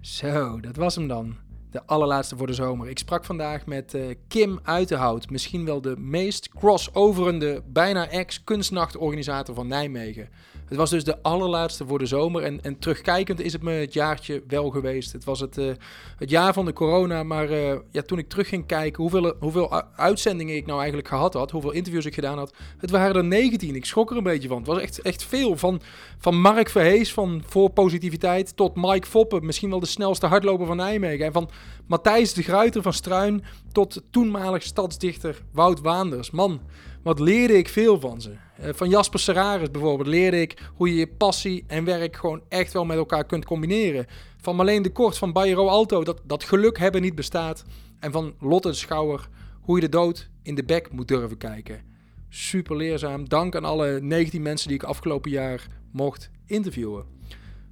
Zo, 0.00 0.60
dat 0.60 0.76
was 0.76 0.94
hem 0.94 1.08
dan 1.08 1.36
de 1.74 1.86
allerlaatste 1.86 2.36
voor 2.36 2.46
de 2.46 2.52
zomer. 2.52 2.88
Ik 2.88 2.98
sprak 2.98 3.24
vandaag 3.24 3.66
met 3.66 3.94
uh, 3.94 4.14
Kim 4.28 4.58
Uitenhout, 4.62 5.30
misschien 5.30 5.64
wel 5.64 5.80
de 5.80 5.96
meest 5.96 6.48
crossoverende, 6.48 7.62
bijna 7.66 8.08
ex-kunstnachtorganisator 8.08 9.54
van 9.54 9.66
Nijmegen. 9.66 10.28
Het 10.74 10.82
was 10.82 10.92
dus 10.92 11.04
de 11.04 11.22
allerlaatste 11.22 11.86
voor 11.86 11.98
de 11.98 12.06
zomer 12.06 12.42
en, 12.42 12.62
en 12.62 12.78
terugkijkend 12.78 13.40
is 13.40 13.52
het 13.52 13.62
me 13.62 13.70
het 13.70 13.92
jaartje 13.92 14.42
wel 14.48 14.70
geweest. 14.70 15.12
Het 15.12 15.24
was 15.24 15.40
het, 15.40 15.58
uh, 15.58 15.72
het 16.16 16.30
jaar 16.30 16.52
van 16.52 16.64
de 16.64 16.72
corona, 16.72 17.22
maar 17.22 17.50
uh, 17.50 17.74
ja, 17.90 18.02
toen 18.02 18.18
ik 18.18 18.28
terug 18.28 18.48
ging 18.48 18.66
kijken 18.66 19.02
hoeveel, 19.02 19.34
hoeveel 19.38 19.82
uitzendingen 19.96 20.56
ik 20.56 20.66
nou 20.66 20.78
eigenlijk 20.78 21.08
gehad 21.08 21.34
had, 21.34 21.50
hoeveel 21.50 21.70
interviews 21.70 22.04
ik 22.04 22.14
gedaan 22.14 22.38
had, 22.38 22.54
het 22.78 22.90
waren 22.90 23.16
er 23.16 23.24
19. 23.24 23.74
Ik 23.74 23.84
schrok 23.84 24.10
er 24.10 24.16
een 24.16 24.22
beetje 24.22 24.48
van. 24.48 24.58
Het 24.58 24.66
was 24.66 24.80
echt, 24.80 25.02
echt 25.02 25.24
veel. 25.24 25.56
Van, 25.56 25.80
van 26.18 26.40
Mark 26.40 26.68
Verhees 26.68 27.12
van 27.12 27.42
Voor 27.46 27.70
Positiviteit 27.70 28.56
tot 28.56 28.76
Mike 28.76 29.06
Foppen, 29.06 29.46
misschien 29.46 29.70
wel 29.70 29.80
de 29.80 29.86
snelste 29.86 30.26
hardloper 30.26 30.66
van 30.66 30.76
Nijmegen. 30.76 31.26
En 31.26 31.32
van 31.32 31.50
Matthijs 31.86 32.32
de 32.32 32.42
Gruiter 32.42 32.82
van 32.82 32.92
Struin 32.92 33.44
tot 33.72 34.02
toenmalig 34.10 34.62
stadsdichter 34.62 35.42
Wout 35.52 35.80
Waanders. 35.80 36.30
Man, 36.30 36.60
wat 37.04 37.18
leerde 37.18 37.58
ik 37.58 37.68
veel 37.68 38.00
van 38.00 38.20
ze. 38.20 38.30
Uh, 38.30 38.68
van 38.72 38.88
Jasper 38.88 39.20
Serraris 39.20 39.70
bijvoorbeeld 39.70 40.08
leerde 40.08 40.40
ik 40.40 40.70
hoe 40.74 40.88
je 40.88 40.94
je 40.94 41.06
passie 41.06 41.64
en 41.66 41.84
werk 41.84 42.16
gewoon 42.16 42.42
echt 42.48 42.72
wel 42.72 42.84
met 42.84 42.96
elkaar 42.96 43.24
kunt 43.24 43.44
combineren. 43.44 44.06
Van 44.36 44.56
Marleen 44.56 44.82
de 44.82 44.92
Kort 44.92 45.18
van 45.18 45.32
Bayero 45.32 45.66
Alto 45.66 46.04
dat, 46.04 46.20
dat 46.24 46.44
geluk 46.44 46.78
hebben 46.78 47.02
niet 47.02 47.14
bestaat. 47.14 47.64
En 48.00 48.12
van 48.12 48.34
Lotte 48.40 48.72
Schouwer 48.72 49.28
hoe 49.60 49.74
je 49.74 49.80
de 49.80 49.88
dood 49.88 50.30
in 50.42 50.54
de 50.54 50.64
bek 50.64 50.92
moet 50.92 51.08
durven 51.08 51.36
kijken. 51.36 51.82
Super 52.28 52.76
leerzaam. 52.76 53.28
Dank 53.28 53.56
aan 53.56 53.64
alle 53.64 54.00
19 54.00 54.42
mensen 54.42 54.68
die 54.68 54.76
ik 54.76 54.82
afgelopen 54.82 55.30
jaar 55.30 55.66
mocht 55.92 56.30
interviewen. 56.46 57.04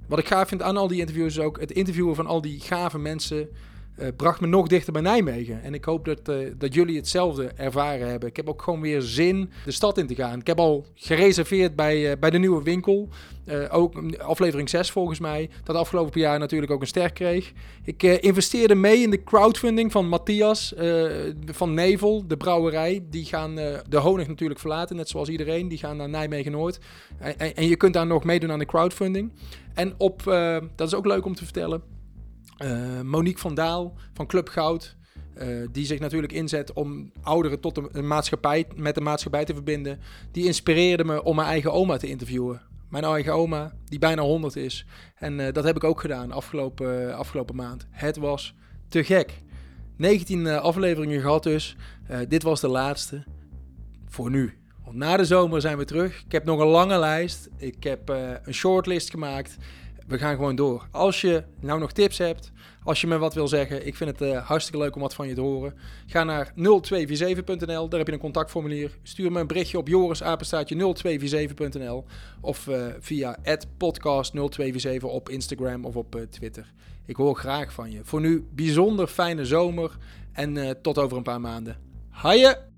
Wat 0.07 0.19
ik 0.19 0.27
gaaf 0.27 0.47
vind 0.47 0.61
aan 0.61 0.77
al 0.77 0.87
die 0.87 0.99
interviews 0.99 1.37
is 1.37 1.43
ook 1.43 1.59
het 1.59 1.71
interviewen 1.71 2.15
van 2.15 2.27
al 2.27 2.41
die 2.41 2.59
gave 2.59 2.99
mensen 2.99 3.49
uh, 3.99 4.07
bracht 4.15 4.41
me 4.41 4.47
nog 4.47 4.67
dichter 4.67 4.93
bij 4.93 5.01
Nijmegen. 5.01 5.63
En 5.63 5.73
ik 5.73 5.85
hoop 5.85 6.05
dat, 6.05 6.29
uh, 6.29 6.51
dat 6.57 6.73
jullie 6.73 6.95
hetzelfde 6.95 7.51
ervaren 7.55 8.09
hebben. 8.09 8.29
Ik 8.29 8.35
heb 8.35 8.49
ook 8.49 8.61
gewoon 8.61 8.81
weer 8.81 9.01
zin 9.01 9.49
de 9.65 9.71
stad 9.71 9.97
in 9.97 10.07
te 10.07 10.15
gaan. 10.15 10.39
Ik 10.39 10.47
heb 10.47 10.59
al 10.59 10.85
gereserveerd 10.95 11.75
bij, 11.75 12.11
uh, 12.11 12.11
bij 12.19 12.29
de 12.29 12.37
nieuwe 12.37 12.63
winkel. 12.63 13.09
ook 13.69 14.17
aflevering 14.17 14.69
6 14.69 14.91
volgens 14.91 15.19
mij. 15.19 15.49
Dat 15.63 15.75
afgelopen 15.75 16.19
jaar 16.19 16.39
natuurlijk 16.39 16.71
ook 16.71 16.81
een 16.81 16.87
ster 16.87 17.13
kreeg. 17.13 17.51
Ik 17.83 18.03
investeerde 18.03 18.75
mee 18.75 19.01
in 19.01 19.09
de 19.09 19.23
crowdfunding 19.23 19.91
van 19.91 20.07
Matthias 20.07 20.73
van 21.45 21.73
Nevel, 21.73 22.27
de 22.27 22.37
brouwerij. 22.37 23.03
Die 23.09 23.25
gaan 23.25 23.55
de 23.89 23.97
honig 23.97 24.27
natuurlijk 24.27 24.59
verlaten, 24.59 24.95
net 24.95 25.09
zoals 25.09 25.29
iedereen. 25.29 25.67
Die 25.67 25.77
gaan 25.77 25.97
naar 25.97 26.09
Nijmegen-Noord. 26.09 26.79
En, 27.17 27.55
en, 27.55 27.67
je 27.67 27.75
kunt 27.75 27.93
daar 27.93 28.07
nog 28.07 28.23
meedoen 28.23 28.51
aan 28.51 28.59
de 28.59 28.65
crowdfunding. 28.65 29.31
En 29.73 29.93
op, 29.97 30.23
dat 30.75 30.87
is 30.87 30.93
ook 30.93 31.05
leuk 31.05 31.25
om 31.25 31.35
te 31.35 31.43
vertellen 31.43 31.81
uh, 32.57 33.01
Monique 33.01 33.39
van 33.39 33.53
Daal 33.53 33.93
van 34.13 34.27
Club 34.27 34.49
Goud. 34.49 34.95
Uh, 35.37 35.67
die 35.71 35.85
zich 35.85 35.99
natuurlijk 35.99 36.33
inzet 36.33 36.73
om 36.73 37.11
ouderen 37.21 37.59
tot 37.59 37.75
de 37.93 38.01
maatschappij, 38.01 38.67
met 38.75 38.95
de 38.95 39.01
maatschappij 39.01 39.45
te 39.45 39.53
verbinden. 39.53 39.99
Die 40.31 40.45
inspireerde 40.45 41.03
me 41.03 41.23
om 41.23 41.35
mijn 41.35 41.47
eigen 41.47 41.71
oma 41.71 41.97
te 41.97 42.07
interviewen. 42.07 42.61
Mijn 42.89 43.03
eigen 43.03 43.33
oma, 43.33 43.73
die 43.85 43.99
bijna 43.99 44.21
100 44.21 44.55
is. 44.55 44.85
En 45.15 45.39
uh, 45.39 45.51
dat 45.51 45.63
heb 45.63 45.75
ik 45.75 45.83
ook 45.83 46.01
gedaan 46.01 46.31
afgelopen, 46.31 47.17
afgelopen 47.17 47.55
maand. 47.55 47.87
Het 47.89 48.17
was 48.17 48.55
te 48.87 49.03
gek. 49.03 49.41
19 49.97 50.47
afleveringen 50.47 51.21
gehad 51.21 51.43
dus. 51.43 51.75
dit 52.27 52.43
was 52.43 52.61
de 52.61 52.67
laatste. 52.67 53.23
Voor 54.05 54.29
nu. 54.29 54.57
Want 54.83 54.95
na 54.95 55.17
de 55.17 55.25
zomer 55.25 55.61
zijn 55.61 55.77
we 55.77 55.85
terug. 55.85 56.23
Ik 56.25 56.31
heb 56.31 56.45
nog 56.45 56.59
een 56.59 56.67
lange 56.67 56.99
lijst. 56.99 57.49
Ik 57.57 57.83
heb 57.83 58.09
een 58.43 58.53
shortlist 58.53 59.09
gemaakt 59.09 59.57
we 60.13 60.19
gaan 60.19 60.35
gewoon 60.35 60.55
door. 60.55 60.87
Als 60.91 61.21
je 61.21 61.43
nou 61.59 61.79
nog 61.79 61.91
tips 61.91 62.17
hebt, 62.17 62.51
als 62.83 63.01
je 63.01 63.07
me 63.07 63.17
wat 63.17 63.33
wil 63.33 63.47
zeggen, 63.47 63.87
ik 63.87 63.95
vind 63.95 64.19
het 64.19 64.21
uh, 64.21 64.47
hartstikke 64.47 64.79
leuk 64.79 64.95
om 64.95 65.01
wat 65.01 65.13
van 65.13 65.27
je 65.27 65.33
te 65.33 65.41
horen. 65.41 65.73
Ga 66.05 66.23
naar 66.23 66.53
0247.nl, 66.57 67.89
daar 67.89 67.99
heb 67.99 68.07
je 68.07 68.13
een 68.13 68.19
contactformulier. 68.19 68.97
Stuur 69.03 69.31
me 69.31 69.39
een 69.39 69.47
berichtje 69.47 69.77
op 69.77 69.87
jorisapenstaatje 69.87 70.95
0247.nl 70.95 72.05
of 72.41 72.67
uh, 72.67 72.85
via 72.99 73.37
podcast0247 73.57 75.01
op 75.01 75.29
Instagram 75.29 75.85
of 75.85 75.95
op 75.95 76.15
uh, 76.15 76.21
Twitter. 76.21 76.73
Ik 77.05 77.15
hoor 77.15 77.35
graag 77.35 77.73
van 77.73 77.91
je. 77.91 77.99
Voor 78.03 78.21
nu 78.21 78.47
bijzonder 78.51 79.07
fijne 79.07 79.45
zomer 79.45 79.97
en 80.31 80.81
tot 80.81 80.97
over 80.97 81.17
een 81.17 81.23
paar 81.23 81.41
maanden. 81.41 81.77
Haaien! 82.09 82.72